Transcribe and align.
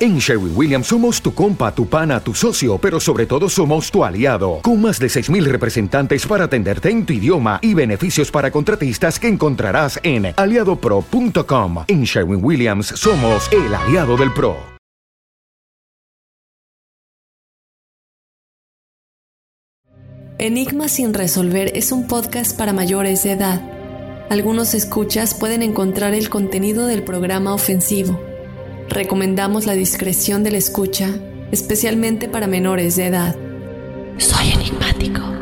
En 0.00 0.18
Sherwin 0.18 0.52
Williams 0.54 0.86
somos 0.86 1.20
tu 1.20 1.34
compa, 1.34 1.74
tu 1.74 1.86
pana, 1.86 2.20
tu 2.20 2.32
socio, 2.32 2.78
pero 2.78 3.00
sobre 3.00 3.26
todo 3.26 3.48
somos 3.48 3.90
tu 3.90 4.04
aliado, 4.04 4.60
con 4.62 4.80
más 4.80 5.00
de 5.00 5.08
6.000 5.08 5.44
representantes 5.46 6.24
para 6.24 6.44
atenderte 6.44 6.88
en 6.88 7.04
tu 7.04 7.14
idioma 7.14 7.58
y 7.62 7.74
beneficios 7.74 8.30
para 8.30 8.52
contratistas 8.52 9.18
que 9.18 9.26
encontrarás 9.26 9.98
en 10.04 10.32
aliadopro.com. 10.36 11.84
En 11.88 12.04
Sherwin 12.04 12.44
Williams 12.44 12.86
somos 12.94 13.50
el 13.50 13.74
aliado 13.74 14.16
del 14.16 14.32
PRO. 14.32 14.56
Enigma 20.38 20.88
sin 20.88 21.12
resolver 21.12 21.72
es 21.74 21.90
un 21.90 22.06
podcast 22.06 22.56
para 22.56 22.72
mayores 22.72 23.24
de 23.24 23.32
edad. 23.32 23.60
Algunos 24.30 24.74
escuchas 24.74 25.34
pueden 25.34 25.62
encontrar 25.62 26.14
el 26.14 26.28
contenido 26.28 26.86
del 26.86 27.02
programa 27.02 27.52
ofensivo. 27.52 28.27
Recomendamos 28.88 29.66
la 29.66 29.74
discreción 29.74 30.42
de 30.42 30.50
la 30.50 30.58
escucha, 30.58 31.10
especialmente 31.52 32.28
para 32.28 32.46
menores 32.46 32.96
de 32.96 33.06
edad. 33.06 33.36
Soy 34.16 34.50
enigmático. 34.52 35.37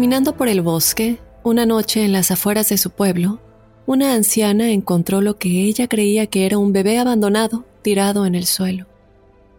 Caminando 0.00 0.34
por 0.34 0.48
el 0.48 0.62
bosque, 0.62 1.20
una 1.42 1.66
noche 1.66 2.02
en 2.02 2.12
las 2.12 2.30
afueras 2.30 2.70
de 2.70 2.78
su 2.78 2.88
pueblo, 2.88 3.38
una 3.84 4.14
anciana 4.14 4.70
encontró 4.70 5.20
lo 5.20 5.36
que 5.36 5.64
ella 5.64 5.88
creía 5.88 6.26
que 6.26 6.46
era 6.46 6.56
un 6.56 6.72
bebé 6.72 6.98
abandonado 6.98 7.66
tirado 7.82 8.24
en 8.24 8.34
el 8.34 8.46
suelo. 8.46 8.86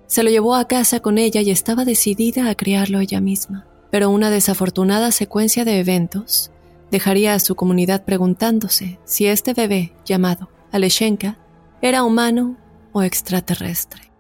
Se 0.08 0.24
lo 0.24 0.32
llevó 0.32 0.56
a 0.56 0.68
casa 0.68 1.00
con 1.00 1.20
ella 1.20 1.42
y 1.42 1.52
estaba 1.52 1.86
decidida 1.86 2.50
a 2.50 2.56
criarlo 2.56 3.00
ella 3.02 3.22
misma, 3.22 3.68
pero 3.92 4.10
una 4.10 4.32
desafortunada 4.32 5.12
secuencia 5.12 5.64
de 5.64 5.80
eventos 5.80 6.50
dejaría 6.90 7.36
a 7.36 7.40
su 7.40 7.54
comunidad 7.54 8.04
preguntándose 8.04 8.98
si 9.06 9.28
este 9.28 9.54
bebé, 9.54 9.94
llamado 10.06 10.50
Aleshenka, 10.72 11.38
era 11.84 12.04
humano 12.04 12.58
o 12.94 13.04
extraterrestre. 13.04 14.12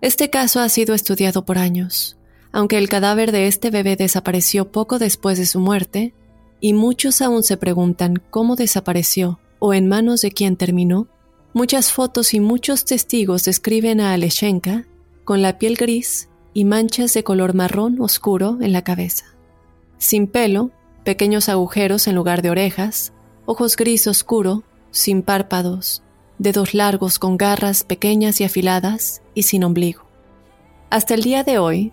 Este 0.00 0.30
caso 0.30 0.60
ha 0.60 0.68
sido 0.68 0.94
estudiado 0.94 1.44
por 1.44 1.58
años, 1.58 2.15
aunque 2.56 2.78
el 2.78 2.88
cadáver 2.88 3.32
de 3.32 3.48
este 3.48 3.68
bebé 3.68 3.96
desapareció 3.96 4.72
poco 4.72 4.98
después 4.98 5.36
de 5.36 5.44
su 5.44 5.60
muerte, 5.60 6.14
y 6.58 6.72
muchos 6.72 7.20
aún 7.20 7.42
se 7.42 7.58
preguntan 7.58 8.22
cómo 8.30 8.56
desapareció 8.56 9.38
o 9.58 9.74
en 9.74 9.88
manos 9.88 10.22
de 10.22 10.30
quién 10.30 10.56
terminó, 10.56 11.06
muchas 11.52 11.92
fotos 11.92 12.32
y 12.32 12.40
muchos 12.40 12.86
testigos 12.86 13.44
describen 13.44 14.00
a 14.00 14.14
Aleshenka 14.14 14.86
con 15.24 15.42
la 15.42 15.58
piel 15.58 15.76
gris 15.76 16.30
y 16.54 16.64
manchas 16.64 17.12
de 17.12 17.24
color 17.24 17.52
marrón 17.52 18.00
oscuro 18.00 18.56
en 18.62 18.72
la 18.72 18.80
cabeza. 18.80 19.26
Sin 19.98 20.26
pelo, 20.26 20.70
pequeños 21.04 21.50
agujeros 21.50 22.06
en 22.06 22.14
lugar 22.14 22.40
de 22.40 22.48
orejas, 22.48 23.12
ojos 23.44 23.76
gris 23.76 24.06
oscuro, 24.06 24.64
sin 24.92 25.20
párpados, 25.20 26.02
dedos 26.38 26.72
largos 26.72 27.18
con 27.18 27.36
garras 27.36 27.84
pequeñas 27.84 28.40
y 28.40 28.44
afiladas 28.44 29.20
y 29.34 29.42
sin 29.42 29.62
ombligo. 29.62 30.06
Hasta 30.88 31.12
el 31.12 31.22
día 31.22 31.44
de 31.44 31.58
hoy, 31.58 31.92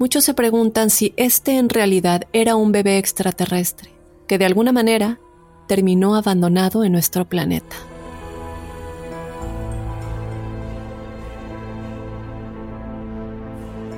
muchos 0.00 0.24
se 0.24 0.32
preguntan 0.32 0.88
si 0.88 1.12
este 1.18 1.58
en 1.58 1.68
realidad 1.68 2.22
era 2.32 2.56
un 2.56 2.72
bebé 2.72 2.96
extraterrestre, 2.96 3.90
que 4.26 4.38
de 4.38 4.46
alguna 4.46 4.72
manera 4.72 5.20
terminó 5.68 6.16
abandonado 6.16 6.84
en 6.84 6.92
nuestro 6.92 7.28
planeta. 7.28 7.76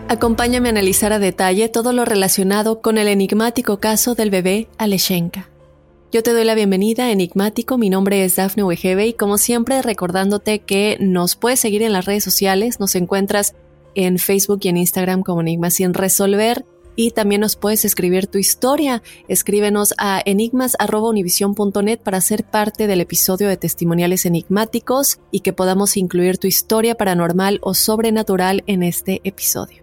Acompáñame 0.09 0.69
a 0.69 0.73
analizar 0.73 1.13
a 1.13 1.21
detalle 1.21 1.69
todo 1.69 1.93
lo 1.93 2.05
relacionado 2.05 2.83
con 2.83 2.99
el 2.99 3.07
enigmático 3.07 3.79
caso 3.79 4.17
del 4.17 4.31
bebé 4.31 4.69
Aleshenka. 4.79 5.49
Yo 6.11 6.23
te 6.25 6.33
doy 6.33 6.45
la 6.45 6.55
bienvenida, 6.55 7.11
Enigmático. 7.11 7.79
Mi 7.79 7.89
nombre 7.89 8.25
es 8.25 8.37
Dafne 8.37 8.65
Wegebe 8.65 9.07
y 9.07 9.13
como 9.15 9.39
siempre 9.39 9.81
recordándote 9.81 10.59
que 10.59 10.99
nos 11.01 11.37
puedes 11.37 11.61
seguir 11.61 11.83
en 11.83 11.93
las 11.93 12.05
redes 12.05 12.25
sociales, 12.25 12.81
nos 12.81 12.97
encuentras 12.97 13.55
en 13.95 14.19
Facebook 14.19 14.61
y 14.63 14.69
en 14.69 14.77
Instagram 14.77 15.23
como 15.23 15.41
Enigma 15.41 15.71
sin 15.71 15.95
resolver. 15.95 16.65
Y 16.95 17.13
también 17.13 17.41
nos 17.41 17.57
puedes 17.57 17.85
escribir 17.85 18.27
tu 18.27 18.39
historia. 18.39 19.03
Escríbenos 19.27 19.95
a 19.97 20.21
enigmas.univision.net 20.25 22.01
para 22.01 22.21
ser 22.21 22.45
parte 22.45 22.87
del 22.87 23.01
episodio 23.01 23.49
de 23.49 23.57
testimoniales 23.57 24.27
enigmáticos 24.27 25.19
y 25.31 25.41
que 25.41 25.55
podamos 25.55 25.97
incluir 25.97 26.37
tu 26.37 26.47
historia 26.47 26.95
paranormal 26.95 27.61
o 27.63 27.73
sobrenatural 27.73 28.63
en 28.67 28.83
este 28.83 29.23
episodio. 29.25 29.83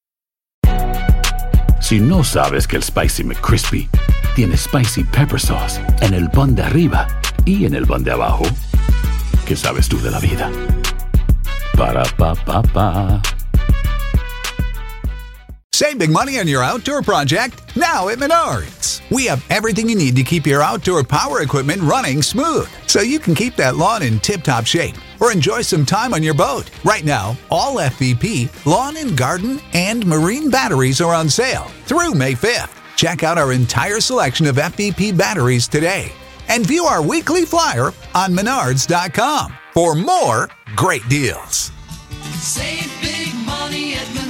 Si 1.91 1.99
no 1.99 2.23
sabes 2.23 2.67
que 2.67 2.77
el 2.77 2.83
Spicy 2.83 3.21
McCrispy 3.25 3.89
tiene 4.33 4.55
Spicy 4.55 5.03
Pepper 5.03 5.37
Sauce 5.37 5.77
en 5.99 6.13
el 6.13 6.29
pan 6.29 6.55
de 6.55 6.61
arriba 6.63 7.05
y 7.43 7.65
en 7.65 7.75
el 7.75 7.85
pan 7.85 8.01
de 8.01 8.11
abajo, 8.11 8.45
¿qué 9.45 9.57
sabes 9.57 9.89
tú 9.89 9.99
de 10.01 10.09
la 10.09 10.19
vida? 10.19 10.49
Para, 11.75 12.03
pa, 12.15 12.33
pa, 12.33 12.61
pa. 12.61 13.21
Save 15.73 15.97
big 15.97 16.11
money 16.11 16.39
on 16.39 16.47
your 16.47 16.63
outdoor 16.63 17.01
project 17.01 17.75
now 17.75 18.07
at 18.07 18.19
Menards. 18.19 19.01
We 19.09 19.25
have 19.25 19.43
everything 19.49 19.89
you 19.89 19.97
need 19.97 20.15
to 20.15 20.23
keep 20.23 20.47
your 20.47 20.63
outdoor 20.63 21.03
power 21.03 21.41
equipment 21.41 21.81
running 21.81 22.21
smooth 22.21 22.69
so 22.87 23.01
you 23.01 23.19
can 23.19 23.35
keep 23.35 23.57
that 23.57 23.75
lawn 23.75 24.01
in 24.01 24.17
tip 24.21 24.43
top 24.43 24.65
shape 24.65 24.95
or 25.21 25.31
enjoy 25.31 25.61
some 25.61 25.85
time 25.85 26.13
on 26.13 26.21
your 26.21 26.33
boat. 26.33 26.69
Right 26.83 27.05
now, 27.05 27.37
all 27.49 27.75
FVP, 27.75 28.65
lawn 28.65 28.97
and 28.97 29.15
garden, 29.15 29.61
and 29.73 30.05
marine 30.05 30.49
batteries 30.49 30.99
are 30.99 31.13
on 31.13 31.29
sale 31.29 31.67
through 31.85 32.13
May 32.15 32.33
5th. 32.33 32.77
Check 32.97 33.23
out 33.23 33.37
our 33.37 33.53
entire 33.53 34.01
selection 34.01 34.45
of 34.47 34.57
FVP 34.57 35.17
batteries 35.17 35.67
today 35.67 36.11
and 36.49 36.67
view 36.67 36.83
our 36.83 37.01
weekly 37.01 37.45
flyer 37.45 37.93
on 38.13 38.33
menards.com 38.33 39.53
for 39.73 39.95
more 39.95 40.49
great 40.75 41.07
deals. 41.07 41.71
Save 42.33 42.91
big 43.01 43.33
money 43.45 43.93
at 43.93 44.20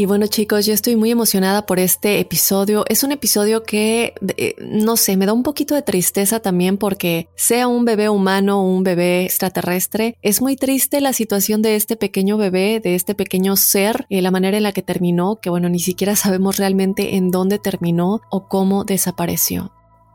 Y 0.00 0.06
bueno 0.06 0.28
chicos, 0.28 0.64
yo 0.64 0.72
estoy 0.72 0.96
muy 0.96 1.10
emocionada 1.10 1.66
por 1.66 1.78
este 1.78 2.20
episodio. 2.20 2.86
Es 2.88 3.04
un 3.04 3.12
episodio 3.12 3.64
que, 3.64 4.14
eh, 4.38 4.54
no 4.58 4.96
sé, 4.96 5.18
me 5.18 5.26
da 5.26 5.34
un 5.34 5.42
poquito 5.42 5.74
de 5.74 5.82
tristeza 5.82 6.40
también 6.40 6.78
porque 6.78 7.28
sea 7.36 7.68
un 7.68 7.84
bebé 7.84 8.08
humano 8.08 8.62
o 8.62 8.62
un 8.62 8.82
bebé 8.82 9.26
extraterrestre, 9.26 10.16
es 10.22 10.40
muy 10.40 10.56
triste 10.56 11.02
la 11.02 11.12
situación 11.12 11.60
de 11.60 11.76
este 11.76 11.96
pequeño 11.96 12.38
bebé, 12.38 12.80
de 12.80 12.94
este 12.94 13.14
pequeño 13.14 13.56
ser, 13.56 14.06
y 14.08 14.22
la 14.22 14.30
manera 14.30 14.56
en 14.56 14.62
la 14.62 14.72
que 14.72 14.80
terminó, 14.80 15.36
que 15.36 15.50
bueno, 15.50 15.68
ni 15.68 15.80
siquiera 15.80 16.16
sabemos 16.16 16.56
realmente 16.56 17.16
en 17.16 17.30
dónde 17.30 17.58
terminó 17.58 18.22
o 18.30 18.48
cómo 18.48 18.84
desapareció. 18.84 19.70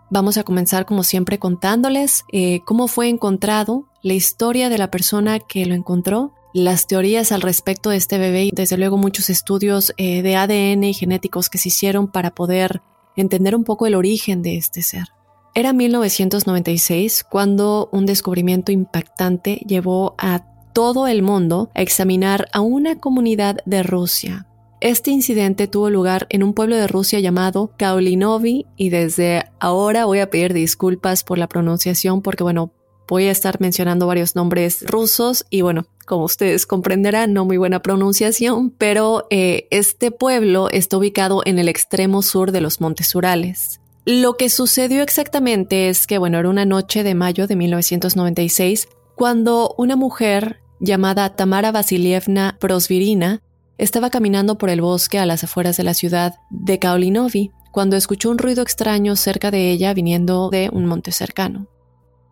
Vamos 0.09 0.39
a 0.39 0.43
comenzar 0.43 0.87
como 0.87 1.03
siempre 1.03 1.37
contándoles 1.37 2.23
eh, 2.31 2.61
cómo 2.65 2.87
fue 2.87 3.07
encontrado, 3.07 3.85
la 4.01 4.13
historia 4.13 4.69
de 4.69 4.79
la 4.79 4.89
persona 4.89 5.37
que 5.37 5.63
lo 5.67 5.75
encontró, 5.75 6.33
las 6.55 6.87
teorías 6.87 7.33
al 7.33 7.41
respecto 7.41 7.89
de 7.89 7.97
este 7.97 8.17
bebé 8.17 8.45
y 8.45 8.51
desde 8.53 8.77
luego 8.77 8.95
muchos 8.95 9.29
estudios 9.29 9.93
eh, 9.97 10.21
de 10.21 10.37
ADN 10.37 10.85
y 10.85 10.93
genéticos 10.93 11.49
que 11.49 11.57
se 11.57 11.67
hicieron 11.67 12.07
para 12.07 12.33
poder 12.33 12.81
entender 13.17 13.57
un 13.57 13.65
poco 13.65 13.87
el 13.87 13.93
origen 13.93 14.41
de 14.41 14.55
este 14.55 14.81
ser. 14.81 15.09
Era 15.53 15.73
1996 15.73 17.25
cuando 17.29 17.89
un 17.91 18.05
descubrimiento 18.05 18.71
impactante 18.71 19.65
llevó 19.67 20.15
a 20.17 20.45
todo 20.71 21.07
el 21.07 21.23
mundo 21.23 21.71
a 21.75 21.81
examinar 21.81 22.47
a 22.53 22.61
una 22.61 23.01
comunidad 23.01 23.57
de 23.65 23.83
Rusia. 23.83 24.47
Este 24.79 25.11
incidente 25.11 25.67
tuvo 25.67 25.89
lugar 25.89 26.25
en 26.29 26.41
un 26.41 26.53
pueblo 26.53 26.77
de 26.77 26.87
Rusia 26.87 27.19
llamado 27.19 27.73
Kaolinovi 27.77 28.65
y 28.77 28.89
desde 28.91 29.43
ahora 29.59 30.05
voy 30.05 30.19
a 30.19 30.29
pedir 30.29 30.53
disculpas 30.53 31.25
por 31.25 31.37
la 31.37 31.47
pronunciación 31.47 32.21
porque 32.21 32.43
bueno, 32.43 32.71
voy 33.07 33.25
a 33.27 33.31
estar 33.31 33.59
mencionando 33.61 34.07
varios 34.07 34.35
nombres 34.35 34.83
rusos 34.87 35.45
y 35.49 35.61
bueno, 35.61 35.85
como 36.05 36.25
ustedes 36.25 36.65
comprenderán, 36.65 37.33
no 37.33 37.45
muy 37.45 37.57
buena 37.57 37.81
pronunciación, 37.81 38.69
pero 38.69 39.27
eh, 39.29 39.67
este 39.71 40.11
pueblo 40.11 40.69
está 40.69 40.97
ubicado 40.97 41.41
en 41.45 41.59
el 41.59 41.67
extremo 41.67 42.21
sur 42.21 42.51
de 42.51 42.61
los 42.61 42.81
Montes 42.81 43.13
Urales. 43.15 43.79
Lo 44.05 44.37
que 44.37 44.49
sucedió 44.49 45.01
exactamente 45.01 45.89
es 45.89 46.05
que, 46.05 46.19
bueno, 46.19 46.37
era 46.37 46.49
una 46.49 46.65
noche 46.65 47.03
de 47.03 47.15
mayo 47.15 47.47
de 47.47 47.55
1996 47.55 48.87
cuando 49.15 49.73
una 49.77 49.95
mujer 49.95 50.59
llamada 50.79 51.35
Tamara 51.35 51.71
Vasilievna 51.71 52.57
Prosvirina 52.59 53.41
estaba 53.77 54.09
caminando 54.09 54.57
por 54.57 54.69
el 54.69 54.81
bosque 54.81 55.17
a 55.17 55.25
las 55.25 55.43
afueras 55.43 55.77
de 55.77 55.83
la 55.83 55.93
ciudad 55.93 56.35
de 56.51 56.77
Kaolinovi 56.79 57.51
cuando 57.71 57.97
escuchó 57.97 58.29
un 58.29 58.37
ruido 58.37 58.61
extraño 58.61 59.15
cerca 59.15 59.51
de 59.51 59.71
ella 59.71 59.93
viniendo 59.93 60.49
de 60.49 60.69
un 60.71 60.85
monte 60.85 61.11
cercano. 61.11 61.67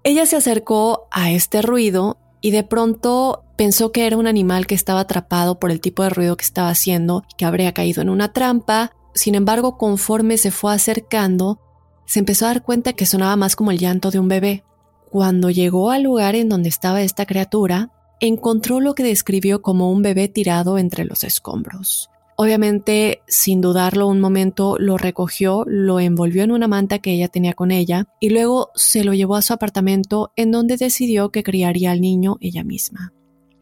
Ella 0.04 0.26
se 0.26 0.36
acercó 0.36 1.08
a 1.12 1.32
este 1.32 1.62
ruido 1.62 2.18
y 2.42 2.52
de 2.52 2.64
pronto 2.64 3.46
pensó 3.56 3.94
que 3.94 4.06
era 4.06 4.18
un 4.18 4.28
animal 4.28 4.68
que 4.68 4.76
estaba 4.76 5.02
atrapado 5.02 5.60
por 5.60 5.72
el 5.72 5.80
tipo 5.80 6.04
de 6.04 6.10
ruido 6.10 6.36
que 6.36 6.44
estaba 6.44 6.70
haciendo 6.70 7.24
y 7.32 7.36
que 7.38 7.46
habría 7.46 7.74
caído 7.74 8.02
en 8.02 8.10
una 8.10 8.34
trampa. 8.34 8.92
Sin 9.14 9.34
embargo, 9.34 9.78
conforme 9.78 10.38
se 10.38 10.52
fue 10.52 10.74
acercando, 10.74 11.60
se 12.06 12.20
empezó 12.20 12.46
a 12.46 12.50
dar 12.50 12.64
cuenta 12.64 12.92
que 12.92 13.06
sonaba 13.06 13.38
más 13.38 13.56
como 13.56 13.72
el 13.72 13.80
llanto 13.80 14.12
de 14.12 14.20
un 14.20 14.28
bebé. 14.28 14.66
Cuando 15.10 15.50
llegó 15.50 15.92
al 15.92 16.04
lugar 16.04 16.36
en 16.36 16.50
donde 16.50 16.68
estaba 16.68 17.02
esta 17.02 17.26
criatura, 17.26 17.92
encontró 18.20 18.82
lo 18.82 18.96
que 18.96 19.04
describió 19.04 19.62
como 19.62 19.90
un 19.90 20.02
bebé 20.02 20.28
tirado 20.28 20.78
entre 20.78 21.06
los 21.06 21.24
escombros. 21.24 22.10
Obviamente, 22.36 23.22
sin 23.28 23.62
dudarlo 23.62 24.08
un 24.08 24.20
momento, 24.20 24.78
lo 24.80 24.98
recogió, 24.98 25.64
lo 25.68 26.00
envolvió 26.00 26.44
en 26.44 26.52
una 26.52 26.68
manta 26.68 27.00
que 27.00 27.14
ella 27.14 27.28
tenía 27.28 27.54
con 27.54 27.72
ella 27.72 28.08
y 28.20 28.30
luego 28.30 28.70
se 28.74 29.04
lo 29.04 29.14
llevó 29.14 29.36
a 29.36 29.42
su 29.42 29.54
apartamento 29.54 30.32
en 30.36 30.52
donde 30.52 30.78
decidió 30.78 31.30
que 31.30 31.44
criaría 31.44 31.92
al 31.92 32.02
niño 32.02 32.38
ella 32.42 32.64
misma. 32.64 33.14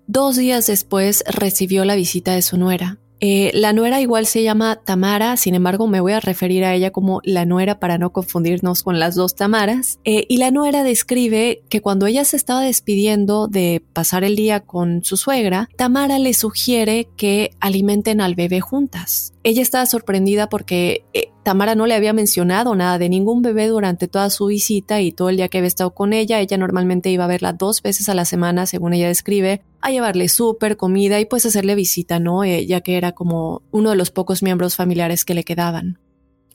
Dos 0.08 0.38
días 0.38 0.68
después 0.68 1.24
recibió 1.28 1.86
la 1.86 1.96
visita 1.96 2.34
de 2.34 2.42
su 2.42 2.58
nuera. 2.58 3.00
Eh, 3.22 3.51
la 3.54 3.72
nuera 3.72 4.01
igual 4.01 4.25
se 4.25 4.42
llama 4.42 4.82
Tamara, 4.84 5.38
sin 5.38 5.54
embargo 5.54 5.88
me 5.88 6.00
voy 6.00 6.13
a 6.13 6.20
referir 6.20 6.66
a 6.66 6.74
ella 6.74 6.90
como 6.92 7.22
la 7.24 7.46
nuera 7.46 7.80
para 7.80 8.00
no 8.00 8.12
confundirnos 8.12 8.82
con 8.82 9.00
las 9.00 9.13
dos 9.13 9.36
Tamaras. 9.36 10.00
Eh, 10.04 10.25
y 10.28 10.38
la 10.38 10.50
nuera 10.50 10.84
describe 10.84 11.62
que 11.70 11.82
cuando 11.82 12.08
ella 12.08 12.25
se 12.25 12.36
estaba 12.36 12.62
despidiendo 12.62 13.48
de 13.48 13.84
pasar 13.94 14.24
el 14.24 14.36
día 14.36 14.62
con 14.62 15.04
su 15.04 15.18
suegra, 15.18 15.70
Tamara 15.78 16.18
le 16.18 16.34
sugiere 16.34 17.08
que 17.16 17.51
alimenten 17.60 18.22
al 18.22 18.34
bebé 18.34 18.60
juntas. 18.60 19.34
Ella 19.44 19.62
estaba 19.62 19.86
sorprendida 19.86 20.50
porque 20.50 21.06
eh, 21.13 21.30
Tamara 21.43 21.74
no 21.74 21.88
le 21.88 21.95
había 21.95 22.13
mencionado 22.13 22.75
nada 22.75 23.00
de 23.00 23.10
ningún 23.10 23.41
bebé 23.41 23.67
durante 23.67 24.07
toda 24.07 24.29
su 24.29 24.45
visita 24.45 25.01
y 25.01 25.12
todo 25.12 25.29
el 25.29 25.38
día 25.38 25.50
que 25.50 25.57
había 25.57 25.67
estado 25.67 25.91
con 25.91 26.13
ella. 26.13 26.39
Ella 26.39 26.57
normalmente 26.57 27.10
iba 27.10 27.24
a 27.24 27.27
verla 27.27 27.53
dos 27.53 27.81
veces 27.81 28.10
a 28.10 28.13
la 28.13 28.25
semana, 28.25 28.67
según 28.67 28.93
ella 28.93 29.07
describe, 29.07 29.62
a 29.81 29.89
llevarle 29.89 30.29
súper, 30.29 30.77
comida 30.77 31.19
y 31.19 31.25
pues 31.25 31.45
hacerle 31.45 31.74
visita, 31.74 32.19
¿no? 32.19 32.45
Ya 32.45 32.81
que 32.81 32.98
era 32.98 33.13
como 33.13 33.63
uno 33.71 33.89
de 33.89 33.95
los 33.95 34.12
pocos 34.12 34.43
miembros 34.43 34.75
familiares 34.75 35.25
que 35.25 35.33
le 35.33 35.43
quedaban. 35.43 35.98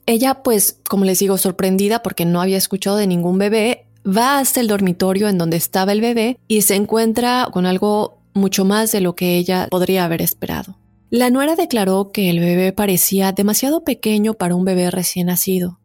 Ella, 0.05 0.41
pues, 0.41 0.79
como 0.87 1.03
les 1.03 1.19
digo, 1.19 1.37
sorprendida 1.37 2.01
porque 2.01 2.23
no 2.23 2.41
había 2.41 2.57
escuchado 2.57 2.95
de 2.95 3.07
ningún 3.07 3.37
bebé, 3.37 3.87
va 4.07 4.39
hasta 4.39 4.61
el 4.61 4.69
dormitorio 4.69 5.27
en 5.27 5.37
donde 5.37 5.57
estaba 5.57 5.91
el 5.91 5.99
bebé 5.99 6.39
y 6.47 6.61
se 6.61 6.75
encuentra 6.75 7.49
con 7.51 7.65
algo 7.65 8.19
mucho 8.33 8.63
más 8.63 8.93
de 8.93 9.01
lo 9.01 9.15
que 9.15 9.37
ella 9.37 9.67
podría 9.69 10.05
haber 10.05 10.21
esperado. 10.21 10.77
La 11.09 11.29
nuera 11.29 11.55
declaró 11.55 12.11
que 12.11 12.29
el 12.29 12.41
bebé 12.41 12.73
parecía 12.73 13.31
demasiado 13.31 13.85
pequeño 13.85 14.33
para 14.33 14.55
un 14.55 14.65
bebé 14.65 14.91
recién 14.91 15.27
nacido, 15.27 15.79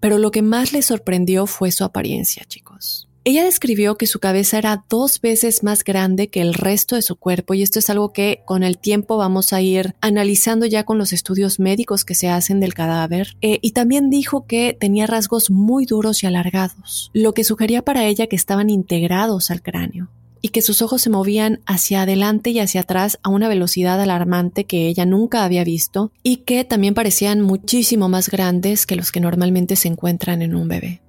pero 0.00 0.18
lo 0.18 0.30
que 0.30 0.42
más 0.42 0.74
le 0.74 0.82
sorprendió 0.82 1.46
fue 1.46 1.72
su 1.72 1.82
apariencia, 1.82 2.44
chicos. 2.46 3.08
Ella 3.24 3.42
describió 3.42 3.96
que 3.96 4.06
su 4.06 4.20
cabeza 4.20 4.58
era 4.58 4.84
dos 4.90 5.22
veces 5.22 5.64
más 5.64 5.82
grande 5.82 6.28
que 6.28 6.42
el 6.42 6.52
resto 6.52 6.94
de 6.94 7.00
su 7.00 7.16
cuerpo 7.16 7.54
y 7.54 7.62
esto 7.62 7.78
es 7.78 7.88
algo 7.88 8.12
que 8.12 8.42
con 8.44 8.62
el 8.62 8.76
tiempo 8.76 9.16
vamos 9.16 9.54
a 9.54 9.62
ir 9.62 9.96
analizando 10.02 10.66
ya 10.66 10.84
con 10.84 10.98
los 10.98 11.14
estudios 11.14 11.58
médicos 11.58 12.04
que 12.04 12.14
se 12.14 12.28
hacen 12.28 12.60
del 12.60 12.74
cadáver. 12.74 13.34
Eh, 13.40 13.58
y 13.62 13.72
también 13.72 14.10
dijo 14.10 14.46
que 14.46 14.76
tenía 14.78 15.06
rasgos 15.06 15.50
muy 15.50 15.86
duros 15.86 16.22
y 16.22 16.26
alargados, 16.26 17.10
lo 17.14 17.32
que 17.32 17.44
sugería 17.44 17.82
para 17.82 18.04
ella 18.04 18.26
que 18.26 18.36
estaban 18.36 18.68
integrados 18.68 19.50
al 19.50 19.62
cráneo. 19.62 20.10
Y 20.42 20.48
que 20.50 20.62
sus 20.62 20.82
ojos 20.82 21.02
se 21.02 21.10
movían 21.10 21.60
hacia 21.66 22.02
adelante 22.02 22.50
y 22.50 22.60
hacia 22.60 22.82
atrás 22.82 23.18
a 23.22 23.28
una 23.28 23.48
velocidad 23.48 24.00
alarmante 24.00 24.64
que 24.64 24.88
ella 24.88 25.06
nunca 25.06 25.44
había 25.44 25.64
visto 25.64 26.12
y 26.22 26.38
que 26.38 26.64
también 26.64 26.94
parecían 26.94 27.40
muchísimo 27.40 28.08
más 28.08 28.28
grandes 28.28 28.86
que 28.86 28.96
los 28.96 29.12
que 29.12 29.20
normalmente 29.20 29.76
se 29.76 29.88
encuentran 29.88 30.42
en 30.42 30.54
un 30.54 30.68
bebé. 30.68 31.02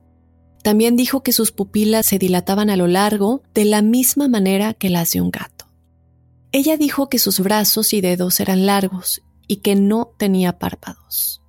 También 0.63 0.95
dijo 0.95 1.23
que 1.23 1.33
sus 1.33 1.51
pupilas 1.51 2.05
se 2.05 2.19
dilataban 2.19 2.69
a 2.69 2.75
lo 2.75 2.87
largo 2.87 3.41
de 3.53 3.65
la 3.65 3.81
misma 3.81 4.27
manera 4.27 4.73
que 4.73 4.89
las 4.89 5.11
de 5.11 5.21
un 5.21 5.31
gato. 5.31 5.65
Ella 6.51 6.77
dijo 6.77 7.09
que 7.09 7.19
sus 7.19 7.39
brazos 7.39 7.93
y 7.93 8.01
dedos 8.01 8.39
eran 8.39 8.65
largos 8.65 9.21
y 9.47 9.57
que 9.57 9.75
no 9.75 10.13
tenía 10.17 10.57
párpados. 10.59 11.41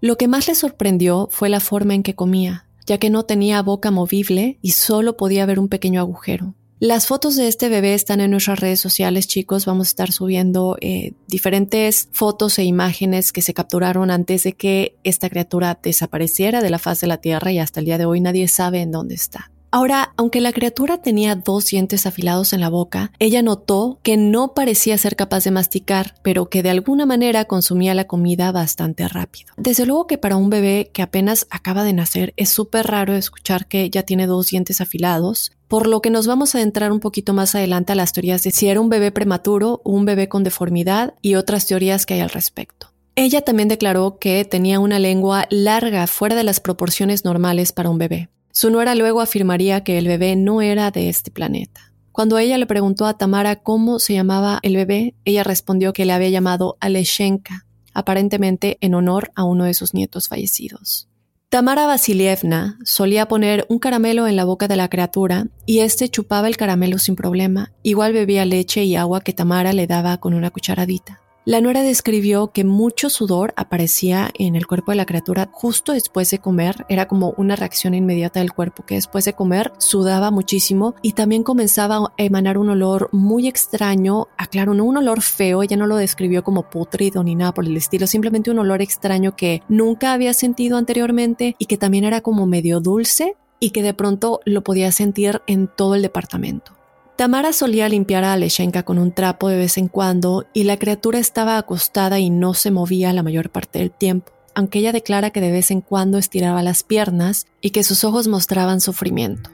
Lo 0.00 0.16
que 0.16 0.28
más 0.28 0.48
le 0.48 0.54
sorprendió 0.54 1.28
fue 1.30 1.48
la 1.48 1.60
forma 1.60 1.94
en 1.94 2.02
que 2.02 2.14
comía, 2.14 2.66
ya 2.86 2.98
que 2.98 3.10
no 3.10 3.24
tenía 3.24 3.62
boca 3.62 3.90
movible 3.90 4.58
y 4.62 4.72
solo 4.72 5.16
podía 5.16 5.46
ver 5.46 5.58
un 5.58 5.68
pequeño 5.68 6.00
agujero. 6.00 6.54
Las 6.80 7.06
fotos 7.06 7.36
de 7.36 7.46
este 7.46 7.68
bebé 7.68 7.92
están 7.92 8.22
en 8.22 8.30
nuestras 8.30 8.58
redes 8.58 8.80
sociales, 8.80 9.28
chicos. 9.28 9.66
Vamos 9.66 9.88
a 9.88 9.90
estar 9.90 10.12
subiendo 10.12 10.78
eh, 10.80 11.12
diferentes 11.26 12.08
fotos 12.10 12.58
e 12.58 12.64
imágenes 12.64 13.32
que 13.32 13.42
se 13.42 13.52
capturaron 13.52 14.10
antes 14.10 14.44
de 14.44 14.54
que 14.54 14.96
esta 15.04 15.28
criatura 15.28 15.78
desapareciera 15.82 16.62
de 16.62 16.70
la 16.70 16.78
faz 16.78 17.02
de 17.02 17.06
la 17.06 17.18
Tierra 17.18 17.52
y 17.52 17.58
hasta 17.58 17.80
el 17.80 17.86
día 17.86 17.98
de 17.98 18.06
hoy 18.06 18.22
nadie 18.22 18.48
sabe 18.48 18.80
en 18.80 18.92
dónde 18.92 19.14
está. 19.14 19.49
Ahora, 19.72 20.12
aunque 20.16 20.40
la 20.40 20.52
criatura 20.52 20.98
tenía 20.98 21.36
dos 21.36 21.66
dientes 21.66 22.04
afilados 22.04 22.52
en 22.52 22.60
la 22.60 22.68
boca, 22.68 23.12
ella 23.20 23.40
notó 23.40 24.00
que 24.02 24.16
no 24.16 24.52
parecía 24.52 24.98
ser 24.98 25.14
capaz 25.14 25.44
de 25.44 25.52
masticar, 25.52 26.14
pero 26.22 26.50
que 26.50 26.64
de 26.64 26.70
alguna 26.70 27.06
manera 27.06 27.44
consumía 27.44 27.94
la 27.94 28.08
comida 28.08 28.50
bastante 28.50 29.06
rápido. 29.06 29.52
Desde 29.56 29.86
luego 29.86 30.08
que 30.08 30.18
para 30.18 30.36
un 30.36 30.50
bebé 30.50 30.90
que 30.92 31.02
apenas 31.02 31.46
acaba 31.50 31.84
de 31.84 31.92
nacer 31.92 32.34
es 32.36 32.48
súper 32.48 32.88
raro 32.88 33.14
escuchar 33.14 33.66
que 33.66 33.88
ya 33.90 34.02
tiene 34.02 34.26
dos 34.26 34.48
dientes 34.48 34.80
afilados, 34.80 35.52
por 35.68 35.86
lo 35.86 36.02
que 36.02 36.10
nos 36.10 36.26
vamos 36.26 36.54
a 36.54 36.58
adentrar 36.58 36.90
un 36.90 36.98
poquito 36.98 37.32
más 37.32 37.54
adelante 37.54 37.92
a 37.92 37.94
las 37.94 38.12
teorías 38.12 38.42
de 38.42 38.50
si 38.50 38.66
era 38.66 38.80
un 38.80 38.88
bebé 38.88 39.12
prematuro 39.12 39.80
un 39.84 40.04
bebé 40.04 40.28
con 40.28 40.42
deformidad 40.42 41.14
y 41.22 41.36
otras 41.36 41.66
teorías 41.66 42.06
que 42.06 42.14
hay 42.14 42.20
al 42.20 42.30
respecto. 42.30 42.88
Ella 43.14 43.42
también 43.42 43.68
declaró 43.68 44.18
que 44.18 44.44
tenía 44.44 44.80
una 44.80 44.98
lengua 44.98 45.46
larga 45.50 46.08
fuera 46.08 46.34
de 46.34 46.44
las 46.44 46.58
proporciones 46.58 47.24
normales 47.24 47.70
para 47.72 47.90
un 47.90 47.98
bebé. 47.98 48.30
Su 48.52 48.70
nuera 48.70 48.94
luego 48.94 49.20
afirmaría 49.20 49.84
que 49.84 49.98
el 49.98 50.08
bebé 50.08 50.36
no 50.36 50.62
era 50.62 50.90
de 50.90 51.08
este 51.08 51.30
planeta. 51.30 51.92
Cuando 52.12 52.38
ella 52.38 52.58
le 52.58 52.66
preguntó 52.66 53.06
a 53.06 53.16
Tamara 53.16 53.56
cómo 53.56 53.98
se 53.98 54.14
llamaba 54.14 54.58
el 54.62 54.76
bebé, 54.76 55.14
ella 55.24 55.44
respondió 55.44 55.92
que 55.92 56.04
le 56.04 56.12
había 56.12 56.28
llamado 56.28 56.76
Aleshenka, 56.80 57.66
aparentemente 57.94 58.78
en 58.80 58.94
honor 58.94 59.30
a 59.36 59.44
uno 59.44 59.64
de 59.64 59.74
sus 59.74 59.94
nietos 59.94 60.28
fallecidos. 60.28 61.08
Tamara 61.50 61.86
Vasilievna 61.86 62.78
solía 62.84 63.26
poner 63.26 63.66
un 63.68 63.80
caramelo 63.80 64.28
en 64.28 64.36
la 64.36 64.44
boca 64.44 64.68
de 64.68 64.76
la 64.76 64.88
criatura 64.88 65.48
y 65.66 65.80
éste 65.80 66.08
chupaba 66.08 66.46
el 66.46 66.56
caramelo 66.56 66.98
sin 66.98 67.16
problema, 67.16 67.72
igual 67.82 68.12
bebía 68.12 68.44
leche 68.44 68.84
y 68.84 68.94
agua 68.94 69.20
que 69.20 69.32
Tamara 69.32 69.72
le 69.72 69.88
daba 69.88 70.18
con 70.18 70.34
una 70.34 70.50
cucharadita. 70.50 71.20
La 71.46 71.62
nuera 71.62 71.82
describió 71.82 72.48
que 72.48 72.64
mucho 72.64 73.08
sudor 73.08 73.54
aparecía 73.56 74.30
en 74.38 74.56
el 74.56 74.66
cuerpo 74.66 74.92
de 74.92 74.96
la 74.96 75.06
criatura 75.06 75.48
justo 75.50 75.94
después 75.94 76.30
de 76.30 76.38
comer, 76.38 76.84
era 76.90 77.08
como 77.08 77.32
una 77.38 77.56
reacción 77.56 77.94
inmediata 77.94 78.40
del 78.40 78.52
cuerpo 78.52 78.84
que 78.84 78.96
después 78.96 79.24
de 79.24 79.32
comer 79.32 79.72
sudaba 79.78 80.30
muchísimo 80.30 80.94
y 81.00 81.14
también 81.14 81.42
comenzaba 81.42 81.96
a 81.96 82.12
emanar 82.18 82.58
un 82.58 82.68
olor 82.68 83.08
muy 83.12 83.48
extraño, 83.48 84.28
aclaro, 84.36 84.74
no 84.74 84.84
un 84.84 84.98
olor 84.98 85.22
feo, 85.22 85.62
ella 85.62 85.78
no 85.78 85.86
lo 85.86 85.96
describió 85.96 86.44
como 86.44 86.68
putrido 86.68 87.24
ni 87.24 87.34
nada 87.34 87.54
por 87.54 87.64
el 87.64 87.76
estilo, 87.76 88.06
simplemente 88.06 88.50
un 88.50 88.58
olor 88.58 88.82
extraño 88.82 89.34
que 89.34 89.62
nunca 89.66 90.12
había 90.12 90.34
sentido 90.34 90.76
anteriormente 90.76 91.56
y 91.58 91.64
que 91.64 91.78
también 91.78 92.04
era 92.04 92.20
como 92.20 92.44
medio 92.44 92.80
dulce 92.80 93.34
y 93.58 93.70
que 93.70 93.82
de 93.82 93.94
pronto 93.94 94.40
lo 94.44 94.62
podía 94.62 94.92
sentir 94.92 95.40
en 95.46 95.68
todo 95.74 95.94
el 95.94 96.02
departamento. 96.02 96.79
Tamara 97.20 97.52
solía 97.52 97.86
limpiar 97.90 98.24
a 98.24 98.32
Aleshenka 98.32 98.82
con 98.82 98.98
un 98.98 99.12
trapo 99.12 99.50
de 99.50 99.58
vez 99.58 99.76
en 99.76 99.88
cuando 99.88 100.46
y 100.54 100.64
la 100.64 100.78
criatura 100.78 101.18
estaba 101.18 101.58
acostada 101.58 102.18
y 102.18 102.30
no 102.30 102.54
se 102.54 102.70
movía 102.70 103.12
la 103.12 103.22
mayor 103.22 103.50
parte 103.50 103.78
del 103.78 103.90
tiempo, 103.90 104.32
aunque 104.54 104.78
ella 104.78 104.92
declara 104.92 105.28
que 105.28 105.42
de 105.42 105.50
vez 105.52 105.70
en 105.70 105.82
cuando 105.82 106.16
estiraba 106.16 106.62
las 106.62 106.82
piernas 106.82 107.46
y 107.60 107.72
que 107.72 107.84
sus 107.84 108.04
ojos 108.04 108.26
mostraban 108.26 108.80
sufrimiento. 108.80 109.50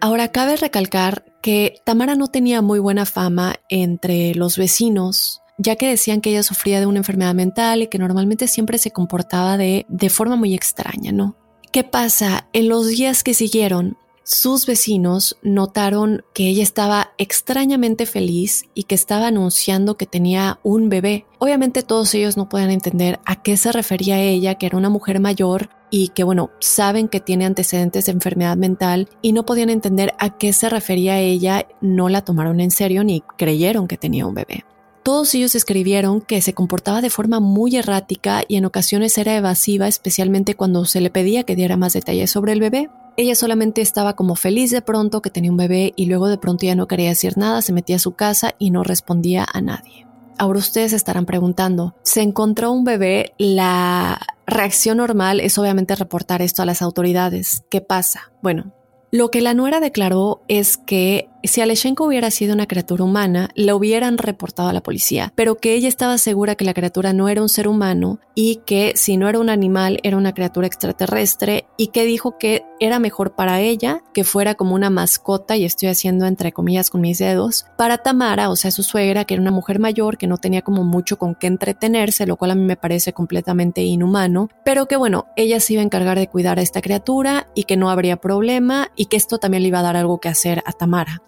Ahora 0.00 0.32
cabe 0.32 0.56
recalcar 0.56 1.24
que 1.40 1.76
Tamara 1.84 2.16
no 2.16 2.26
tenía 2.26 2.62
muy 2.62 2.80
buena 2.80 3.06
fama 3.06 3.60
entre 3.68 4.34
los 4.34 4.58
vecinos, 4.58 5.40
ya 5.56 5.76
que 5.76 5.88
decían 5.88 6.20
que 6.20 6.30
ella 6.30 6.42
sufría 6.42 6.80
de 6.80 6.86
una 6.86 6.98
enfermedad 6.98 7.34
mental 7.36 7.82
y 7.82 7.86
que 7.86 7.98
normalmente 7.98 8.48
siempre 8.48 8.78
se 8.78 8.90
comportaba 8.90 9.56
de, 9.56 9.86
de 9.88 10.10
forma 10.10 10.34
muy 10.34 10.52
extraña, 10.52 11.12
¿no? 11.12 11.36
¿Qué 11.70 11.84
pasa? 11.84 12.48
En 12.52 12.68
los 12.68 12.88
días 12.88 13.22
que 13.22 13.34
siguieron, 13.34 13.98
sus 14.24 14.64
vecinos 14.64 15.36
notaron 15.42 16.24
que 16.32 16.48
ella 16.48 16.62
estaba 16.62 17.12
extrañamente 17.18 18.06
feliz 18.06 18.64
y 18.72 18.84
que 18.84 18.94
estaba 18.94 19.26
anunciando 19.26 19.98
que 19.98 20.06
tenía 20.06 20.58
un 20.62 20.88
bebé. 20.88 21.26
Obviamente 21.38 21.82
todos 21.82 22.14
ellos 22.14 22.38
no 22.38 22.48
podían 22.48 22.70
entender 22.70 23.20
a 23.26 23.42
qué 23.42 23.58
se 23.58 23.70
refería 23.70 24.18
ella, 24.18 24.54
que 24.54 24.64
era 24.64 24.78
una 24.78 24.88
mujer 24.88 25.20
mayor 25.20 25.68
y 25.90 26.08
que 26.08 26.24
bueno, 26.24 26.50
saben 26.58 27.08
que 27.08 27.20
tiene 27.20 27.44
antecedentes 27.44 28.06
de 28.06 28.12
enfermedad 28.12 28.56
mental 28.56 29.10
y 29.20 29.32
no 29.32 29.44
podían 29.44 29.68
entender 29.68 30.14
a 30.18 30.38
qué 30.38 30.54
se 30.54 30.70
refería 30.70 31.20
ella, 31.20 31.68
no 31.82 32.08
la 32.08 32.22
tomaron 32.22 32.60
en 32.60 32.70
serio 32.70 33.04
ni 33.04 33.22
creyeron 33.36 33.86
que 33.86 33.98
tenía 33.98 34.26
un 34.26 34.34
bebé. 34.34 34.64
Todos 35.02 35.34
ellos 35.34 35.54
escribieron 35.54 36.22
que 36.22 36.40
se 36.40 36.54
comportaba 36.54 37.02
de 37.02 37.10
forma 37.10 37.38
muy 37.38 37.76
errática 37.76 38.42
y 38.48 38.56
en 38.56 38.64
ocasiones 38.64 39.18
era 39.18 39.36
evasiva, 39.36 39.86
especialmente 39.86 40.54
cuando 40.54 40.86
se 40.86 41.02
le 41.02 41.10
pedía 41.10 41.42
que 41.42 41.56
diera 41.56 41.76
más 41.76 41.92
detalles 41.92 42.30
sobre 42.30 42.52
el 42.52 42.60
bebé. 42.60 42.88
Ella 43.16 43.34
solamente 43.36 43.80
estaba 43.80 44.14
como 44.16 44.34
feliz 44.34 44.70
de 44.72 44.82
pronto 44.82 45.22
que 45.22 45.30
tenía 45.30 45.50
un 45.50 45.56
bebé 45.56 45.92
y 45.94 46.06
luego 46.06 46.26
de 46.26 46.38
pronto 46.38 46.66
ya 46.66 46.74
no 46.74 46.88
quería 46.88 47.10
decir 47.10 47.38
nada, 47.38 47.62
se 47.62 47.72
metía 47.72 47.96
a 47.96 48.00
su 48.00 48.12
casa 48.12 48.54
y 48.58 48.70
no 48.70 48.82
respondía 48.82 49.46
a 49.52 49.60
nadie. 49.60 50.06
Ahora 50.36 50.58
ustedes 50.58 50.92
estarán 50.92 51.26
preguntando, 51.26 51.94
¿se 52.02 52.22
encontró 52.22 52.72
un 52.72 52.82
bebé? 52.82 53.34
La 53.38 54.20
reacción 54.46 54.96
normal 54.96 55.38
es 55.38 55.56
obviamente 55.58 55.94
reportar 55.94 56.42
esto 56.42 56.62
a 56.62 56.66
las 56.66 56.82
autoridades. 56.82 57.62
¿Qué 57.70 57.80
pasa? 57.80 58.32
Bueno, 58.42 58.72
lo 59.12 59.30
que 59.30 59.40
la 59.40 59.54
nuera 59.54 59.78
declaró 59.78 60.42
es 60.48 60.76
que 60.76 61.28
si 61.48 61.60
Aleshenko 61.60 62.04
hubiera 62.04 62.30
sido 62.30 62.54
una 62.54 62.66
criatura 62.66 63.04
humana, 63.04 63.50
la 63.54 63.74
hubieran 63.74 64.18
reportado 64.18 64.68
a 64.68 64.72
la 64.72 64.82
policía, 64.82 65.32
pero 65.34 65.56
que 65.56 65.74
ella 65.74 65.88
estaba 65.88 66.18
segura 66.18 66.54
que 66.54 66.64
la 66.64 66.74
criatura 66.74 67.12
no 67.12 67.28
era 67.28 67.42
un 67.42 67.48
ser 67.48 67.68
humano 67.68 68.18
y 68.34 68.56
que 68.66 68.92
si 68.96 69.16
no 69.16 69.28
era 69.28 69.38
un 69.38 69.50
animal 69.50 70.00
era 70.02 70.16
una 70.16 70.32
criatura 70.32 70.66
extraterrestre 70.66 71.66
y 71.76 71.88
que 71.88 72.04
dijo 72.04 72.38
que 72.38 72.64
era 72.80 72.98
mejor 72.98 73.34
para 73.34 73.60
ella 73.60 74.02
que 74.12 74.24
fuera 74.24 74.54
como 74.54 74.74
una 74.74 74.90
mascota, 74.90 75.56
y 75.56 75.64
estoy 75.64 75.88
haciendo 75.88 76.26
entre 76.26 76.52
comillas 76.52 76.90
con 76.90 77.00
mis 77.00 77.18
dedos, 77.18 77.66
para 77.76 77.98
Tamara, 77.98 78.50
o 78.50 78.56
sea, 78.56 78.70
su 78.70 78.82
suegra, 78.82 79.24
que 79.24 79.34
era 79.34 79.40
una 79.40 79.50
mujer 79.50 79.78
mayor, 79.78 80.18
que 80.18 80.26
no 80.26 80.38
tenía 80.38 80.62
como 80.62 80.84
mucho 80.84 81.18
con 81.18 81.34
qué 81.34 81.46
entretenerse, 81.46 82.26
lo 82.26 82.36
cual 82.36 82.52
a 82.52 82.54
mí 82.54 82.64
me 82.64 82.76
parece 82.76 83.12
completamente 83.12 83.82
inhumano, 83.82 84.48
pero 84.64 84.86
que 84.86 84.96
bueno, 84.96 85.26
ella 85.36 85.60
se 85.60 85.74
iba 85.74 85.82
a 85.82 85.84
encargar 85.84 86.18
de 86.18 86.28
cuidar 86.28 86.58
a 86.58 86.62
esta 86.62 86.82
criatura 86.82 87.48
y 87.54 87.64
que 87.64 87.76
no 87.76 87.90
habría 87.90 88.16
problema 88.16 88.90
y 88.96 89.06
que 89.06 89.16
esto 89.16 89.38
también 89.38 89.62
le 89.62 89.68
iba 89.68 89.80
a 89.80 89.82
dar 89.82 89.96
algo 89.96 90.20
que 90.20 90.28
hacer 90.28 90.62
a 90.66 90.72
Tamara. 90.72 91.22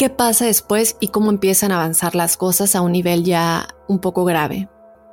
¿Qué 0.00 0.08
pasa 0.08 0.46
después 0.46 0.96
y 0.98 1.08
cómo 1.08 1.28
empiezan 1.28 1.72
a 1.72 1.74
avanzar 1.74 2.14
las 2.14 2.38
cosas 2.38 2.74
a 2.74 2.80
un 2.80 2.92
nivel 2.92 3.22
ya 3.22 3.68
un 3.86 3.98
poco 3.98 4.24
grave? 4.24 4.66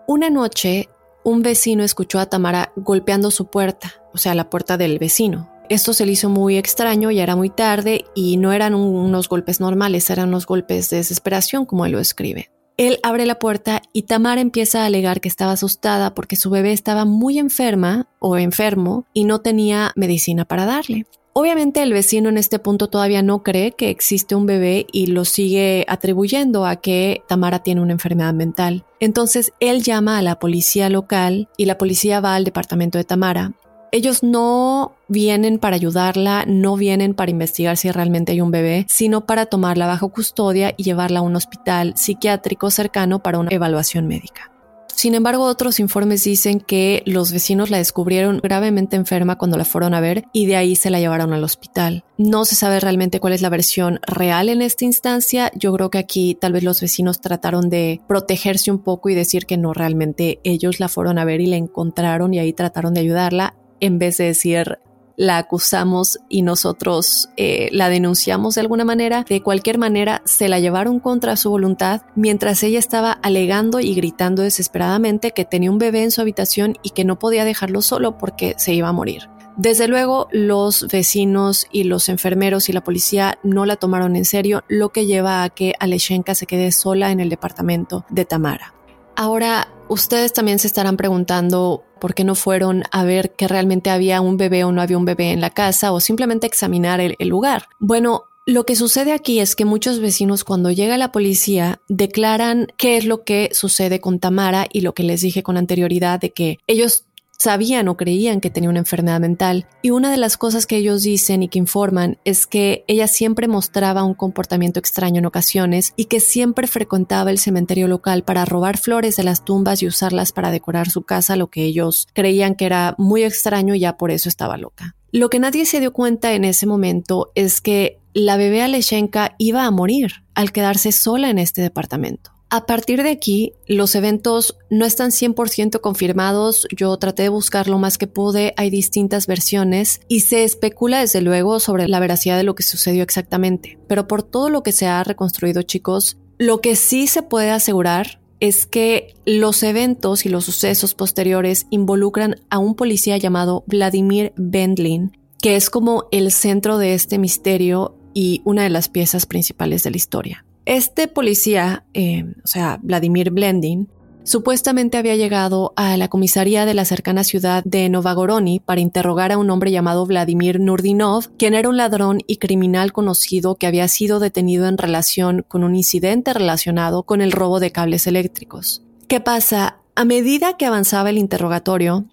Una 0.07 0.29
noche, 0.29 0.87
un 1.25 1.41
vecino 1.41 1.83
escuchó 1.83 2.19
a 2.19 2.27
Tamara 2.27 2.71
golpeando 2.77 3.29
su 3.29 3.47
puerta, 3.47 3.95
o 4.13 4.17
sea, 4.17 4.33
la 4.33 4.49
puerta 4.49 4.77
del 4.77 4.97
vecino. 4.97 5.51
Esto 5.67 5.91
se 5.91 6.05
le 6.05 6.13
hizo 6.13 6.29
muy 6.29 6.55
extraño, 6.55 7.11
ya 7.11 7.23
era 7.23 7.35
muy 7.35 7.49
tarde 7.49 8.05
y 8.15 8.37
no 8.37 8.53
eran 8.53 8.75
unos 8.75 9.27
golpes 9.27 9.59
normales, 9.59 10.09
eran 10.09 10.29
unos 10.29 10.45
golpes 10.45 10.89
de 10.89 10.95
desesperación, 10.95 11.65
como 11.65 11.85
él 11.85 11.91
lo 11.91 11.99
escribe. 11.99 12.49
Él 12.77 12.99
abre 13.03 13.25
la 13.25 13.39
puerta 13.39 13.81
y 13.91 14.03
Tamara 14.03 14.39
empieza 14.39 14.83
a 14.83 14.85
alegar 14.85 15.19
que 15.19 15.27
estaba 15.27 15.51
asustada 15.51 16.13
porque 16.13 16.37
su 16.37 16.49
bebé 16.49 16.71
estaba 16.71 17.03
muy 17.03 17.39
enferma 17.39 18.07
o 18.19 18.37
enfermo 18.37 19.05
y 19.11 19.25
no 19.25 19.39
tenía 19.39 19.91
medicina 19.97 20.45
para 20.45 20.65
darle. 20.65 21.07
Obviamente 21.39 21.83
el 21.83 21.93
vecino 21.93 22.29
en 22.29 22.37
este 22.39 22.57
punto 22.57 22.87
todavía 22.87 23.21
no 23.21 23.43
cree 23.43 23.73
que 23.73 23.91
existe 23.91 24.33
un 24.33 24.47
bebé 24.47 24.87
y 24.91 25.05
lo 25.05 25.23
sigue 25.23 25.85
atribuyendo 25.87 26.65
a 26.65 26.77
que 26.77 27.21
Tamara 27.27 27.59
tiene 27.59 27.79
una 27.81 27.91
enfermedad 27.91 28.33
mental. 28.33 28.85
Entonces 28.99 29.53
él 29.59 29.83
llama 29.83 30.17
a 30.17 30.23
la 30.23 30.39
policía 30.39 30.89
local 30.89 31.47
y 31.55 31.65
la 31.65 31.77
policía 31.77 32.21
va 32.21 32.33
al 32.33 32.43
departamento 32.43 32.97
de 32.97 33.03
Tamara. 33.03 33.51
Ellos 33.91 34.23
no 34.23 34.95
vienen 35.09 35.59
para 35.59 35.75
ayudarla, 35.75 36.43
no 36.47 36.75
vienen 36.75 37.13
para 37.13 37.29
investigar 37.29 37.77
si 37.77 37.91
realmente 37.91 38.31
hay 38.31 38.41
un 38.41 38.49
bebé, 38.49 38.87
sino 38.89 39.27
para 39.27 39.45
tomarla 39.45 39.85
bajo 39.85 40.09
custodia 40.09 40.73
y 40.75 40.85
llevarla 40.85 41.19
a 41.19 41.21
un 41.21 41.35
hospital 41.35 41.93
psiquiátrico 41.97 42.71
cercano 42.71 43.21
para 43.21 43.37
una 43.37 43.51
evaluación 43.51 44.07
médica. 44.07 44.56
Sin 44.97 45.13
embargo, 45.13 45.43
otros 45.43 45.79
informes 45.79 46.23
dicen 46.23 46.59
que 46.59 47.03
los 47.05 47.31
vecinos 47.31 47.69
la 47.69 47.77
descubrieron 47.77 48.39
gravemente 48.41 48.95
enferma 48.95 49.37
cuando 49.37 49.55
la 49.55 49.63
fueron 49.63 49.93
a 49.93 50.01
ver 50.01 50.23
y 50.33 50.47
de 50.47 50.55
ahí 50.55 50.75
se 50.75 50.89
la 50.89 50.99
llevaron 50.99 51.33
al 51.33 51.43
hospital. 51.43 52.03
No 52.17 52.45
se 52.45 52.55
sabe 52.55 52.79
realmente 52.79 53.19
cuál 53.19 53.33
es 53.33 53.43
la 53.43 53.49
versión 53.49 53.99
real 54.01 54.49
en 54.49 54.63
esta 54.63 54.85
instancia. 54.85 55.51
Yo 55.53 55.71
creo 55.71 55.91
que 55.91 55.99
aquí 55.99 56.33
tal 56.33 56.53
vez 56.53 56.63
los 56.63 56.81
vecinos 56.81 57.21
trataron 57.21 57.69
de 57.69 58.01
protegerse 58.07 58.71
un 58.71 58.79
poco 58.79 59.09
y 59.09 59.13
decir 59.13 59.45
que 59.45 59.55
no 59.55 59.71
realmente 59.71 60.39
ellos 60.43 60.79
la 60.79 60.89
fueron 60.89 61.19
a 61.19 61.25
ver 61.25 61.41
y 61.41 61.45
la 61.45 61.57
encontraron 61.57 62.33
y 62.33 62.39
ahí 62.39 62.51
trataron 62.51 62.95
de 62.95 63.01
ayudarla 63.01 63.53
en 63.79 63.99
vez 63.99 64.17
de 64.17 64.23
decir 64.23 64.79
la 65.17 65.39
acusamos 65.39 66.19
y 66.29 66.43
nosotros 66.43 67.29
eh, 67.35 67.67
la 67.71 67.89
denunciamos 67.89 68.55
de 68.55 68.61
alguna 68.61 68.85
manera, 68.85 69.25
de 69.27 69.41
cualquier 69.41 69.79
manera 69.79 70.21
se 70.23 70.47
la 70.47 70.59
llevaron 70.59 70.99
contra 70.99 71.35
su 71.35 71.49
voluntad 71.49 72.03
mientras 72.15 72.63
ella 72.63 72.79
estaba 72.79 73.11
alegando 73.11 73.79
y 73.79 73.95
gritando 73.95 74.43
desesperadamente 74.43 75.31
que 75.31 75.43
tenía 75.43 75.71
un 75.71 75.79
bebé 75.79 76.03
en 76.03 76.11
su 76.11 76.21
habitación 76.21 76.77
y 76.83 76.91
que 76.91 77.03
no 77.03 77.19
podía 77.19 77.45
dejarlo 77.45 77.81
solo 77.81 78.17
porque 78.17 78.53
se 78.57 78.73
iba 78.73 78.87
a 78.87 78.93
morir. 78.93 79.27
Desde 79.57 79.87
luego, 79.87 80.27
los 80.31 80.87
vecinos 80.87 81.65
y 81.71 81.85
los 81.85 82.09
enfermeros 82.09 82.69
y 82.69 82.73
la 82.73 82.83
policía 82.83 83.39
no 83.41 83.65
la 83.65 83.75
tomaron 83.75 84.15
en 84.15 84.23
serio, 84.23 84.63
lo 84.67 84.89
que 84.89 85.07
lleva 85.07 85.43
a 85.43 85.49
que 85.49 85.73
Aleshenka 85.79 86.35
se 86.35 86.45
quede 86.45 86.71
sola 86.71 87.09
en 87.09 87.19
el 87.19 87.29
departamento 87.29 88.05
de 88.11 88.23
Tamara. 88.23 88.75
Ahora, 89.15 89.69
ustedes 89.89 90.31
también 90.31 90.59
se 90.59 90.67
estarán 90.67 90.95
preguntando 90.95 91.86
por 91.99 92.13
qué 92.13 92.23
no 92.23 92.35
fueron 92.35 92.83
a 92.91 93.03
ver 93.03 93.31
que 93.31 93.47
realmente 93.47 93.89
había 93.89 94.21
un 94.21 94.37
bebé 94.37 94.63
o 94.63 94.71
no 94.71 94.81
había 94.81 94.97
un 94.97 95.05
bebé 95.05 95.31
en 95.31 95.41
la 95.41 95.49
casa 95.49 95.91
o 95.91 95.99
simplemente 95.99 96.47
examinar 96.47 96.99
el, 96.99 97.15
el 97.19 97.27
lugar. 97.27 97.67
Bueno, 97.79 98.23
lo 98.47 98.65
que 98.65 98.77
sucede 98.77 99.11
aquí 99.11 99.41
es 99.41 99.57
que 99.57 99.65
muchos 99.65 99.99
vecinos 99.99 100.45
cuando 100.45 100.71
llega 100.71 100.97
la 100.97 101.11
policía 101.11 101.81
declaran 101.89 102.67
qué 102.77 102.95
es 102.95 103.03
lo 103.03 103.25
que 103.25 103.49
sucede 103.51 103.99
con 103.99 104.19
Tamara 104.19 104.67
y 104.71 104.81
lo 104.81 104.93
que 104.93 105.03
les 105.03 105.19
dije 105.19 105.43
con 105.43 105.57
anterioridad 105.57 106.21
de 106.21 106.31
que 106.31 106.57
ellos 106.65 107.06
sabían 107.37 107.87
o 107.87 107.97
creían 107.97 108.41
que 108.41 108.49
tenía 108.49 108.69
una 108.69 108.79
enfermedad 108.79 109.19
mental. 109.19 109.67
Y 109.81 109.91
una 109.91 110.11
de 110.11 110.17
las 110.17 110.37
cosas 110.37 110.65
que 110.65 110.77
ellos 110.77 111.03
dicen 111.03 111.43
y 111.43 111.49
que 111.49 111.59
informan 111.59 112.17
es 112.25 112.47
que 112.47 112.83
ella 112.87 113.07
siempre 113.07 113.47
mostraba 113.47 114.03
un 114.03 114.13
comportamiento 114.13 114.79
extraño 114.79 115.19
en 115.19 115.25
ocasiones 115.25 115.93
y 115.95 116.05
que 116.05 116.19
siempre 116.19 116.67
frecuentaba 116.67 117.31
el 117.31 117.39
cementerio 117.39 117.87
local 117.87 118.23
para 118.23 118.45
robar 118.45 118.77
flores 118.77 119.15
de 119.15 119.23
las 119.23 119.45
tumbas 119.45 119.81
y 119.81 119.87
usarlas 119.87 120.31
para 120.31 120.51
decorar 120.51 120.89
su 120.89 121.03
casa, 121.03 121.35
lo 121.35 121.47
que 121.47 121.63
ellos 121.63 122.07
creían 122.13 122.55
que 122.55 122.65
era 122.65 122.95
muy 122.97 123.23
extraño 123.23 123.75
y 123.75 123.79
ya 123.79 123.97
por 123.97 124.11
eso 124.11 124.29
estaba 124.29 124.57
loca. 124.57 124.95
Lo 125.11 125.29
que 125.29 125.39
nadie 125.39 125.65
se 125.65 125.79
dio 125.79 125.93
cuenta 125.93 126.33
en 126.33 126.43
ese 126.43 126.65
momento 126.65 127.31
es 127.35 127.61
que 127.61 127.99
la 128.13 128.35
bebé 128.35 128.61
Aleshenka 128.61 129.35
iba 129.37 129.65
a 129.65 129.71
morir 129.71 130.23
al 130.33 130.51
quedarse 130.51 130.91
sola 130.91 131.29
en 131.29 131.37
este 131.37 131.61
departamento. 131.61 132.36
A 132.49 132.65
partir 132.65 133.03
de 133.03 133.09
aquí, 133.09 133.53
los 133.67 133.93
eventos 133.95 134.57
no 134.69 134.85
están 134.85 135.11
100% 135.11 135.81
confirmados. 135.81 136.65
Yo 136.73 136.95
traté 136.95 137.23
de 137.23 137.29
buscar 137.29 137.67
lo 137.67 137.77
más 137.77 137.97
que 137.97 138.07
pude. 138.07 138.53
Hay 138.55 138.69
distintas 138.69 139.27
versiones 139.27 139.99
y 140.07 140.21
se 140.21 140.45
especula 140.45 141.01
desde 141.01 141.19
luego 141.19 141.59
sobre 141.59 141.89
la 141.89 141.99
veracidad 141.99 142.37
de 142.37 142.43
lo 142.43 142.55
que 142.55 142.63
sucedió 142.63 143.03
exactamente. 143.03 143.77
Pero 143.87 144.07
por 144.07 144.23
todo 144.23 144.49
lo 144.49 144.63
que 144.63 144.71
se 144.71 144.87
ha 144.87 145.03
reconstruido, 145.03 145.61
chicos, 145.63 146.17
lo 146.37 146.61
que 146.61 146.77
sí 146.77 147.07
se 147.07 147.21
puede 147.21 147.51
asegurar 147.51 148.21
es 148.39 148.65
que 148.65 149.15
los 149.25 149.61
eventos 149.63 150.25
y 150.25 150.29
los 150.29 150.45
sucesos 150.45 150.93
posteriores 150.93 151.65
involucran 151.69 152.35
a 152.49 152.59
un 152.59 152.75
policía 152.75 153.17
llamado 153.17 153.65
Vladimir 153.67 154.31
Bendlin, 154.37 155.17
que 155.41 155.57
es 155.57 155.69
como 155.69 156.07
el 156.11 156.31
centro 156.31 156.77
de 156.77 156.93
este 156.93 157.17
misterio 157.17 157.97
y 158.13 158.41
una 158.45 158.63
de 158.63 158.69
las 158.69 158.87
piezas 158.87 159.25
principales 159.25 159.83
de 159.83 159.91
la 159.91 159.97
historia. 159.97 160.46
Este 160.67 161.07
policía, 161.07 161.85
eh, 161.93 162.25
o 162.43 162.47
sea, 162.47 162.77
Vladimir 162.81 163.31
Blendin, 163.31 163.87
supuestamente 164.23 164.97
había 164.97 165.15
llegado 165.15 165.71
a 165.77 165.95
la 165.95 166.09
comisaría 166.09 166.65
de 166.65 166.73
la 166.73 166.83
cercana 166.83 167.23
ciudad 167.23 167.63
de 167.63 167.87
Novagoroni 167.87 168.59
para 168.59 168.81
interrogar 168.81 169.31
a 169.31 169.37
un 169.37 169.49
hombre 169.49 169.71
llamado 169.71 170.05
Vladimir 170.05 170.59
Nurdinov, 170.59 171.29
quien 171.37 171.53
era 171.53 171.69
un 171.69 171.77
ladrón 171.77 172.19
y 172.27 172.35
criminal 172.35 172.91
conocido 172.91 173.55
que 173.55 173.65
había 173.65 173.87
sido 173.87 174.19
detenido 174.19 174.67
en 174.67 174.77
relación 174.77 175.45
con 175.47 175.63
un 175.63 175.73
incidente 175.73 176.33
relacionado 176.33 177.03
con 177.03 177.21
el 177.21 177.31
robo 177.31 177.61
de 177.61 177.71
cables 177.71 178.05
eléctricos. 178.05 178.83
¿Qué 179.07 179.21
pasa? 179.21 179.77
A 179.95 180.03
medida 180.03 180.57
que 180.57 180.65
avanzaba 180.65 181.11
el 181.11 181.17
interrogatorio, 181.17 182.03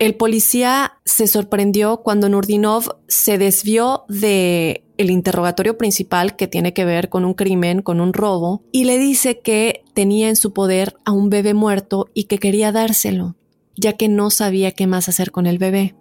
el 0.00 0.14
policía 0.14 0.94
se 1.04 1.26
sorprendió 1.26 1.98
cuando 1.98 2.30
Nurdinov 2.30 2.96
se 3.06 3.36
desvió 3.36 4.04
de 4.08 4.82
el 4.96 5.10
interrogatorio 5.10 5.76
principal 5.76 6.36
que 6.36 6.48
tiene 6.48 6.72
que 6.72 6.86
ver 6.86 7.10
con 7.10 7.26
un 7.26 7.34
crimen, 7.34 7.82
con 7.82 8.00
un 8.00 8.14
robo, 8.14 8.62
y 8.72 8.84
le 8.84 8.98
dice 8.98 9.40
que 9.40 9.84
tenía 9.92 10.30
en 10.30 10.36
su 10.36 10.54
poder 10.54 10.96
a 11.04 11.12
un 11.12 11.28
bebé 11.28 11.52
muerto 11.52 12.08
y 12.14 12.24
que 12.24 12.38
quería 12.38 12.72
dárselo, 12.72 13.36
ya 13.76 13.92
que 13.92 14.08
no 14.08 14.30
sabía 14.30 14.72
qué 14.72 14.86
más 14.86 15.10
hacer 15.10 15.30
con 15.30 15.46
el 15.46 15.58
bebé. 15.58 15.94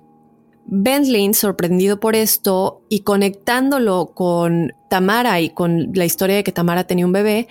Bentley, 0.65 1.33
sorprendido 1.33 1.99
por 1.99 2.15
esto 2.15 2.83
y 2.89 3.01
conectándolo 3.01 4.11
con 4.13 4.71
Tamara 4.89 5.41
y 5.41 5.49
con 5.49 5.91
la 5.93 6.05
historia 6.05 6.37
de 6.37 6.43
que 6.43 6.51
Tamara 6.51 6.85
tenía 6.85 7.05
un 7.05 7.11
bebé, 7.11 7.47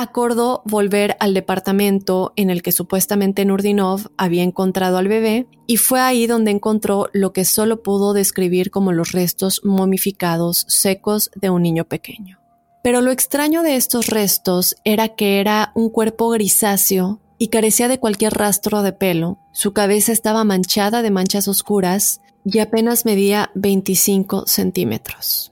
acordó 0.00 0.62
volver 0.64 1.16
al 1.18 1.34
departamento 1.34 2.32
en 2.36 2.50
el 2.50 2.62
que 2.62 2.70
supuestamente 2.70 3.44
Nurdinov 3.44 4.12
había 4.16 4.44
encontrado 4.44 4.96
al 4.96 5.08
bebé 5.08 5.48
y 5.66 5.76
fue 5.76 6.00
ahí 6.00 6.28
donde 6.28 6.52
encontró 6.52 7.08
lo 7.12 7.32
que 7.32 7.44
solo 7.44 7.82
pudo 7.82 8.12
describir 8.12 8.70
como 8.70 8.92
los 8.92 9.10
restos 9.10 9.60
momificados 9.64 10.66
secos 10.68 11.32
de 11.34 11.50
un 11.50 11.62
niño 11.62 11.84
pequeño. 11.84 12.38
Pero 12.84 13.00
lo 13.00 13.10
extraño 13.10 13.64
de 13.64 13.74
estos 13.74 14.06
restos 14.06 14.76
era 14.84 15.16
que 15.16 15.40
era 15.40 15.72
un 15.74 15.90
cuerpo 15.90 16.28
grisáceo 16.30 17.20
y 17.36 17.48
carecía 17.48 17.88
de 17.88 17.98
cualquier 17.98 18.34
rastro 18.34 18.82
de 18.82 18.92
pelo, 18.92 19.40
su 19.52 19.72
cabeza 19.72 20.12
estaba 20.12 20.44
manchada 20.44 21.02
de 21.02 21.10
manchas 21.10 21.48
oscuras 21.48 22.20
y 22.44 22.60
apenas 22.60 23.04
medía 23.04 23.50
25 23.56 24.44
centímetros. 24.46 25.50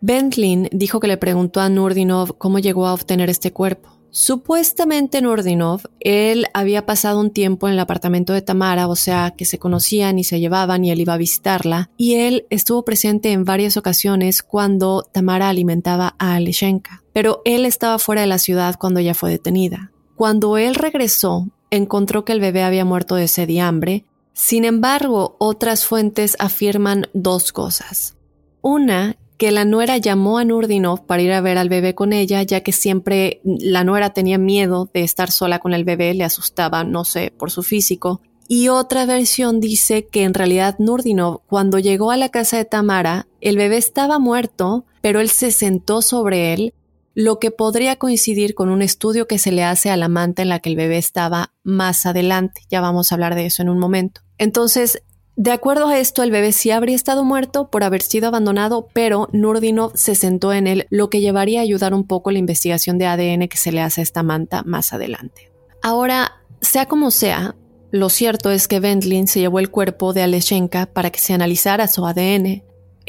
Bentlin 0.00 0.68
dijo 0.72 1.00
que 1.00 1.08
le 1.08 1.16
preguntó 1.16 1.60
a 1.60 1.68
Nurdinov 1.68 2.36
cómo 2.38 2.58
llegó 2.58 2.86
a 2.86 2.94
obtener 2.94 3.28
este 3.28 3.52
cuerpo. 3.52 4.00
Supuestamente 4.12 5.22
Nurdinov, 5.22 5.82
él 6.00 6.46
había 6.52 6.84
pasado 6.84 7.20
un 7.20 7.30
tiempo 7.30 7.68
en 7.68 7.74
el 7.74 7.80
apartamento 7.80 8.32
de 8.32 8.42
Tamara, 8.42 8.88
o 8.88 8.96
sea, 8.96 9.34
que 9.36 9.44
se 9.44 9.60
conocían 9.60 10.18
y 10.18 10.24
se 10.24 10.40
llevaban 10.40 10.84
y 10.84 10.90
él 10.90 11.00
iba 11.00 11.14
a 11.14 11.18
visitarla, 11.18 11.90
y 11.96 12.14
él 12.14 12.44
estuvo 12.50 12.84
presente 12.84 13.30
en 13.30 13.44
varias 13.44 13.76
ocasiones 13.76 14.42
cuando 14.42 15.04
Tamara 15.12 15.48
alimentaba 15.48 16.16
a 16.18 16.34
Aleshenka, 16.34 17.04
pero 17.12 17.40
él 17.44 17.64
estaba 17.64 18.00
fuera 18.00 18.22
de 18.22 18.26
la 18.26 18.38
ciudad 18.38 18.74
cuando 18.80 18.98
ella 18.98 19.14
fue 19.14 19.30
detenida. 19.30 19.92
Cuando 20.16 20.58
él 20.58 20.74
regresó, 20.74 21.46
encontró 21.70 22.24
que 22.24 22.32
el 22.32 22.40
bebé 22.40 22.64
había 22.64 22.84
muerto 22.84 23.14
de 23.14 23.28
sed 23.28 23.48
y 23.48 23.60
hambre, 23.60 24.06
sin 24.32 24.64
embargo, 24.64 25.36
otras 25.38 25.84
fuentes 25.84 26.36
afirman 26.40 27.06
dos 27.12 27.52
cosas. 27.52 28.16
Una, 28.62 29.16
que 29.40 29.52
la 29.52 29.64
nuera 29.64 29.96
llamó 29.96 30.36
a 30.36 30.44
Nurdinov 30.44 31.06
para 31.06 31.22
ir 31.22 31.32
a 31.32 31.40
ver 31.40 31.56
al 31.56 31.70
bebé 31.70 31.94
con 31.94 32.12
ella, 32.12 32.42
ya 32.42 32.60
que 32.60 32.72
siempre 32.72 33.40
la 33.42 33.84
nuera 33.84 34.10
tenía 34.10 34.36
miedo 34.36 34.90
de 34.92 35.02
estar 35.02 35.30
sola 35.30 35.60
con 35.60 35.72
el 35.72 35.84
bebé, 35.84 36.12
le 36.12 36.24
asustaba, 36.24 36.84
no 36.84 37.06
sé, 37.06 37.32
por 37.38 37.50
su 37.50 37.62
físico. 37.62 38.20
Y 38.48 38.68
otra 38.68 39.06
versión 39.06 39.58
dice 39.58 40.06
que 40.06 40.24
en 40.24 40.34
realidad 40.34 40.76
Nurdinov, 40.78 41.40
cuando 41.46 41.78
llegó 41.78 42.10
a 42.10 42.18
la 42.18 42.28
casa 42.28 42.58
de 42.58 42.66
Tamara, 42.66 43.28
el 43.40 43.56
bebé 43.56 43.78
estaba 43.78 44.18
muerto, 44.18 44.84
pero 45.00 45.20
él 45.20 45.30
se 45.30 45.52
sentó 45.52 46.02
sobre 46.02 46.52
él, 46.52 46.74
lo 47.14 47.38
que 47.38 47.50
podría 47.50 47.96
coincidir 47.96 48.54
con 48.54 48.68
un 48.68 48.82
estudio 48.82 49.26
que 49.26 49.38
se 49.38 49.52
le 49.52 49.64
hace 49.64 49.88
a 49.88 49.96
la 49.96 50.08
manta 50.08 50.42
en 50.42 50.50
la 50.50 50.58
que 50.58 50.68
el 50.68 50.76
bebé 50.76 50.98
estaba 50.98 51.54
más 51.62 52.04
adelante. 52.04 52.60
Ya 52.68 52.82
vamos 52.82 53.10
a 53.10 53.14
hablar 53.14 53.34
de 53.34 53.46
eso 53.46 53.62
en 53.62 53.70
un 53.70 53.78
momento. 53.78 54.20
Entonces, 54.36 55.02
de 55.42 55.52
acuerdo 55.52 55.88
a 55.88 55.98
esto, 55.98 56.22
el 56.22 56.30
bebé 56.30 56.52
sí 56.52 56.70
habría 56.70 56.94
estado 56.94 57.24
muerto 57.24 57.70
por 57.70 57.82
haber 57.82 58.02
sido 58.02 58.28
abandonado, 58.28 58.88
pero 58.92 59.30
Nurdinov 59.32 59.92
se 59.94 60.14
sentó 60.14 60.52
en 60.52 60.66
él, 60.66 60.86
lo 60.90 61.08
que 61.08 61.22
llevaría 61.22 61.60
a 61.60 61.62
ayudar 61.62 61.94
un 61.94 62.06
poco 62.06 62.30
la 62.30 62.38
investigación 62.38 62.98
de 62.98 63.06
ADN 63.06 63.48
que 63.48 63.56
se 63.56 63.72
le 63.72 63.80
hace 63.80 64.02
a 64.02 64.04
esta 64.04 64.22
manta 64.22 64.62
más 64.64 64.92
adelante. 64.92 65.50
Ahora, 65.80 66.42
sea 66.60 66.84
como 66.84 67.10
sea, 67.10 67.54
lo 67.90 68.10
cierto 68.10 68.50
es 68.50 68.68
que 68.68 68.80
Bentlin 68.80 69.28
se 69.28 69.40
llevó 69.40 69.60
el 69.60 69.70
cuerpo 69.70 70.12
de 70.12 70.24
Aleshenka 70.24 70.84
para 70.84 71.08
que 71.08 71.20
se 71.20 71.32
analizara 71.32 71.88
su 71.88 72.04
ADN, 72.04 72.62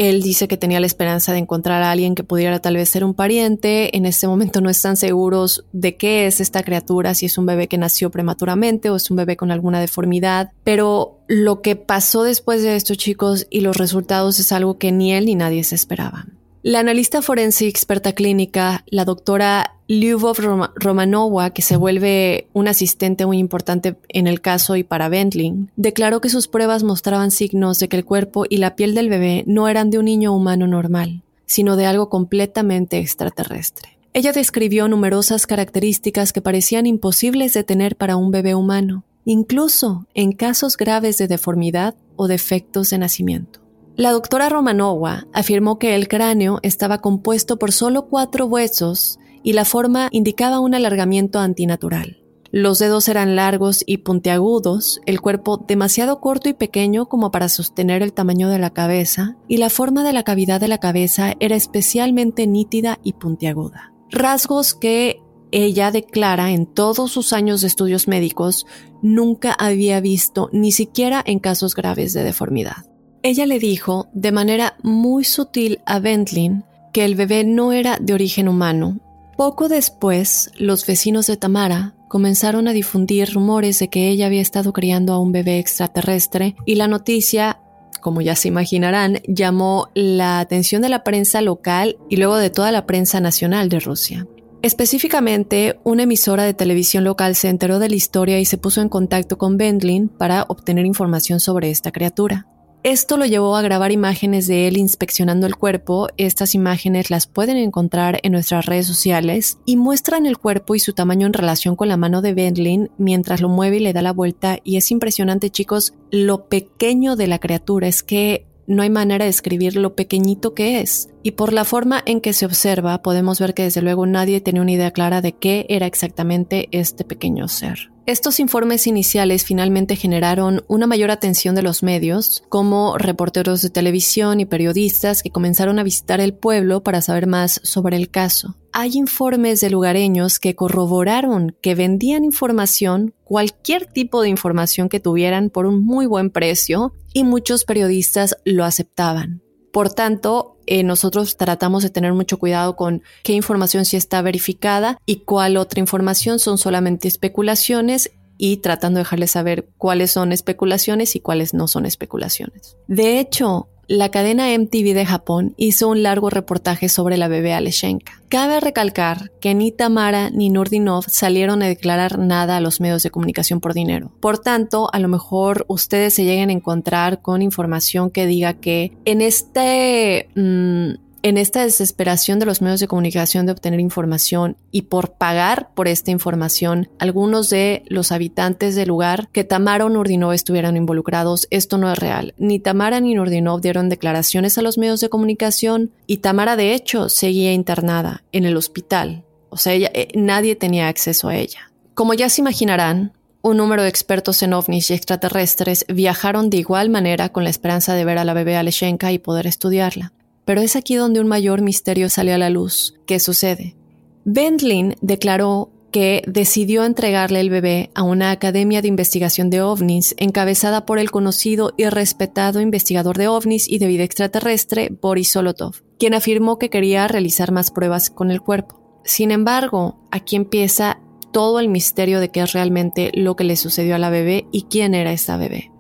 él 0.10 0.24
dice 0.24 0.48
que 0.48 0.58
tenía 0.58 0.80
la 0.80 0.88
esperanza 0.88 1.32
de 1.32 1.38
encontrar 1.38 1.84
a 1.84 1.92
alguien 1.92 2.16
que 2.16 2.24
pudiera 2.24 2.60
tal 2.60 2.76
vez 2.76 2.90
ser 2.90 3.04
un 3.04 3.14
pariente. 3.14 3.96
En 3.96 4.06
este 4.06 4.28
momento 4.28 4.60
no 4.60 4.70
están 4.70 4.98
seguros 4.98 5.66
de 5.74 5.96
qué 5.96 6.26
es 6.26 6.42
esta 6.42 6.64
criatura, 6.64 7.14
si 7.14 7.28
es 7.28 7.38
un 7.38 7.46
bebé 7.46 7.68
que 7.68 7.78
nació 7.78 8.10
prematuramente 8.10 8.90
o 8.90 8.96
es 8.96 9.12
un 9.12 9.18
bebé 9.18 9.38
con 9.38 9.52
alguna 9.52 9.80
deformidad. 9.80 10.52
Pero 10.64 11.20
lo 11.28 11.62
que 11.62 11.76
pasó 11.76 12.24
después 12.24 12.64
de 12.64 12.76
estos 12.76 12.98
chicos 12.98 13.46
y 13.52 13.62
los 13.62 13.78
resultados 13.78 14.40
es 14.40 14.52
algo 14.52 14.80
que 14.80 14.92
ni 14.92 15.14
él 15.14 15.28
ni 15.28 15.36
nadie 15.36 15.64
se 15.64 15.76
esperaba. 15.76 16.26
La 16.64 16.80
analista 16.82 17.24
forense 17.24 17.68
experta 17.68 18.14
clínica, 18.14 18.84
la 18.86 19.04
doctora 19.04 19.78
Lyubov 19.88 20.38
Romanova, 20.76 21.50
que 21.50 21.64
se 21.64 21.76
vuelve 21.76 22.50
un 22.54 22.68
asistente 22.68 23.26
muy 23.26 23.40
importante 23.40 23.96
en 24.10 24.28
el 24.28 24.42
caso 24.42 24.76
y 24.76 24.84
para 24.84 25.10
Bentley, 25.10 25.56
declaró 25.76 26.22
que 26.22 26.30
sus 26.30 26.48
pruebas 26.48 26.84
mostraban 26.84 27.32
signos 27.32 27.80
de 27.80 27.90
que 27.90 27.98
el 27.98 28.06
cuerpo 28.06 28.46
y 28.48 28.58
la 28.58 28.76
piel 28.76 28.94
del 28.94 29.10
bebé 29.10 29.44
no 29.48 29.68
eran 29.70 29.90
de 29.90 29.98
un 29.98 30.06
niño 30.06 30.36
humano 30.36 30.68
normal, 30.68 31.24
sino 31.48 31.76
de 31.78 31.88
algo 31.88 32.10
completamente 32.10 33.00
extraterrestre. 33.00 33.98
Ella 34.14 34.32
describió 34.32 34.88
numerosas 34.88 35.48
características 35.48 36.32
que 36.32 36.44
parecían 36.44 36.86
imposibles 36.86 37.56
de 37.56 37.64
tener 37.64 37.96
para 37.96 38.18
un 38.18 38.30
bebé 38.30 38.54
humano, 38.54 39.04
incluso 39.26 40.06
en 40.14 40.32
casos 40.32 40.78
graves 40.78 41.18
de 41.18 41.28
deformidad 41.28 41.96
o 42.18 42.28
defectos 42.28 42.92
de 42.92 43.00
nacimiento. 43.00 43.61
La 43.98 44.12
doctora 44.12 44.50
Romanova 44.50 45.28
afirmó 45.34 45.78
que 45.78 45.96
el 45.96 46.08
cráneo 46.08 46.60
estaba 46.64 47.00
compuesto 47.00 47.58
por 47.58 47.72
solo 47.72 48.08
cuatro 48.08 48.46
huesos 48.46 49.20
y 49.44 49.54
la 49.54 49.66
forma 49.66 50.08
indicaba 50.12 50.60
un 50.60 50.74
alargamiento 50.74 51.40
antinatural. 51.40 52.18
Los 52.54 52.80
dedos 52.80 53.08
eran 53.08 53.38
largos 53.38 53.82
y 53.86 54.00
puntiagudos, 54.00 55.00
el 55.06 55.22
cuerpo 55.22 55.58
demasiado 55.58 56.20
corto 56.20 56.50
y 56.50 56.54
pequeño 56.54 57.08
como 57.08 57.32
para 57.32 57.48
sostener 57.48 58.02
el 58.02 58.12
tamaño 58.12 58.50
de 58.50 58.60
la 58.60 58.72
cabeza, 58.72 59.38
y 59.48 59.58
la 59.58 59.70
forma 59.70 60.04
de 60.04 60.12
la 60.12 60.24
cavidad 60.24 60.60
de 60.60 60.68
la 60.68 60.78
cabeza 60.78 61.34
era 61.40 61.56
especialmente 61.56 62.48
nítida 62.48 63.00
y 63.04 63.14
puntiaguda. 63.14 63.94
Rasgos 64.10 64.74
que 64.74 65.22
ella 65.52 65.92
declara 65.92 66.52
en 66.52 66.66
todos 66.66 67.12
sus 67.12 67.32
años 67.32 67.62
de 67.62 67.68
estudios 67.68 68.10
médicos 68.10 68.66
nunca 69.02 69.54
había 69.54 70.02
visto 70.02 70.50
ni 70.52 70.74
siquiera 70.74 71.24
en 71.26 71.40
casos 71.40 71.74
graves 71.74 72.12
de 72.14 72.24
deformidad. 72.24 72.91
Ella 73.24 73.46
le 73.46 73.60
dijo 73.60 74.08
de 74.14 74.32
manera 74.32 74.76
muy 74.82 75.24
sutil 75.26 75.80
a 75.86 76.00
Bentlin 76.00 76.64
que 76.92 77.06
el 77.06 77.16
bebé 77.16 77.44
no 77.44 77.72
era 77.72 77.98
de 78.02 78.14
origen 78.14 78.48
humano. 78.48 79.00
Poco 79.38 79.70
después, 79.70 80.52
los 80.58 80.86
vecinos 80.86 81.28
de 81.28 81.38
Tamara 81.38 81.94
comenzaron 82.08 82.68
a 82.68 82.74
difundir 82.74 83.32
rumores 83.32 83.80
de 83.80 83.90
que 83.90 84.10
ella 84.10 84.26
había 84.26 84.42
estado 84.42 84.74
criando 84.74 85.14
a 85.14 85.20
un 85.20 85.32
bebé 85.32 85.60
extraterrestre 85.60 86.56
y 86.66 86.76
la 86.76 86.88
noticia, 86.88 87.60
como 88.02 88.22
ya 88.22 88.36
se 88.36 88.48
imaginarán, 88.48 89.20
llamó 89.28 89.90
la 89.94 90.40
atención 90.40 90.82
de 90.82 90.90
la 90.90 91.04
prensa 91.04 91.42
local 91.42 91.98
y 92.10 92.18
luego 92.18 92.38
de 92.38 92.50
toda 92.50 92.72
la 92.72 92.88
prensa 92.88 93.20
nacional 93.20 93.70
de 93.70 93.80
Rusia. 93.80 94.28
Específicamente, 94.64 95.80
una 95.84 96.04
emisora 96.04 96.44
de 96.44 96.54
televisión 96.54 97.04
local 97.04 97.36
se 97.36 97.50
enteró 97.50 97.80
de 97.80 97.90
la 97.90 97.96
historia 97.96 98.40
y 98.40 98.46
se 98.46 98.58
puso 98.58 98.82
en 98.82 98.90
contacto 98.90 99.38
con 99.38 99.58
Bendlin 99.58 100.08
para 100.08 100.44
obtener 100.50 100.86
información 100.86 101.40
sobre 101.40 101.72
esta 101.72 101.92
criatura. 101.92 102.48
Esto 102.84 103.18
lo 103.18 103.28
llevó 103.28 103.56
a 103.56 103.62
grabar 103.62 103.92
imágenes 103.92 104.48
de 104.48 104.68
él 104.68 104.76
inspeccionando 104.76 105.46
el 105.46 105.56
cuerpo. 105.56 106.08
Estas 106.18 106.56
imágenes 106.56 107.12
las 107.12 107.28
pueden 107.28 107.58
encontrar 107.58 108.20
en 108.24 108.32
nuestras 108.32 108.66
redes 108.66 108.88
sociales 108.88 109.60
y 109.66 109.78
muestran 109.78 110.26
el 110.26 110.40
cuerpo 110.40 110.74
y 110.74 110.80
su 110.80 110.94
tamaño 110.94 111.28
en 111.28 111.34
relación 111.34 111.76
con 111.76 111.90
la 111.90 111.98
mano 111.98 112.24
de 112.24 112.34
Bentley 112.34 112.90
mientras 112.98 113.40
lo 113.40 113.50
mueve 113.50 113.78
y 113.78 113.82
le 113.82 113.94
da 113.94 114.02
la 114.02 114.14
vuelta. 114.14 114.58
Y 114.64 114.78
es 114.78 114.90
impresionante, 114.90 115.52
chicos, 115.52 115.94
lo 116.10 116.46
pequeño 116.48 117.16
de 117.16 117.28
la 117.28 117.38
criatura. 117.38 117.88
Es 117.88 118.02
que 118.02 118.48
no 118.72 118.82
hay 118.82 118.90
manera 118.90 119.26
de 119.26 119.30
describir 119.30 119.76
lo 119.76 119.96
pequeñito 119.96 120.54
que 120.54 120.82
es. 120.82 121.10
Y 121.24 121.32
por 121.32 121.54
la 121.54 121.66
forma 121.66 122.02
en 122.06 122.22
que 122.22 122.34
se 122.34 122.46
observa, 122.46 123.02
podemos 123.02 123.40
ver 123.40 123.54
que 123.54 123.64
desde 123.64 123.82
luego 123.82 124.06
nadie 124.06 124.42
tenía 124.42 124.62
una 124.62 124.72
idea 124.72 124.92
clara 124.92 125.22
de 125.22 125.34
qué 125.34 125.66
era 125.70 125.86
exactamente 125.86 126.68
este 126.72 127.04
pequeño 127.04 127.48
ser. 127.48 127.92
Estos 128.08 128.40
informes 128.40 128.88
iniciales 128.88 129.46
finalmente 129.46 129.96
generaron 129.96 130.64
una 130.68 130.88
mayor 130.88 131.12
atención 131.12 131.54
de 131.54 131.62
los 131.62 131.84
medios, 131.84 132.44
como 132.50 132.98
reporteros 132.98 133.62
de 133.62 133.70
televisión 133.70 134.40
y 134.40 134.46
periodistas 134.46 135.22
que 135.22 135.30
comenzaron 135.30 135.78
a 135.78 135.84
visitar 135.84 136.20
el 136.20 136.34
pueblo 136.34 136.82
para 136.82 137.04
saber 137.04 137.28
más 137.28 137.62
sobre 137.64 137.98
el 137.98 138.10
caso. 138.10 138.56
Hay 138.74 138.94
informes 138.96 139.62
de 139.62 139.70
lugareños 139.70 140.40
que 140.40 140.56
corroboraron 140.56 141.56
que 141.62 141.76
vendían 141.76 142.24
información, 142.24 143.14
cualquier 143.24 143.86
tipo 143.86 144.22
de 144.24 144.30
información 144.30 144.90
que 144.90 145.00
tuvieran 145.00 145.52
por 145.52 145.68
un 145.68 145.86
muy 145.86 146.08
buen 146.08 146.32
precio, 146.32 146.94
y 147.14 147.24
muchos 147.24 147.66
periodistas 147.66 148.38
lo 148.46 148.66
aceptaban. 148.66 149.42
Por 149.72 149.94
tanto, 149.94 150.58
eh, 150.66 150.84
nosotros 150.84 151.38
tratamos 151.38 151.84
de 151.84 151.90
tener 151.90 152.14
mucho 152.14 152.38
cuidado 152.38 152.76
con 152.76 153.04
qué 153.24 153.34
información 153.34 153.86
sí 153.86 153.98
está 153.98 154.22
verificada 154.22 154.98
y 155.06 155.22
cuál 155.22 155.58
otra 155.58 155.80
información 155.80 156.40
son 156.40 156.58
solamente 156.58 157.08
especulaciones 157.08 158.12
y 158.38 158.58
tratando 158.58 158.98
de 158.98 159.02
dejarles 159.02 159.32
saber 159.32 159.70
cuáles 159.78 160.12
son 160.12 160.32
especulaciones 160.32 161.16
y 161.16 161.20
cuáles 161.20 161.54
no 161.54 161.68
son 161.68 161.86
especulaciones. 161.86 162.76
De 162.88 163.20
hecho, 163.20 163.70
la 163.92 164.08
cadena 164.08 164.58
MTV 164.58 164.94
de 164.94 165.06
Japón 165.06 165.54
hizo 165.58 165.90
un 165.90 166.02
largo 166.02 166.30
reportaje 166.30 166.88
sobre 166.88 167.18
la 167.18 167.28
bebé 167.28 167.54
Aleshenka. 167.54 168.22
Cabe 168.30 168.62
recalcar 168.62 169.32
que 169.42 169.54
ni 169.54 169.74
Tamara 169.74 170.30
ni 170.30 170.50
Nurdinov 170.50 171.04
salieron 171.10 171.62
a 171.62 171.68
declarar 171.68 172.18
nada 172.18 172.56
a 172.56 172.62
los 172.62 172.80
medios 172.80 173.04
de 173.04 173.12
comunicación 173.12 173.60
por 173.60 173.74
dinero. 173.74 174.14
Por 174.22 174.40
tanto, 174.40 174.90
a 174.94 175.00
lo 175.00 175.10
mejor 175.10 175.66
ustedes 175.68 176.14
se 176.14 176.24
lleguen 176.24 176.50
a 176.50 176.54
encontrar 176.54 177.22
con 177.22 177.42
información 177.42 178.12
que 178.12 178.28
diga 178.28 178.54
que 178.54 178.94
en 179.04 179.20
este... 179.20 180.30
Mm, 180.36 181.11
en 181.24 181.38
esta 181.38 181.64
desesperación 181.64 182.40
de 182.40 182.46
los 182.46 182.62
medios 182.62 182.80
de 182.80 182.88
comunicación 182.88 183.46
de 183.46 183.52
obtener 183.52 183.80
información 183.80 184.58
y 184.72 184.84
por 184.84 185.14
pagar 185.14 185.70
por 185.74 185.88
esta 185.88 186.12
información, 186.12 186.90
algunos 187.00 187.50
de 187.50 187.84
los 187.88 188.12
habitantes 188.12 188.76
del 188.76 188.90
lugar 188.90 189.30
que 189.32 189.44
Tamara 189.44 189.86
o 189.86 189.90
Nurdinov 189.90 190.34
estuvieran 190.34 190.78
involucrados, 190.78 191.48
esto 191.52 191.78
no 191.78 191.92
es 191.92 192.00
real. 192.00 192.34
Ni 192.38 192.60
Tamara 192.60 193.00
ni 193.00 193.14
Nurdinov 193.14 193.62
dieron 193.62 193.90
declaraciones 193.90 194.58
a 194.58 194.62
los 194.62 194.78
medios 194.78 195.00
de 195.02 195.10
comunicación 195.10 195.92
y 196.08 196.18
Tamara 196.18 196.56
de 196.56 196.74
hecho 196.74 197.10
seguía 197.10 197.54
internada 197.54 198.24
en 198.32 198.46
el 198.46 198.58
hospital. 198.58 199.24
O 199.50 199.58
sea, 199.58 199.76
eh, 199.76 200.08
nadie 200.16 200.56
tenía 200.56 200.88
acceso 200.88 201.28
a 201.28 201.36
ella. 201.36 201.72
Como 201.94 202.14
ya 202.14 202.30
se 202.30 202.42
imaginarán, 202.42 203.14
un 203.44 203.58
número 203.58 203.84
de 203.84 203.90
expertos 203.90 204.44
en 204.44 204.54
ovnis 204.54 204.90
y 204.90 204.94
extraterrestres 204.94 205.86
viajaron 205.88 206.50
de 206.50 206.58
igual 206.58 206.90
manera 206.90 207.30
con 207.30 207.44
la 207.44 207.50
esperanza 207.50 207.96
de 207.96 208.06
ver 208.06 208.18
a 208.18 208.26
la 208.26 208.34
bebé 208.34 208.56
Aleshenka 208.56 209.12
y 209.12 209.20
poder 209.20 209.48
estudiarla. 209.48 210.14
Pero 210.52 210.64
es 210.64 210.76
aquí 210.76 210.96
donde 210.96 211.22
un 211.22 211.28
mayor 211.28 211.62
misterio 211.62 212.10
salió 212.10 212.36
a 212.36 212.38
la 212.38 212.50
luz. 212.50 212.96
¿Qué 213.06 213.22
sucede? 213.22 213.78
Bendlin 214.26 214.98
declaró 215.00 215.72
que 215.94 216.24
decidió 216.28 216.84
entregarle 216.84 217.40
el 217.40 217.50
bebé 217.50 217.90
a 217.96 218.04
una 218.04 218.32
academia 218.32 218.82
de 218.82 218.90
investigación 218.90 219.50
de 219.50 219.62
ovnis 219.62 220.14
encabezada 220.18 220.86
por 220.86 221.00
el 221.00 221.10
conocido 221.10 221.72
y 221.78 221.86
respetado 221.86 222.60
investigador 222.60 223.18
de 223.18 223.30
ovnis 223.30 223.70
y 223.70 223.80
de 223.80 223.88
vida 223.88 224.04
extraterrestre 224.04 224.90
Boris 225.02 225.32
Solotov, 225.32 225.84
quien 225.98 226.14
afirmó 226.14 226.60
que 226.60 226.70
quería 226.70 227.08
realizar 227.08 227.54
más 227.54 227.72
pruebas 227.72 228.10
con 228.10 228.30
el 228.30 228.42
cuerpo. 228.42 229.00
Sin 229.06 229.32
embargo, 229.32 230.06
aquí 230.12 230.36
empieza 230.36 231.00
todo 231.32 231.62
el 231.62 231.70
misterio 231.70 232.20
de 232.20 232.28
qué 232.28 232.42
es 232.42 232.52
realmente 232.52 233.12
lo 233.14 233.38
que 233.38 233.46
le 233.46 233.56
sucedió 233.56 233.96
a 233.96 234.00
la 234.00 234.10
bebé 234.10 234.48
y 234.52 234.64
quién 234.64 234.96
era 234.96 235.14
esta 235.14 235.38
bebé. 235.38 235.72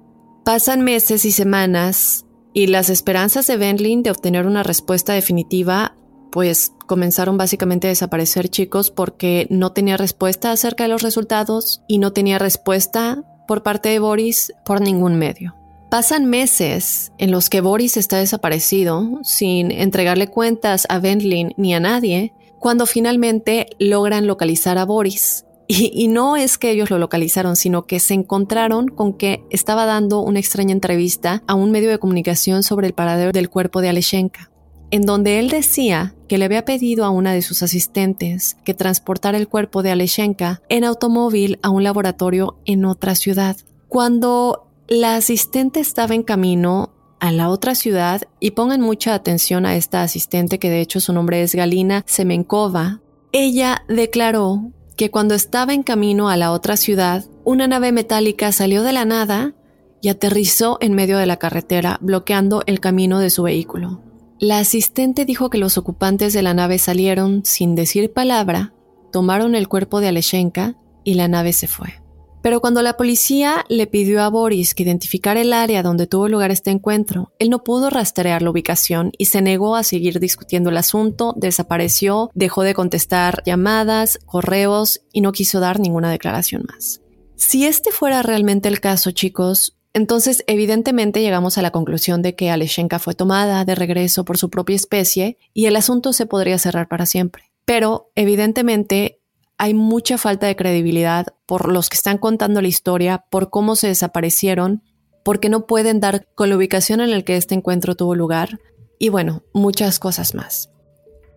Pasan 0.46 0.80
meses 0.80 1.26
y 1.26 1.34
semanas 1.34 2.26
y 2.54 2.68
las 2.68 2.90
esperanzas 2.90 3.48
de 3.48 3.58
Bentley 3.58 4.02
de 4.02 4.12
obtener 4.12 4.46
una 4.46 4.64
respuesta 4.64 5.14
definitiva 5.14 5.96
pues 6.32 6.72
comenzaron 6.88 7.38
básicamente 7.38 7.88
a 7.88 7.90
desaparecer 7.90 8.50
chicos 8.50 8.90
porque 8.90 9.48
no 9.50 9.74
tenía 9.74 9.98
respuesta 9.98 10.52
acerca 10.52 10.86
de 10.86 10.90
los 10.90 11.02
resultados 11.02 11.84
y 11.88 11.98
no 11.98 12.14
tenía 12.14 12.40
respuesta 12.40 13.24
por 13.48 13.64
parte 13.64 13.90
de 13.90 14.00
Boris 14.00 14.54
por 14.64 14.82
ningún 14.82 15.18
medio. 15.18 15.56
Pasan 15.90 16.26
meses 16.26 17.12
en 17.18 17.32
los 17.32 17.50
que 17.50 17.60
Boris 17.60 17.98
está 17.98 18.18
desaparecido 18.18 19.20
sin 19.24 19.72
entregarle 19.72 20.28
cuentas 20.28 20.88
a 20.88 21.00
Bentley 21.00 21.54
ni 21.58 21.74
a 21.74 21.82
nadie, 21.82 22.34
cuando 22.60 22.86
finalmente 22.86 23.68
logran 23.78 24.26
localizar 24.26 24.78
a 24.78 24.86
Boris 24.86 25.44
y, 25.74 26.08
no 26.10 26.36
es 26.36 26.58
que 26.58 26.72
ellos 26.72 26.90
lo 26.90 27.00
localizaron, 27.00 27.56
sino 27.56 27.86
que 27.86 28.00
se 28.00 28.14
encontraron 28.14 28.88
con 28.88 29.14
que 29.14 29.44
estaba 29.50 29.86
dando 29.86 30.20
una 30.20 30.40
extraña 30.40 30.74
entrevista 30.74 31.44
a 31.48 31.56
un 31.56 31.72
medio 31.72 31.90
de 31.90 32.00
comunicación 32.00 32.64
sobre 32.64 32.88
el 32.88 32.94
paradero 32.94 33.32
del 33.32 33.50
cuerpo 33.50 33.80
de 33.80 33.90
Aleshenka, 33.90 34.52
en 34.90 35.04
donde 35.04 35.40
él 35.40 35.50
decía 35.50 36.16
que 36.28 36.38
le 36.38 36.46
había 36.46 36.66
pedido 36.66 37.06
a 37.06 37.10
una 37.10 37.32
de 37.34 37.42
sus 37.42 37.64
asistentes 37.64 38.58
que 38.66 38.74
transportara 38.74 39.38
el 39.38 39.48
cuerpo 39.48 39.82
de 39.84 39.92
Aleshenka 39.92 40.62
en 40.68 40.84
automóvil 40.84 41.58
a 41.62 41.70
un 41.70 41.84
laboratorio 41.84 42.58
en 42.66 42.84
otra 42.84 43.16
ciudad. 43.16 43.56
Cuando 43.88 44.68
la 44.88 45.16
asistente 45.16 45.80
estaba 45.80 46.16
en 46.16 46.24
camino 46.24 46.92
a 47.22 47.32
la 47.32 47.50
otra 47.50 47.76
ciudad, 47.76 48.24
y 48.40 48.52
pongan 48.52 48.82
mucha 48.82 49.14
atención 49.14 49.68
a 49.68 49.76
esta 49.76 50.02
asistente 50.02 50.58
que 50.58 50.72
de 50.72 50.82
hecho 50.82 51.00
su 51.00 51.14
nombre 51.14 51.44
es 51.44 51.54
Galina 51.54 52.04
Semenkova, 52.08 53.00
ella 53.32 53.86
declaró 53.88 54.72
que 54.96 55.12
cuando 55.12 55.34
estaba 55.34 55.74
en 55.74 55.84
camino 55.84 56.30
a 56.30 56.38
la 56.38 56.52
otra 56.52 56.78
ciudad, 56.78 57.26
una 57.44 57.68
nave 57.68 57.92
metálica 57.92 58.52
salió 58.52 58.84
de 58.84 58.94
la 58.94 59.06
nada 59.06 59.54
y 60.02 60.10
aterrizó 60.10 60.78
en 60.82 60.94
medio 60.94 61.18
de 61.18 61.26
la 61.26 61.38
carretera, 61.38 61.98
bloqueando 62.02 62.64
el 62.66 62.80
camino 62.80 63.20
de 63.20 63.30
su 63.30 63.44
vehículo. 63.44 64.02
La 64.40 64.58
asistente 64.58 65.26
dijo 65.26 65.50
que 65.50 65.60
los 65.60 65.78
ocupantes 65.78 66.34
de 66.34 66.42
la 66.42 66.54
nave 66.54 66.80
salieron 66.80 67.46
sin 67.46 67.76
decir 67.76 68.12
palabra, 68.12 68.74
tomaron 69.12 69.54
el 69.54 69.68
cuerpo 69.68 70.00
de 70.00 70.08
Aleshenka 70.08 70.76
y 71.04 71.14
la 71.14 71.28
nave 71.28 71.54
se 71.54 71.68
fue. 71.68 72.01
Pero 72.42 72.60
cuando 72.60 72.82
la 72.82 72.98
policía 72.98 73.66
le 73.70 73.86
pidió 73.86 74.22
a 74.22 74.30
Boris 74.30 74.74
que 74.74 74.84
identificara 74.84 75.42
el 75.42 75.54
área 75.54 75.84
donde 75.84 76.08
tuvo 76.08 76.28
lugar 76.28 76.50
este 76.50 76.72
encuentro, 76.72 77.32
él 77.38 77.50
no 77.52 77.64
pudo 77.64 77.90
rastrear 77.92 78.42
la 78.42 78.50
ubicación 78.50 79.12
y 79.18 79.26
se 79.26 79.42
negó 79.42 79.76
a 79.76 79.84
seguir 79.84 80.20
discutiendo 80.20 80.72
el 80.72 80.78
asunto, 80.78 81.36
desapareció, 81.38 82.32
dejó 82.34 82.64
de 82.64 82.74
contestar 82.74 83.44
llamadas, 83.46 84.20
correos 84.26 85.02
y 85.12 85.22
no 85.22 85.32
quiso 85.32 85.60
dar 85.60 85.80
ninguna 85.80 86.10
declaración 86.10 86.64
más. 86.68 87.02
Si 87.36 87.66
este 87.66 87.92
fuera 87.92 88.24
realmente 88.24 88.70
el 88.70 88.80
caso, 88.80 89.12
chicos, 89.12 89.78
entonces 89.94 90.44
evidentemente 90.48 91.22
llegamos 91.22 91.58
a 91.58 91.62
la 91.62 91.72
conclusión 91.72 92.22
de 92.22 92.36
que 92.36 92.50
Aleshenka 92.50 92.98
fue 92.98 93.14
tomada 93.14 93.66
de 93.66 93.76
regreso 93.76 94.26
por 94.26 94.38
su 94.38 94.50
propia 94.50 94.76
especie 94.76 95.38
y 95.54 95.66
el 95.66 95.76
asunto 95.76 96.14
se 96.14 96.26
podría 96.26 96.58
cerrar 96.58 96.88
para 96.88 97.06
siempre. 97.06 97.52
Pero 97.66 98.12
evidentemente 98.16 99.21
hay 99.62 99.76
mucha 99.76 100.18
falta 100.18 100.48
de 100.48 100.56
credibilidad 100.56 101.36
por 101.46 101.72
los 101.72 101.88
que 101.88 101.96
están 101.96 102.18
contando 102.18 102.64
la 102.64 102.68
historia, 102.68 103.26
por 103.30 103.52
cómo 103.52 103.76
se 103.76 103.90
desaparecieron, 103.90 104.82
porque 105.24 105.50
no 105.50 105.68
pueden 105.68 106.00
dar 106.00 106.26
con 106.34 106.50
la 106.50 106.56
ubicación 106.56 107.00
en 107.00 107.12
la 107.12 107.22
que 107.22 107.38
este 107.38 107.54
encuentro 107.54 107.94
tuvo 107.94 108.16
lugar 108.16 108.60
y 108.98 109.10
bueno, 109.10 109.44
muchas 109.54 110.00
cosas 110.00 110.34
más. 110.34 110.71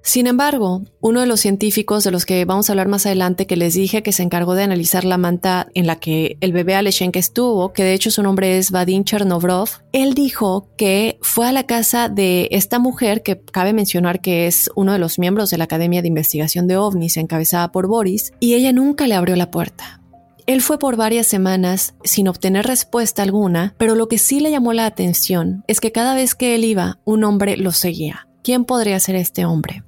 Sin 0.07 0.27
embargo, 0.27 0.83
uno 1.01 1.21
de 1.21 1.27
los 1.27 1.41
científicos 1.41 2.05
de 2.05 2.11
los 2.11 2.27
que 2.27 2.45
vamos 2.45 2.69
a 2.69 2.75
hablar 2.75 2.89
más 2.89 3.07
adelante 3.07 3.47
que 3.47 3.57
les 3.57 3.73
dije 3.73 4.03
que 4.03 4.13
se 4.13 4.23
encargó 4.23 4.55
de 4.55 4.63
analizar 4.63 5.05
la 5.05 5.17
manta 5.17 5.67
en 5.73 5.87
la 5.87 5.97
que 5.97 6.37
el 6.43 6.53
bebé 6.53 6.75
Aleshenka 6.75 7.19
estuvo, 7.19 7.73
que 7.73 7.85
de 7.85 7.95
hecho 7.95 8.11
su 8.11 8.23
nombre 8.23 8.59
es 8.59 8.71
Vadim 8.71 9.05
Chernovrov, 9.05 9.71
él 9.93 10.13
dijo 10.13 10.69
que 10.77 11.19
fue 11.23 11.49
a 11.49 11.53
la 11.53 11.65
casa 11.65 12.11
de 12.11 12.49
esta 12.51 12.79
mujer 12.79 13.23
que 13.23 13.41
cabe 13.41 13.73
mencionar 13.73 14.21
que 14.21 14.47
es 14.47 14.71
uno 14.77 14.93
de 14.93 14.99
los 14.99 15.19
miembros 15.19 15.49
de 15.49 15.57
la 15.57 15.65
Academia 15.65 16.03
de 16.03 16.09
Investigación 16.09 16.67
de 16.67 16.77
OVNIs 16.77 17.17
encabezada 17.17 17.73
por 17.73 17.89
Boris 17.89 18.35
y 18.41 18.53
ella 18.53 18.73
nunca 18.73 19.07
le 19.07 19.15
abrió 19.15 19.37
la 19.37 19.51
puerta. 19.51 20.03
Él 20.47 20.61
fue 20.61 20.79
por 20.79 20.97
varias 20.97 21.27
semanas 21.27 21.95
sin 22.05 22.29
obtener 22.29 22.67
respuesta 22.67 23.23
alguna, 23.23 23.75
pero 23.79 23.95
lo 23.95 24.09
que 24.09 24.19
sí 24.19 24.41
le 24.41 24.51
llamó 24.51 24.75
la 24.75 24.85
atención 24.85 25.65
es 25.67 25.81
que 25.81 25.93
cada 25.93 26.15
vez 26.15 26.35
que 26.35 26.55
él 26.55 26.65
iba, 26.65 26.99
un 27.07 27.25
hombre 27.25 27.57
lo 27.57 27.73
seguía. 27.73 28.29
¿Quién 28.43 28.67
podría 28.67 29.01
ser 29.01 29.17
este 29.17 29.47
hombre? 29.47 29.83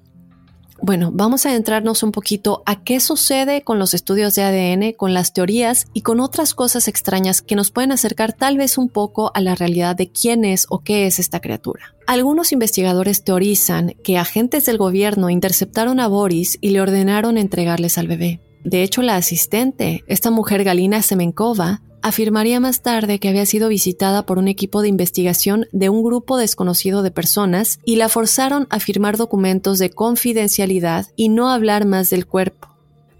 Bueno, 0.82 1.10
vamos 1.12 1.46
a 1.46 1.50
adentrarnos 1.50 2.02
un 2.02 2.12
poquito 2.12 2.62
a 2.66 2.82
qué 2.82 3.00
sucede 3.00 3.62
con 3.62 3.78
los 3.78 3.94
estudios 3.94 4.34
de 4.34 4.42
ADN, 4.42 4.92
con 4.92 5.14
las 5.14 5.32
teorías 5.32 5.86
y 5.94 6.02
con 6.02 6.20
otras 6.20 6.54
cosas 6.54 6.86
extrañas 6.86 7.40
que 7.40 7.56
nos 7.56 7.70
pueden 7.70 7.92
acercar 7.92 8.34
tal 8.34 8.58
vez 8.58 8.76
un 8.76 8.88
poco 8.88 9.30
a 9.34 9.40
la 9.40 9.54
realidad 9.54 9.96
de 9.96 10.10
quién 10.10 10.44
es 10.44 10.66
o 10.68 10.80
qué 10.80 11.06
es 11.06 11.18
esta 11.18 11.40
criatura. 11.40 11.94
Algunos 12.06 12.52
investigadores 12.52 13.24
teorizan 13.24 13.94
que 14.04 14.18
agentes 14.18 14.66
del 14.66 14.78
gobierno 14.78 15.30
interceptaron 15.30 15.98
a 15.98 16.08
Boris 16.08 16.58
y 16.60 16.70
le 16.70 16.80
ordenaron 16.80 17.38
entregarles 17.38 17.98
al 17.98 18.06
bebé. 18.06 18.40
De 18.66 18.82
hecho, 18.82 19.00
la 19.00 19.16
asistente, 19.16 20.02
esta 20.08 20.30
mujer 20.30 20.64
Galina 20.64 21.00
Semenkova, 21.00 21.82
afirmaría 22.06 22.60
más 22.60 22.82
tarde 22.82 23.18
que 23.18 23.28
había 23.28 23.46
sido 23.46 23.68
visitada 23.68 24.26
por 24.26 24.38
un 24.38 24.46
equipo 24.46 24.80
de 24.80 24.86
investigación 24.86 25.66
de 25.72 25.88
un 25.88 26.04
grupo 26.04 26.36
desconocido 26.36 27.02
de 27.02 27.10
personas 27.10 27.80
y 27.84 27.96
la 27.96 28.08
forzaron 28.08 28.68
a 28.70 28.78
firmar 28.78 29.16
documentos 29.16 29.80
de 29.80 29.90
confidencialidad 29.90 31.06
y 31.16 31.30
no 31.30 31.50
hablar 31.50 31.84
más 31.84 32.08
del 32.08 32.24
cuerpo. 32.24 32.75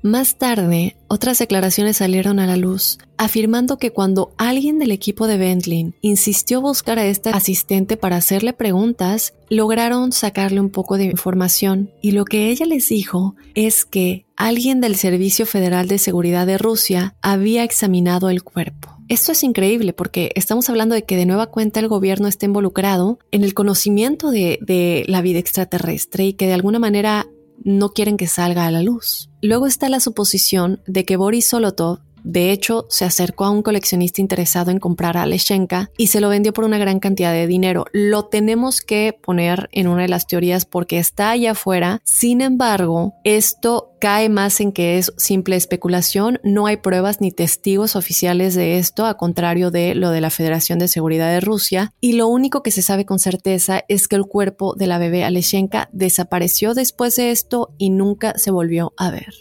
Más 0.06 0.36
tarde, 0.36 0.96
otras 1.08 1.40
declaraciones 1.40 1.96
salieron 1.96 2.38
a 2.38 2.46
la 2.46 2.56
luz, 2.56 2.98
afirmando 3.18 3.76
que 3.76 3.90
cuando 3.90 4.32
alguien 4.38 4.78
del 4.78 4.92
equipo 4.92 5.26
de 5.26 5.36
Bentley 5.36 5.94
insistió 6.00 6.60
buscar 6.60 7.00
a 7.00 7.06
esta 7.06 7.30
asistente 7.30 7.96
para 7.96 8.14
hacerle 8.14 8.52
preguntas, 8.52 9.34
lograron 9.50 10.12
sacarle 10.12 10.60
un 10.60 10.70
poco 10.70 10.96
de 10.96 11.06
información 11.06 11.90
y 12.02 12.12
lo 12.12 12.24
que 12.24 12.50
ella 12.50 12.66
les 12.66 12.88
dijo 12.88 13.34
es 13.56 13.84
que 13.84 14.26
alguien 14.36 14.80
del 14.80 14.94
Servicio 14.94 15.44
Federal 15.44 15.88
de 15.88 15.98
Seguridad 15.98 16.46
de 16.46 16.58
Rusia 16.58 17.16
había 17.20 17.64
examinado 17.64 18.30
el 18.30 18.44
cuerpo. 18.44 18.96
Esto 19.08 19.32
es 19.32 19.42
increíble 19.42 19.92
porque 19.92 20.30
estamos 20.36 20.68
hablando 20.70 20.94
de 20.94 21.02
que 21.02 21.16
de 21.16 21.26
nueva 21.26 21.46
cuenta 21.46 21.80
el 21.80 21.88
gobierno 21.88 22.28
está 22.28 22.46
involucrado 22.46 23.18
en 23.32 23.42
el 23.42 23.54
conocimiento 23.54 24.30
de, 24.30 24.60
de 24.62 25.04
la 25.08 25.20
vida 25.20 25.40
extraterrestre 25.40 26.26
y 26.26 26.32
que 26.34 26.46
de 26.46 26.54
alguna 26.54 26.78
manera 26.78 27.26
no 27.64 27.90
quieren 27.90 28.16
que 28.16 28.26
salga 28.26 28.66
a 28.66 28.70
la 28.70 28.82
luz. 28.82 29.30
Luego 29.42 29.66
está 29.66 29.88
la 29.88 30.00
suposición 30.00 30.80
de 30.86 31.04
que 31.04 31.16
Boris 31.16 31.48
Solotov 31.48 32.00
de 32.26 32.50
hecho, 32.50 32.86
se 32.90 33.04
acercó 33.04 33.44
a 33.44 33.50
un 33.50 33.62
coleccionista 33.62 34.20
interesado 34.20 34.72
en 34.72 34.80
comprar 34.80 35.16
a 35.16 35.26
Leshenka 35.26 35.92
y 35.96 36.08
se 36.08 36.20
lo 36.20 36.28
vendió 36.28 36.52
por 36.52 36.64
una 36.64 36.76
gran 36.76 36.98
cantidad 36.98 37.32
de 37.32 37.46
dinero. 37.46 37.84
Lo 37.92 38.24
tenemos 38.24 38.80
que 38.80 39.16
poner 39.22 39.68
en 39.70 39.86
una 39.86 40.02
de 40.02 40.08
las 40.08 40.26
teorías 40.26 40.64
porque 40.64 40.98
está 40.98 41.30
allá 41.30 41.52
afuera. 41.52 42.00
Sin 42.02 42.40
embargo, 42.40 43.14
esto 43.22 43.92
cae 44.00 44.28
más 44.28 44.60
en 44.60 44.72
que 44.72 44.98
es 44.98 45.12
simple 45.16 45.54
especulación. 45.54 46.40
No 46.42 46.66
hay 46.66 46.78
pruebas 46.78 47.20
ni 47.20 47.30
testigos 47.30 47.94
oficiales 47.94 48.56
de 48.56 48.78
esto, 48.78 49.06
a 49.06 49.16
contrario 49.16 49.70
de 49.70 49.94
lo 49.94 50.10
de 50.10 50.20
la 50.20 50.30
Federación 50.30 50.80
de 50.80 50.88
Seguridad 50.88 51.30
de 51.30 51.38
Rusia. 51.38 51.92
Y 52.00 52.14
lo 52.14 52.26
único 52.26 52.64
que 52.64 52.72
se 52.72 52.82
sabe 52.82 53.06
con 53.06 53.20
certeza 53.20 53.84
es 53.86 54.08
que 54.08 54.16
el 54.16 54.26
cuerpo 54.26 54.74
de 54.74 54.88
la 54.88 54.98
bebé 54.98 55.22
Aleshenka 55.22 55.88
desapareció 55.92 56.74
después 56.74 57.14
de 57.14 57.30
esto 57.30 57.72
y 57.78 57.90
nunca 57.90 58.36
se 58.36 58.50
volvió 58.50 58.94
a 58.96 59.12
ver. 59.12 59.32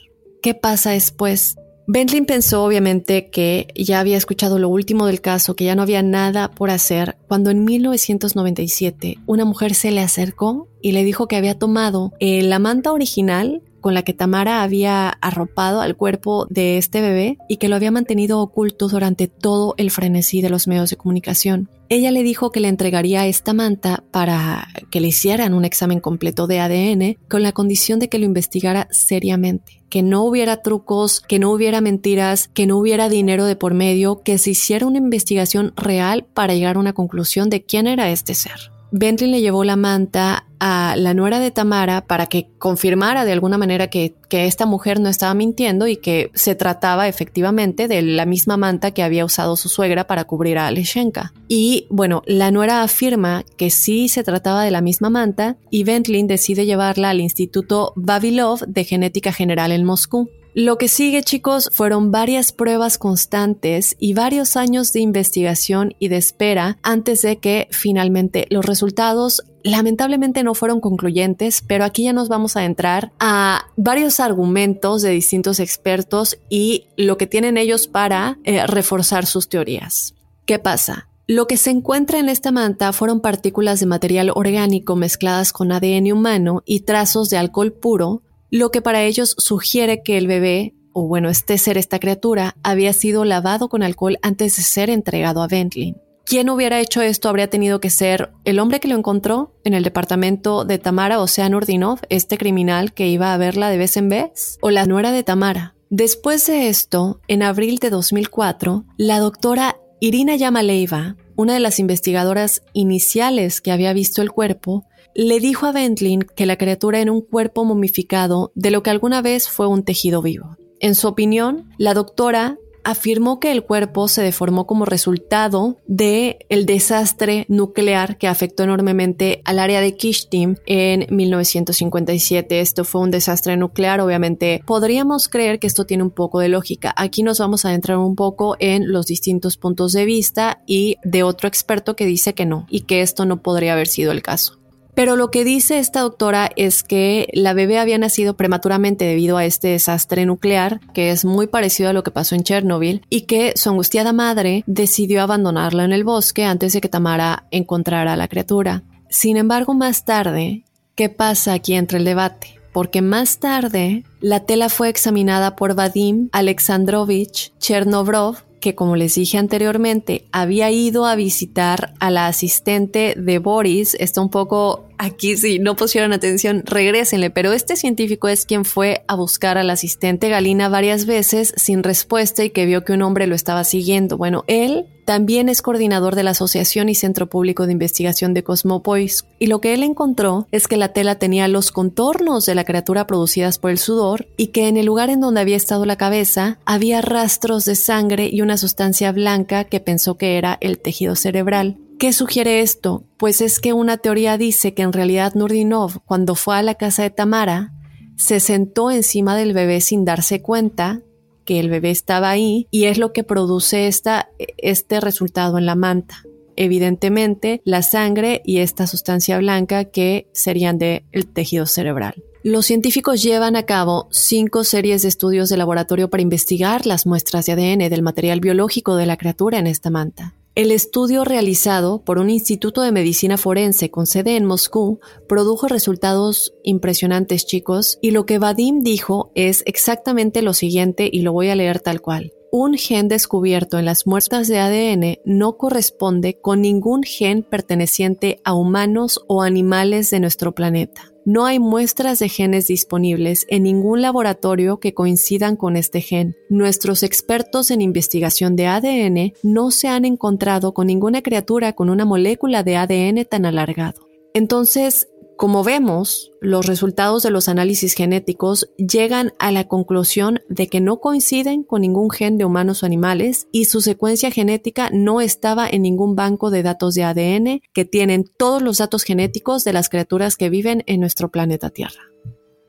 ¿Qué 0.44 0.54
pasa 0.54 0.92
después? 0.92 1.56
Bentley 1.88 2.22
pensó 2.22 2.64
obviamente 2.64 3.30
que 3.30 3.68
ya 3.76 4.00
había 4.00 4.18
escuchado 4.18 4.58
lo 4.58 4.70
último 4.70 5.06
del 5.06 5.22
caso, 5.22 5.56
que 5.56 5.66
ya 5.66 5.76
no 5.76 5.84
había 5.84 6.02
nada 6.02 6.50
por 6.50 6.72
hacer, 6.72 7.16
cuando 7.28 7.52
en 7.52 7.64
1997 7.64 9.20
una 9.28 9.46
mujer 9.46 9.76
se 9.76 9.92
le 9.92 10.02
acercó 10.02 10.68
y 10.82 10.94
le 10.94 11.04
dijo 11.04 11.28
que 11.28 11.36
había 11.36 11.60
tomado 11.60 12.14
eh, 12.20 12.42
la 12.42 12.58
manta 12.58 12.92
original 12.92 13.62
con 13.86 13.94
la 13.94 14.02
que 14.02 14.14
Tamara 14.14 14.64
había 14.64 15.10
arropado 15.10 15.80
al 15.80 15.96
cuerpo 15.96 16.48
de 16.50 16.80
este 16.80 17.02
bebé 17.02 17.38
y 17.48 17.58
que 17.58 17.70
lo 17.70 17.76
había 17.76 17.92
mantenido 17.92 18.40
oculto 18.40 18.88
durante 18.88 19.28
todo 19.28 19.76
el 19.78 19.92
frenesí 19.92 20.42
de 20.42 20.50
los 20.50 20.68
medios 20.68 20.90
de 20.90 20.96
comunicación. 20.96 21.70
Ella 21.88 22.10
le 22.10 22.24
dijo 22.24 22.52
que 22.52 22.62
le 22.62 22.68
entregaría 22.68 23.28
esta 23.28 23.54
manta 23.54 24.04
para 24.10 24.70
que 24.90 25.02
le 25.02 25.10
hicieran 25.10 25.54
un 25.54 25.66
examen 25.66 26.00
completo 26.00 26.48
de 26.48 26.62
ADN 26.62 27.18
con 27.30 27.44
la 27.44 27.52
condición 27.52 28.00
de 28.00 28.10
que 28.10 28.18
lo 28.18 28.26
investigara 28.26 28.88
seriamente, 28.90 29.84
que 29.88 30.02
no 30.02 30.24
hubiera 30.24 30.64
trucos, 30.64 31.22
que 31.22 31.38
no 31.38 31.52
hubiera 31.52 31.80
mentiras, 31.80 32.48
que 32.56 32.66
no 32.66 32.80
hubiera 32.80 33.08
dinero 33.08 33.46
de 33.46 33.56
por 33.56 33.76
medio, 33.76 34.24
que 34.24 34.40
se 34.40 34.50
hiciera 34.50 34.88
una 34.88 34.98
investigación 34.98 35.74
real 35.76 36.26
para 36.34 36.56
llegar 36.56 36.78
a 36.78 36.80
una 36.80 36.94
conclusión 36.94 37.52
de 37.52 37.62
quién 37.62 37.86
era 37.86 38.10
este 38.10 38.34
ser. 38.34 38.75
Bentley 38.98 39.30
le 39.30 39.42
llevó 39.42 39.66
la 39.66 39.76
manta 39.76 40.46
a 40.58 40.96
la 40.98 41.14
nuera 41.14 41.42
de 41.42 41.52
Tamara 41.52 42.00
para 42.08 42.28
que 42.28 42.48
confirmara 42.58 43.26
de 43.26 43.34
alguna 43.34 43.58
manera 43.58 43.90
que, 43.90 44.14
que, 44.30 44.46
esta 44.46 44.66
mujer 44.66 45.02
no 45.02 45.10
estaba 45.10 45.34
mintiendo 45.34 45.86
y 45.88 45.98
que 45.98 46.32
se 46.34 46.56
trataba 46.56 47.10
efectivamente 47.10 47.90
de 47.90 48.02
la 48.02 48.26
misma 48.26 48.56
manta 48.56 48.92
que 48.92 49.04
había 49.04 49.26
usado 49.26 49.58
su 49.58 49.68
suegra 49.68 50.08
para 50.08 50.24
cubrir 50.24 50.58
a 50.58 50.68
Aleshenka. 50.68 51.34
Y 51.50 51.88
bueno, 51.90 52.24
la 52.26 52.52
nuera 52.52 52.84
afirma 52.84 53.44
que 53.58 53.70
sí 53.70 54.08
se 54.08 54.24
trataba 54.24 54.64
de 54.64 54.72
la 54.72 54.80
misma 54.80 55.10
manta 55.10 55.58
y 55.70 55.84
Bentley 55.84 56.24
decide 56.24 56.66
llevarla 56.66 57.10
al 57.10 57.20
Instituto 57.20 57.92
Vavilov 57.98 58.62
de 58.66 58.86
Genética 58.86 59.34
General 59.34 59.74
en 59.74 59.84
Moscú. 59.84 60.30
Lo 60.58 60.78
que 60.78 60.88
sigue, 60.88 61.22
chicos, 61.22 61.70
fueron 61.74 62.12
varias 62.12 62.54
pruebas 62.54 62.98
constantes 62.98 63.98
y 64.00 64.14
varios 64.14 64.56
años 64.56 64.94
de 64.94 65.02
investigación 65.02 65.96
y 66.00 66.08
de 66.08 66.16
espera 66.16 66.78
antes 66.82 67.24
de 67.24 67.40
que 67.40 67.68
finalmente 67.72 68.48
los 68.50 68.66
resultados 68.66 69.44
lamentablemente 69.64 70.44
no 70.44 70.56
fueron 70.56 70.80
concluyentes, 70.80 71.62
pero 71.62 71.84
aquí 71.84 72.06
ya 72.06 72.14
nos 72.14 72.30
vamos 72.30 72.56
a 72.56 72.64
entrar 72.64 73.12
a 73.20 73.66
varios 73.76 74.22
argumentos 74.22 75.02
de 75.02 75.10
distintos 75.10 75.60
expertos 75.60 76.38
y 76.48 76.88
lo 76.96 77.18
que 77.18 77.28
tienen 77.28 77.58
ellos 77.58 77.90
para 77.90 78.38
eh, 78.46 78.66
reforzar 78.66 79.26
sus 79.26 79.50
teorías. 79.50 80.16
¿Qué 80.46 80.58
pasa? 80.58 81.10
Lo 81.28 81.48
que 81.48 81.58
se 81.58 81.72
encuentra 81.72 82.20
en 82.20 82.30
esta 82.30 82.52
manta 82.52 82.94
fueron 82.94 83.20
partículas 83.20 83.82
de 83.82 83.88
material 83.88 84.32
orgánico 84.34 84.96
mezcladas 84.96 85.52
con 85.52 85.74
ADN 85.74 86.14
humano 86.14 86.62
y 86.66 86.82
trazos 86.82 87.30
de 87.30 87.38
alcohol 87.38 87.74
puro, 87.74 88.22
lo 88.52 88.72
que 88.72 88.82
para 88.82 89.04
ellos 89.04 89.36
sugiere 89.38 90.02
que 90.04 90.18
el 90.18 90.28
bebé, 90.28 90.76
o 90.94 91.08
bueno, 91.08 91.30
este 91.30 91.58
ser, 91.58 91.78
esta 91.78 92.00
criatura, 92.00 92.56
había 92.64 92.94
sido 92.94 93.26
lavado 93.26 93.70
con 93.70 93.84
alcohol 93.84 94.18
antes 94.22 94.56
de 94.58 94.64
ser 94.64 94.90
entregado 94.90 95.42
a 95.42 95.48
Bentley. 95.48 95.96
¿Quién 96.26 96.50
hubiera 96.50 96.80
hecho 96.80 97.02
esto? 97.02 97.30
Habría 97.30 97.52
tenido 97.52 97.80
que 97.80 97.92
ser 97.92 98.32
el 98.46 98.60
hombre 98.60 98.80
que 98.80 98.88
lo 98.88 98.96
encontró 98.96 99.54
en 99.64 99.76
el 99.76 99.84
departamento 99.84 100.66
de 100.66 100.80
Tamara, 100.80 101.20
o 101.20 101.28
sea, 101.28 101.48
Nurdinov, 101.50 102.00
este 102.10 102.40
criminal 102.40 102.94
que 102.94 103.08
iba 103.08 103.32
a 103.32 103.38
verla 103.38 103.70
de 103.70 103.78
vez 103.78 103.96
en 103.96 104.10
vez, 104.10 104.58
o 104.62 104.72
la 104.72 104.88
nuera 104.88 105.12
de 105.12 105.22
Tamara. 105.22 105.76
Después 105.92 106.48
de 106.48 106.68
esto, 106.68 107.22
en 107.28 107.44
abril 107.44 107.78
de 107.78 107.92
2004, 107.92 108.86
la 108.98 109.20
doctora 109.20 109.78
Irina 110.00 110.36
Yamaleiva, 110.36 111.16
una 111.36 111.54
de 111.54 111.60
las 111.60 111.80
investigadoras 111.80 112.64
iniciales 112.74 113.62
que 113.62 113.72
había 113.72 113.94
visto 113.94 114.24
el 114.24 114.32
cuerpo, 114.32 114.86
le 115.16 115.40
dijo 115.40 115.66
a 115.66 115.72
Bentley 115.72 116.20
que 116.36 116.46
la 116.46 116.58
criatura 116.58 117.00
era 117.00 117.12
un 117.12 117.22
cuerpo 117.22 117.64
momificado 117.64 118.52
de 118.54 118.70
lo 118.70 118.84
que 118.84 118.90
alguna 118.90 119.22
vez 119.22 119.50
fue 119.50 119.66
un 119.66 119.84
tejido 119.84 120.22
vivo. 120.22 120.58
En 120.82 120.94
su 120.94 121.08
opinión, 121.08 121.72
la 121.78 121.94
doctora 121.94 122.58
afirmó 122.84 123.40
que 123.40 123.52
el 123.52 123.64
cuerpo 123.64 124.08
se 124.08 124.22
deformó 124.22 124.68
como 124.68 124.86
resultado 124.86 125.78
de 125.88 126.46
el 126.50 126.66
desastre 126.66 127.46
nuclear 127.48 128.18
que 128.18 128.28
afectó 128.28 128.64
enormemente 128.64 129.42
al 129.46 129.58
área 129.58 129.82
de 129.82 129.96
Kishtim 129.96 130.58
en 130.68 131.08
1957. 131.10 132.60
Esto 132.60 132.84
fue 132.84 133.02
un 133.02 133.10
desastre 133.10 133.58
nuclear, 133.58 134.02
obviamente 134.02 134.62
podríamos 134.68 135.30
creer 135.30 135.60
que 135.60 135.68
esto 135.68 135.86
tiene 135.86 136.04
un 136.04 136.12
poco 136.12 136.40
de 136.40 136.50
lógica. 136.50 136.94
Aquí 136.96 137.24
nos 137.24 137.40
vamos 137.40 137.66
a 137.66 137.70
adentrar 137.70 137.98
un 137.98 138.16
poco 138.16 138.56
en 138.60 138.92
los 138.92 139.08
distintos 139.08 139.58
puntos 139.58 139.94
de 139.94 140.06
vista 140.06 140.62
y 140.68 140.98
de 141.04 141.24
otro 141.24 141.48
experto 141.48 141.96
que 141.96 142.06
dice 142.06 142.36
que 142.36 142.46
no 142.46 142.68
y 142.70 142.82
que 142.82 143.02
esto 143.02 143.26
no 143.26 143.42
podría 143.42 143.74
haber 143.74 143.88
sido 143.88 144.12
el 144.12 144.22
caso. 144.22 144.60
Pero 144.96 145.18
lo 145.18 145.30
que 145.30 145.44
dice 145.44 145.78
esta 145.78 146.00
doctora 146.00 146.50
es 146.56 146.82
que 146.82 147.28
la 147.34 147.54
bebé 147.54 147.80
había 147.80 147.98
nacido 147.98 148.36
prematuramente 148.38 149.04
debido 149.04 149.36
a 149.36 149.46
este 149.46 149.68
desastre 149.68 150.26
nuclear, 150.26 150.80
que 150.94 151.12
es 151.12 151.26
muy 151.26 151.48
parecido 151.48 151.90
a 151.90 151.94
lo 151.94 152.02
que 152.04 152.12
pasó 152.12 152.34
en 152.34 152.44
Chernobyl, 152.44 153.06
y 153.10 153.22
que 153.22 153.54
su 153.56 153.70
angustiada 153.70 154.14
madre 154.14 154.64
decidió 154.68 155.22
abandonarla 155.22 155.84
en 155.84 155.92
el 155.92 156.06
bosque 156.06 156.46
antes 156.46 156.72
de 156.72 156.80
que 156.80 156.90
Tamara 156.90 157.46
encontrara 157.52 158.14
a 158.14 158.18
la 158.18 158.30
criatura. 158.30 158.84
Sin 159.10 159.36
embargo, 159.36 159.74
más 159.74 160.06
tarde, 160.06 160.64
¿qué 160.96 161.10
pasa 161.10 161.54
aquí 161.54 161.74
entre 161.74 161.98
el 161.98 162.06
debate? 162.06 162.60
Porque 162.72 163.02
más 163.02 163.40
tarde, 163.40 164.04
la 164.22 164.42
tela 164.42 164.70
fue 164.70 164.90
examinada 164.90 165.56
por 165.56 165.76
Vadim 165.76 166.30
Alexandrovich 166.32 167.54
Chernobrov, 167.60 168.45
que, 168.66 168.74
como 168.74 168.96
les 168.96 169.14
dije 169.14 169.38
anteriormente, 169.38 170.26
había 170.32 170.72
ido 170.72 171.06
a 171.06 171.16
visitar 171.16 171.94
a 172.00 172.10
la 172.10 172.26
asistente 172.26 173.14
de 173.16 173.38
Boris. 173.38 173.96
Está 174.00 174.22
un 174.22 174.32
poco 174.32 174.86
aquí, 174.98 175.38
si 175.38 175.60
no 175.60 175.76
pusieron 175.76 176.14
atención, 176.14 176.64
regrésenle. 176.66 177.30
Pero 177.30 177.54
este 177.54 177.76
científico 177.76 178.28
es 178.28 178.46
quien 178.46 178.66
fue 178.66 179.04
a 179.08 179.16
buscar 179.16 179.58
a 179.58 179.64
la 179.64 179.74
asistente 179.74 180.30
Galina 180.30 180.70
varias 180.70 181.06
veces 181.06 181.54
sin 181.58 181.84
respuesta 181.84 182.44
y 182.44 182.50
que 182.50 182.66
vio 182.66 182.84
que 182.84 182.94
un 182.94 183.02
hombre 183.02 183.28
lo 183.28 183.36
estaba 183.36 183.64
siguiendo. 183.64 184.18
Bueno, 184.18 184.44
él 184.48 184.86
también 185.06 185.50
es 185.50 185.62
coordinador 185.62 186.16
de 186.16 186.24
la 186.24 186.32
Asociación 186.32 186.90
y 186.90 186.96
Centro 186.96 187.30
Público 187.30 187.68
de 187.68 187.74
Investigación 187.74 188.34
de 188.34 188.44
Cosmopolis, 188.44 189.26
y 189.38 189.48
lo 189.48 189.62
que 189.62 189.76
él 189.76 189.84
encontró 189.84 190.48
es 190.52 190.68
que 190.68 190.78
la 190.78 190.94
tela 190.94 191.20
tenía 191.20 191.48
los 191.48 191.72
contornos 191.72 192.46
de 192.48 192.56
la 192.56 192.64
criatura 192.64 193.06
producidas 193.06 193.60
por 193.60 193.70
el 193.70 193.78
sudor 193.78 194.28
y 194.36 194.48
que 194.48 194.68
en 194.68 194.78
el 194.78 194.88
lugar 194.88 195.12
en 195.12 195.22
donde 195.22 195.42
había 195.42 195.58
estado 195.58 195.86
la 195.86 195.96
cabeza 195.96 196.58
había 196.66 197.02
rastros 197.02 197.66
de 197.66 197.76
sangre 197.76 198.30
y 198.32 198.42
una 198.42 198.58
sustancia 198.58 199.12
blanca 199.12 199.66
que 199.66 199.80
pensó 199.80 200.18
que 200.18 200.38
era 200.38 200.58
el 200.60 200.80
tejido 200.80 201.16
cerebral. 201.16 201.78
¿Qué 201.98 202.12
sugiere 202.12 202.60
esto? 202.60 203.06
Pues 203.18 203.40
es 203.40 203.60
que 203.60 203.72
una 203.72 203.98
teoría 203.98 204.38
dice 204.38 204.74
que 204.74 204.82
en 204.82 204.92
realidad 204.92 205.34
Nurdinov, 205.34 206.02
cuando 206.06 206.36
fue 206.36 206.58
a 206.58 206.64
la 206.64 206.76
casa 206.76 207.04
de 207.04 207.10
Tamara, 207.10 207.72
se 208.18 208.40
sentó 208.40 208.92
encima 208.92 209.36
del 209.36 209.54
bebé 209.54 209.80
sin 209.80 210.04
darse 210.04 210.42
cuenta 210.42 211.02
que 211.46 211.60
el 211.60 211.70
bebé 211.70 211.92
estaba 211.92 212.30
ahí 212.30 212.68
y 212.70 212.86
es 212.86 212.98
lo 212.98 213.14
que 213.14 213.24
produce 213.24 213.88
este 213.88 215.00
resultado 215.00 215.58
en 215.58 215.66
la 215.66 215.76
manta. 215.76 216.24
Evidentemente, 216.58 217.62
la 217.66 217.82
sangre 217.82 218.42
y 218.46 218.60
esta 218.60 218.88
sustancia 218.88 219.38
blanca 219.38 219.86
que 219.86 220.28
serían 220.34 220.78
del 220.78 221.04
tejido 221.34 221.66
cerebral. 221.66 222.24
Los 222.44 222.66
científicos 222.66 223.24
llevan 223.24 223.56
a 223.56 223.64
cabo 223.64 224.08
cinco 224.12 224.64
series 224.64 225.02
de 225.02 225.08
estudios 225.08 225.50
de 225.50 225.58
laboratorio 225.58 226.10
para 226.10 226.24
investigar 226.24 226.86
las 226.86 227.06
muestras 227.06 227.46
de 227.46 227.54
ADN 227.54 227.90
del 227.90 228.04
material 228.04 228.40
biológico 228.40 228.96
de 228.96 229.06
la 229.06 229.18
criatura 229.18 229.60
en 229.60 229.68
esta 229.68 229.90
manta. 229.90 230.36
El 230.56 230.72
estudio 230.72 231.26
realizado 231.26 232.02
por 232.02 232.18
un 232.18 232.30
instituto 232.30 232.82
de 232.82 232.94
medicina 232.94 233.38
forense 233.38 233.92
con 233.92 234.08
sede 234.08 234.38
en 234.38 234.46
Moscú 234.46 235.02
produjo 235.28 235.68
resultados 235.68 236.54
impresionantes, 236.64 237.46
chicos, 237.46 238.00
y 238.02 238.12
lo 238.12 238.26
que 238.26 238.40
Vadim 238.40 238.82
dijo 238.82 239.34
es 239.36 239.64
exactamente 239.66 240.42
lo 240.42 240.54
siguiente 240.54 241.10
y 241.12 241.24
lo 241.24 241.34
voy 241.34 241.50
a 241.50 241.56
leer 241.56 241.82
tal 241.82 242.00
cual. 242.00 242.32
Un 242.54 242.78
gen 242.78 243.10
descubierto 243.10 243.80
en 243.80 243.84
las 243.84 244.08
muestras 244.08 244.48
de 244.48 244.60
ADN 244.60 245.18
no 245.26 245.58
corresponde 245.58 246.40
con 246.40 246.62
ningún 246.62 247.04
gen 247.04 247.44
perteneciente 247.44 248.40
a 248.46 248.54
humanos 248.54 249.20
o 249.28 249.42
animales 249.42 250.10
de 250.10 250.22
nuestro 250.22 250.56
planeta. 250.56 251.15
No 251.26 251.48
hay 251.48 251.58
muestras 251.58 252.20
de 252.20 252.30
genes 252.30 252.68
disponibles 252.68 253.48
en 253.50 253.64
ningún 253.64 254.04
laboratorio 254.04 254.80
que 254.80 254.94
coincidan 254.94 255.56
con 255.56 255.76
este 255.76 256.02
gen. 256.02 256.36
Nuestros 256.50 257.02
expertos 257.02 257.72
en 257.72 257.82
investigación 257.82 258.56
de 258.56 258.68
ADN 258.68 259.34
no 259.42 259.72
se 259.72 259.88
han 259.88 260.06
encontrado 260.06 260.76
con 260.76 260.86
ninguna 260.86 261.24
criatura 261.24 261.74
con 261.74 261.90
una 261.90 262.06
molécula 262.06 262.62
de 262.62 262.78
ADN 262.78 263.26
tan 263.26 263.48
alargado. 263.48 264.08
Entonces, 264.36 265.08
como 265.38 265.64
vemos, 265.64 266.32
los 266.40 266.66
resultados 266.66 267.24
de 267.24 267.30
los 267.30 267.50
análisis 267.50 267.94
genéticos 267.94 268.70
llegan 268.78 269.34
a 269.38 269.52
la 269.52 269.68
conclusión 269.68 270.40
de 270.48 270.68
que 270.68 270.80
no 270.80 271.02
coinciden 271.02 271.64
con 271.64 271.82
ningún 271.82 272.10
gen 272.10 272.38
de 272.38 272.46
humanos 272.46 272.84
o 272.84 272.86
animales 272.86 273.48
y 273.52 273.66
su 273.66 273.82
secuencia 273.82 274.32
genética 274.32 274.90
no 274.94 275.20
estaba 275.20 275.68
en 275.70 275.82
ningún 275.82 276.16
banco 276.16 276.52
de 276.52 276.64
datos 276.64 276.96
de 276.96 277.04
ADN 277.04 277.62
que 277.74 277.86
tienen 277.86 278.24
todos 278.38 278.62
los 278.62 278.78
datos 278.78 279.04
genéticos 279.04 279.64
de 279.66 279.74
las 279.74 279.90
criaturas 279.90 280.38
que 280.38 280.50
viven 280.50 280.84
en 280.86 281.02
nuestro 281.02 281.30
planeta 281.30 281.70
Tierra. 281.70 282.02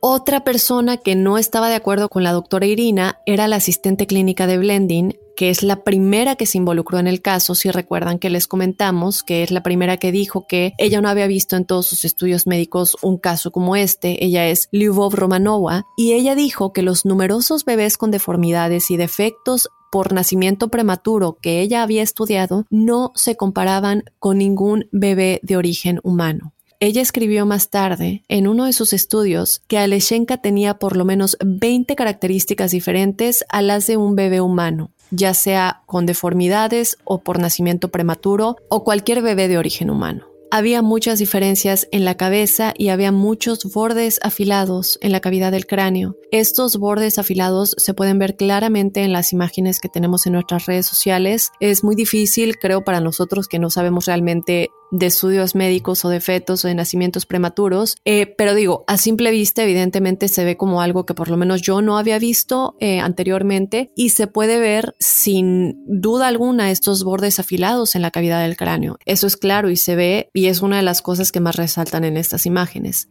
Otra 0.01 0.45
persona 0.45 0.99
que 0.99 1.15
no 1.15 1.39
estaba 1.39 1.69
de 1.69 1.75
acuerdo 1.75 2.09
con 2.09 2.23
la 2.23 2.33
doctora 2.33 2.67
Irina 2.67 3.19
era 3.27 3.49
la 3.49 3.57
asistente 3.57 4.07
clínica 4.07 4.47
de 4.47 4.59
Blending, 4.59 5.17
que 5.37 5.51
es 5.51 5.63
la 5.63 5.85
primera 5.85 6.37
que 6.37 6.47
se 6.47 6.59
involucró 6.59 6.99
en 6.99 7.07
el 7.07 7.23
caso, 7.23 7.55
si 7.55 7.71
recuerdan 7.71 8.19
que 8.19 8.31
les 8.31 8.47
comentamos, 8.47 9.23
que 9.23 9.43
es 9.43 9.51
la 9.51 9.63
primera 9.63 9.97
que 9.97 10.13
dijo 10.13 10.47
que 10.47 10.73
ella 10.79 11.01
no 11.01 11.09
había 11.09 11.27
visto 11.27 11.57
en 11.57 11.67
todos 11.67 11.87
sus 11.87 12.05
estudios 12.05 12.47
médicos 12.47 12.97
un 13.03 13.19
caso 13.19 13.51
como 13.51 13.77
este, 13.77 14.25
ella 14.25 14.49
es 14.49 14.69
Lyubov 14.73 15.15
Romanova, 15.15 15.85
y 15.97 16.13
ella 16.13 16.35
dijo 16.35 16.73
que 16.73 16.83
los 16.83 17.05
numerosos 17.05 17.65
bebés 17.65 17.99
con 17.99 18.11
deformidades 18.11 18.91
y 18.91 18.97
defectos 18.97 19.69
por 19.93 20.13
nacimiento 20.13 20.69
prematuro 20.69 21.39
que 21.41 21.61
ella 21.61 21.83
había 21.83 22.03
estudiado 22.03 22.67
no 22.71 23.13
se 23.15 23.37
comparaban 23.37 24.05
con 24.19 24.39
ningún 24.39 24.89
bebé 24.91 25.41
de 25.43 25.57
origen 25.57 26.01
humano. 26.03 26.56
Ella 26.79 27.01
escribió 27.01 27.47
más 27.47 27.71
tarde, 27.71 28.23
en 28.29 28.47
uno 28.47 28.67
de 28.67 28.75
sus 28.75 28.93
estudios, 28.93 29.63
que 29.67 29.79
Aleshenka 29.79 30.37
tenía 30.39 30.79
por 30.79 30.97
lo 30.97 31.07
menos 31.07 31.39
20 31.45 31.97
características 31.97 32.71
diferentes 32.71 33.45
a 33.49 33.63
las 33.63 33.87
de 33.87 33.97
un 33.97 34.15
bebé 34.15 34.43
humano, 34.43 34.91
ya 35.11 35.33
sea 35.33 35.83
con 35.87 36.05
deformidades 36.05 36.99
o 37.05 37.23
por 37.23 37.39
nacimiento 37.39 37.89
prematuro 37.89 38.57
o 38.69 38.85
cualquier 38.85 39.23
bebé 39.23 39.49
de 39.49 39.57
origen 39.57 39.89
humano. 39.89 40.27
Había 40.51 40.81
muchas 40.81 41.19
diferencias 41.19 41.89
en 41.91 42.05
la 42.05 42.17
cabeza 42.17 42.73
y 42.77 42.89
había 42.91 43.11
muchos 43.11 43.65
bordes 43.73 44.21
afilados 44.23 44.97
en 45.03 45.11
la 45.11 45.21
cavidad 45.21 45.51
del 45.51 45.67
cráneo. 45.67 46.17
Estos 46.31 46.77
bordes 46.77 47.19
afilados 47.19 47.75
se 47.79 47.95
pueden 47.95 48.19
ver 48.21 48.37
claramente 48.37 49.03
en 49.03 49.13
las 49.13 49.33
imágenes 49.33 49.81
que 49.81 49.89
tenemos 49.89 50.25
en 50.27 50.35
nuestras 50.35 50.67
redes 50.67 50.87
sociales. 50.87 51.51
Es 51.59 51.83
muy 51.83 51.97
difícil, 51.97 52.59
creo, 52.59 52.85
para 52.85 53.01
nosotros 53.01 53.49
que 53.49 53.59
no 53.59 53.71
sabemos 53.71 54.07
realmente 54.07 54.71
de 54.91 55.07
estudios 55.07 55.55
médicos 55.55 56.05
o 56.05 56.09
de 56.09 56.21
fetos 56.21 56.65
o 56.65 56.69
de 56.69 56.75
nacimientos 56.75 57.27
prematuros, 57.27 57.97
eh, 58.05 58.27
pero 58.39 58.55
digo, 58.55 58.85
a 58.87 58.99
simple 58.99 59.31
vista 59.31 59.63
evidentemente 59.63 60.29
se 60.29 60.45
ve 60.45 60.57
como 60.57 60.81
algo 60.81 61.07
que 61.07 61.15
por 61.15 61.29
lo 61.29 61.37
menos 61.37 61.63
yo 61.63 61.83
no 61.83 61.99
había 61.99 62.19
visto 62.19 62.77
eh, 62.81 63.01
anteriormente 63.01 63.91
y 63.97 64.11
se 64.11 64.27
puede 64.27 64.59
ver 64.59 64.95
sin 64.99 65.83
duda 65.87 66.29
alguna 66.29 66.71
estos 66.71 67.05
bordes 67.05 67.39
afilados 67.39 67.95
en 67.95 68.03
la 68.03 68.11
cavidad 68.11 68.43
del 68.43 68.57
cráneo. 68.57 68.99
Eso 69.05 69.27
es 69.27 69.37
claro 69.37 69.71
y 69.71 69.77
se 69.77 69.97
ve 69.97 70.31
y 70.33 70.47
es 70.47 70.63
una 70.63 70.77
de 70.77 70.83
las 70.83 71.03
cosas 71.03 71.33
que 71.33 71.41
más 71.41 71.57
resaltan 71.57 72.05
en 72.05 72.17
estas 72.17 72.47
imágenes. 72.47 73.09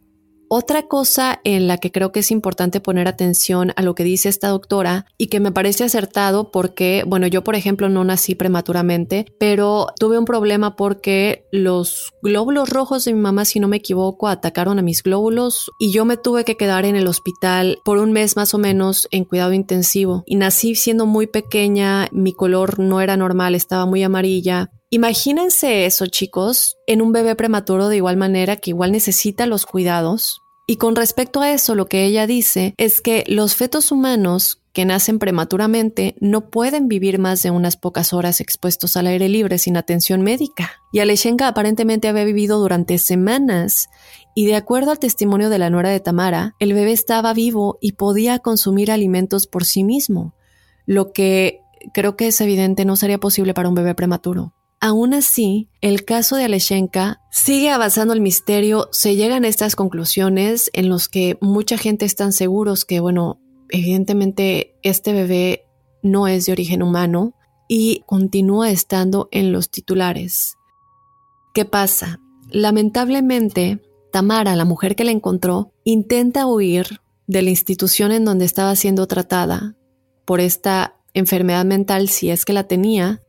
Otra 0.48 0.86
cosa 0.86 1.40
en 1.42 1.66
la 1.66 1.78
que 1.78 1.90
creo 1.90 2.12
que 2.12 2.20
es 2.20 2.30
importante 2.30 2.80
poner 2.80 3.08
atención 3.08 3.72
a 3.74 3.82
lo 3.82 3.96
que 3.96 4.04
dice 4.04 4.28
esta 4.28 4.48
doctora 4.48 5.06
y 5.18 5.26
que 5.26 5.40
me 5.40 5.50
parece 5.50 5.82
acertado 5.82 6.52
porque, 6.52 7.02
bueno, 7.06 7.26
yo 7.26 7.42
por 7.42 7.56
ejemplo 7.56 7.88
no 7.88 8.04
nací 8.04 8.36
prematuramente, 8.36 9.26
pero 9.40 9.88
tuve 9.98 10.18
un 10.18 10.24
problema 10.24 10.76
porque 10.76 11.46
los 11.50 12.12
glóbulos 12.22 12.68
rojos 12.68 13.04
de 13.04 13.12
mi 13.12 13.20
mamá, 13.20 13.44
si 13.44 13.58
no 13.58 13.66
me 13.66 13.78
equivoco, 13.78 14.28
atacaron 14.28 14.78
a 14.78 14.82
mis 14.82 15.02
glóbulos 15.02 15.70
y 15.80 15.90
yo 15.90 16.04
me 16.04 16.16
tuve 16.16 16.44
que 16.44 16.56
quedar 16.56 16.84
en 16.84 16.94
el 16.94 17.08
hospital 17.08 17.78
por 17.84 17.98
un 17.98 18.12
mes 18.12 18.36
más 18.36 18.54
o 18.54 18.58
menos 18.58 19.08
en 19.10 19.24
cuidado 19.24 19.52
intensivo. 19.52 20.22
Y 20.26 20.36
nací 20.36 20.76
siendo 20.76 21.06
muy 21.06 21.26
pequeña, 21.26 22.08
mi 22.12 22.32
color 22.32 22.78
no 22.78 23.00
era 23.00 23.16
normal, 23.16 23.56
estaba 23.56 23.84
muy 23.84 24.04
amarilla, 24.04 24.70
Imagínense 24.90 25.86
eso, 25.86 26.06
chicos, 26.06 26.76
en 26.86 27.02
un 27.02 27.12
bebé 27.12 27.34
prematuro 27.34 27.88
de 27.88 27.96
igual 27.96 28.16
manera 28.16 28.56
que 28.56 28.70
igual 28.70 28.92
necesita 28.92 29.46
los 29.46 29.66
cuidados. 29.66 30.42
Y 30.68 30.76
con 30.76 30.96
respecto 30.96 31.40
a 31.40 31.52
eso, 31.52 31.74
lo 31.74 31.86
que 31.86 32.04
ella 32.04 32.26
dice 32.26 32.74
es 32.76 33.00
que 33.00 33.24
los 33.26 33.54
fetos 33.54 33.90
humanos 33.90 34.62
que 34.72 34.84
nacen 34.84 35.18
prematuramente 35.18 36.16
no 36.20 36.50
pueden 36.50 36.86
vivir 36.86 37.18
más 37.18 37.42
de 37.42 37.50
unas 37.50 37.76
pocas 37.76 38.12
horas 38.12 38.40
expuestos 38.40 38.96
al 38.96 39.06
aire 39.06 39.28
libre 39.28 39.58
sin 39.58 39.76
atención 39.76 40.22
médica. 40.22 40.82
Y 40.92 41.00
Aleshenka 41.00 41.48
aparentemente 41.48 42.08
había 42.08 42.24
vivido 42.24 42.58
durante 42.58 42.98
semanas 42.98 43.88
y 44.34 44.44
de 44.44 44.54
acuerdo 44.54 44.90
al 44.90 44.98
testimonio 44.98 45.48
de 45.48 45.58
la 45.58 45.70
nuera 45.70 45.88
de 45.88 46.00
Tamara, 46.00 46.54
el 46.58 46.74
bebé 46.74 46.92
estaba 46.92 47.32
vivo 47.32 47.78
y 47.80 47.92
podía 47.92 48.38
consumir 48.38 48.90
alimentos 48.92 49.46
por 49.46 49.64
sí 49.64 49.82
mismo, 49.82 50.34
lo 50.84 51.12
que 51.12 51.62
creo 51.94 52.16
que 52.16 52.26
es 52.26 52.40
evidente 52.42 52.84
no 52.84 52.96
sería 52.96 53.18
posible 53.18 53.54
para 53.54 53.70
un 53.70 53.74
bebé 53.74 53.94
prematuro. 53.94 54.52
Aún 54.80 55.14
así, 55.14 55.70
el 55.80 56.04
caso 56.04 56.36
de 56.36 56.44
Aleshenka 56.44 57.20
sigue 57.30 57.70
avanzando 57.70 58.12
el 58.12 58.20
misterio, 58.20 58.88
se 58.92 59.16
llegan 59.16 59.44
a 59.44 59.48
estas 59.48 59.74
conclusiones 59.74 60.70
en 60.74 60.88
los 60.88 61.08
que 61.08 61.38
mucha 61.40 61.78
gente 61.78 62.04
están 62.04 62.32
seguros 62.32 62.84
que, 62.84 63.00
bueno, 63.00 63.40
evidentemente 63.70 64.76
este 64.82 65.12
bebé 65.12 65.66
no 66.02 66.28
es 66.28 66.46
de 66.46 66.52
origen 66.52 66.82
humano 66.82 67.34
y 67.68 68.04
continúa 68.06 68.70
estando 68.70 69.28
en 69.32 69.50
los 69.50 69.70
titulares. 69.70 70.56
¿Qué 71.54 71.64
pasa? 71.64 72.20
Lamentablemente, 72.50 73.80
Tamara, 74.12 74.56
la 74.56 74.64
mujer 74.64 74.94
que 74.94 75.04
la 75.04 75.10
encontró, 75.10 75.72
intenta 75.84 76.46
huir 76.46 77.00
de 77.26 77.42
la 77.42 77.50
institución 77.50 78.12
en 78.12 78.24
donde 78.24 78.44
estaba 78.44 78.76
siendo 78.76 79.06
tratada 79.06 79.74
por 80.24 80.40
esta 80.40 80.96
enfermedad 81.14 81.64
mental, 81.64 82.08
si 82.08 82.30
es 82.30 82.44
que 82.44 82.52
la 82.52 82.68
tenía, 82.68 83.22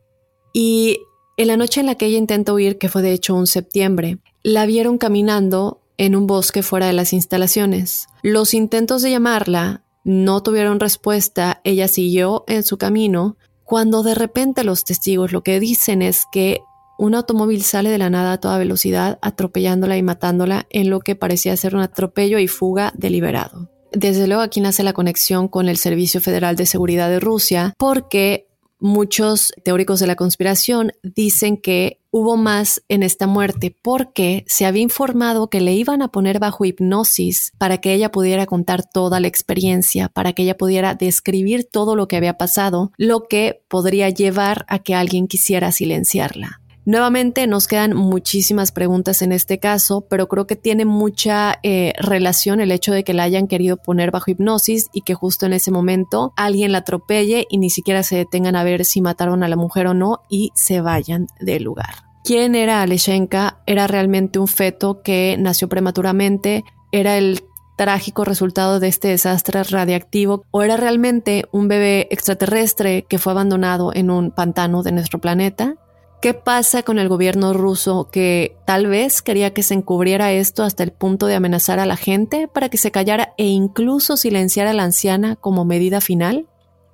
y 0.54 1.00
en 1.38 1.47
la 1.47 1.58
noche 1.58 1.80
en 1.80 1.86
la 1.86 1.95
que 1.95 2.08
ella 2.08 2.17
intentó 2.17 2.56
huir, 2.56 2.78
que 2.78 2.89
fue 2.89 3.04
de 3.04 3.13
hecho 3.13 3.36
un 3.36 3.47
septiembre, 3.47 4.17
la 4.43 4.65
vieron 4.65 4.97
caminando 4.97 5.82
en 5.97 6.15
un 6.15 6.27
bosque 6.27 6.63
fuera 6.63 6.88
de 6.88 6.94
las 6.94 7.13
instalaciones. 7.13 8.08
Los 8.23 8.54
intentos 8.54 9.04
de 9.04 9.12
llamarla 9.12 9.83
no 10.04 10.42
tuvieron 10.42 10.79
respuesta, 10.79 11.62
ella 11.63 11.88
siguió 11.88 12.44
en 12.48 12.63
su 12.63 12.77
camino, 12.77 13.38
cuando 13.63 14.02
de 14.02 14.15
repente 14.15 14.63
los 14.63 14.83
testigos 14.83 15.31
lo 15.31 15.44
que 15.44 15.60
dicen 15.60 16.02
es 16.02 16.25
que 16.31 16.62
un 16.98 17.13
automóvil 17.13 17.63
sale 17.63 17.92
de 17.92 17.98
la 18.00 18.10
nada 18.10 18.33
a 18.33 18.40
toda 18.40 18.58
velocidad, 18.58 19.19
atropellándola 19.21 19.98
y 19.98 20.04
matándola 20.04 20.65
en 20.71 20.90
lo 20.90 21.00
que 21.02 21.15
parecía 21.15 21.56
ser 21.56 21.75
un 21.75 21.81
atropello 21.81 22.40
y 22.40 22.48
fuga 22.48 22.92
deliberado. 22.96 23.69
Desde 23.92 24.27
luego 24.27 24.42
aquí 24.42 24.62
nace 24.62 24.83
la 24.83 24.94
conexión 24.94 25.48
con 25.48 25.69
el 25.69 25.77
Servicio 25.77 26.19
Federal 26.21 26.56
de 26.56 26.65
Seguridad 26.65 27.10
de 27.10 27.19
Rusia, 27.19 27.73
porque 27.77 28.46
muchos 28.80 29.54
teóricos 29.63 30.00
de 30.00 30.08
la 30.08 30.15
conspiración 30.15 30.92
dicen 31.04 31.58
que 31.58 32.00
hubo 32.12 32.38
más 32.38 32.84
en 32.90 33.04
esta 33.04 33.28
muerte 33.28 33.75
porque 33.82 34.44
se 34.48 34.65
había 34.65 34.82
informado 34.82 35.50
que 35.50 35.62
le 35.62 35.73
iban 35.73 36.02
a 36.02 36.08
poner 36.08 36.40
bajo 36.40 36.65
hipnosis 36.65 37.54
para 37.58 37.80
que 37.80 37.94
ella 37.94 38.12
pudiera 38.12 38.46
contar 38.46 38.84
toda 38.84 39.19
la 39.19 39.28
experiencia, 39.28 40.10
para 40.10 40.34
que 40.34 40.44
ella 40.44 40.58
pudiera 40.58 40.96
describir 40.96 41.67
todo 41.69 41.96
lo 41.96 42.08
que 42.08 42.17
había 42.17 42.38
pasado, 42.38 42.92
lo 42.98 43.28
que 43.28 43.62
podría 43.67 44.10
llevar 44.10 44.65
a 44.67 44.80
que 44.80 44.96
alguien 44.96 45.28
quisiera 45.28 45.71
silenciarla. 45.71 46.62
Nuevamente 46.88 47.48
nos 47.48 47.67
quedan 47.67 47.94
muchísimas 47.98 48.71
preguntas 48.71 49.21
en 49.21 49.33
este 49.33 49.60
caso, 49.60 50.06
pero 50.10 50.29
creo 50.29 50.48
que 50.48 50.56
tiene 50.56 50.85
mucha 50.85 51.60
eh, 51.62 51.92
relación 52.00 52.62
el 52.62 52.71
hecho 52.71 52.94
de 52.94 53.04
que 53.04 53.13
la 53.13 53.23
hayan 53.23 53.48
querido 53.48 53.75
poner 53.75 54.10
bajo 54.10 54.31
hipnosis 54.31 54.88
y 54.94 55.02
que 55.02 55.13
justo 55.13 55.46
en 55.46 55.52
ese 55.52 55.69
momento 55.69 56.31
alguien 56.38 56.71
la 56.71 56.77
atropelle 56.77 57.46
y 57.50 57.58
ni 57.58 57.69
siquiera 57.69 58.04
se 58.04 58.15
detengan 58.15 58.56
a 58.56 58.63
ver 58.63 58.85
si 58.85 59.02
mataron 59.02 59.44
a 59.44 59.50
la 59.50 59.58
mujer 59.58 59.88
o 59.88 59.94
no 59.94 60.21
y 60.29 60.52
se 60.56 60.79
vayan 60.79 61.27
del 61.42 61.63
lugar. 61.63 61.94
¿Quién 62.23 62.56
era 62.56 62.81
Aleshenka? 62.81 63.60
Era 63.65 63.88
realmente 63.88 64.40
un 64.40 64.48
feto 64.48 65.02
que 65.02 65.35
nació 65.38 65.67
prematuramente, 65.67 66.63
era 66.94 67.17
el 67.17 67.42
trágico 67.77 68.23
resultado 68.23 68.79
de 68.79 68.88
este 68.88 69.10
desastre 69.10 69.62
radiactivo 69.63 70.46
o 70.52 70.63
era 70.63 70.77
realmente 70.77 71.44
un 71.52 71.67
bebé 71.67 72.08
extraterrestre 72.12 73.06
que 73.10 73.17
fue 73.17 73.33
abandonado 73.33 73.94
en 73.94 74.10
un 74.10 74.31
pantano 74.31 74.83
de 74.83 74.94
nuestro 74.94 75.19
planeta? 75.19 75.75
¿Qué 76.20 76.34
pasa 76.34 76.82
con 76.82 76.98
el 76.98 77.10
gobierno 77.10 77.54
ruso 77.54 78.10
que 78.12 78.58
tal 78.65 78.88
vez 78.88 79.22
quería 79.22 79.54
que 79.54 79.62
se 79.62 79.76
encubriera 79.76 80.32
esto 80.32 80.63
hasta 80.63 80.84
el 80.84 80.92
punto 80.92 81.28
de 81.28 81.36
amenazar 81.36 81.80
a 81.80 81.86
la 81.86 81.96
gente 81.96 82.48
para 82.48 82.70
que 82.70 82.78
se 82.78 82.90
callara 82.90 83.36
e 83.38 83.46
incluso 83.46 84.18
silenciar 84.18 84.65
a 84.65 84.74
la 84.74 84.84
anciana 84.84 85.36
como 85.36 85.63
medida 85.63 86.02
final? 86.02 86.48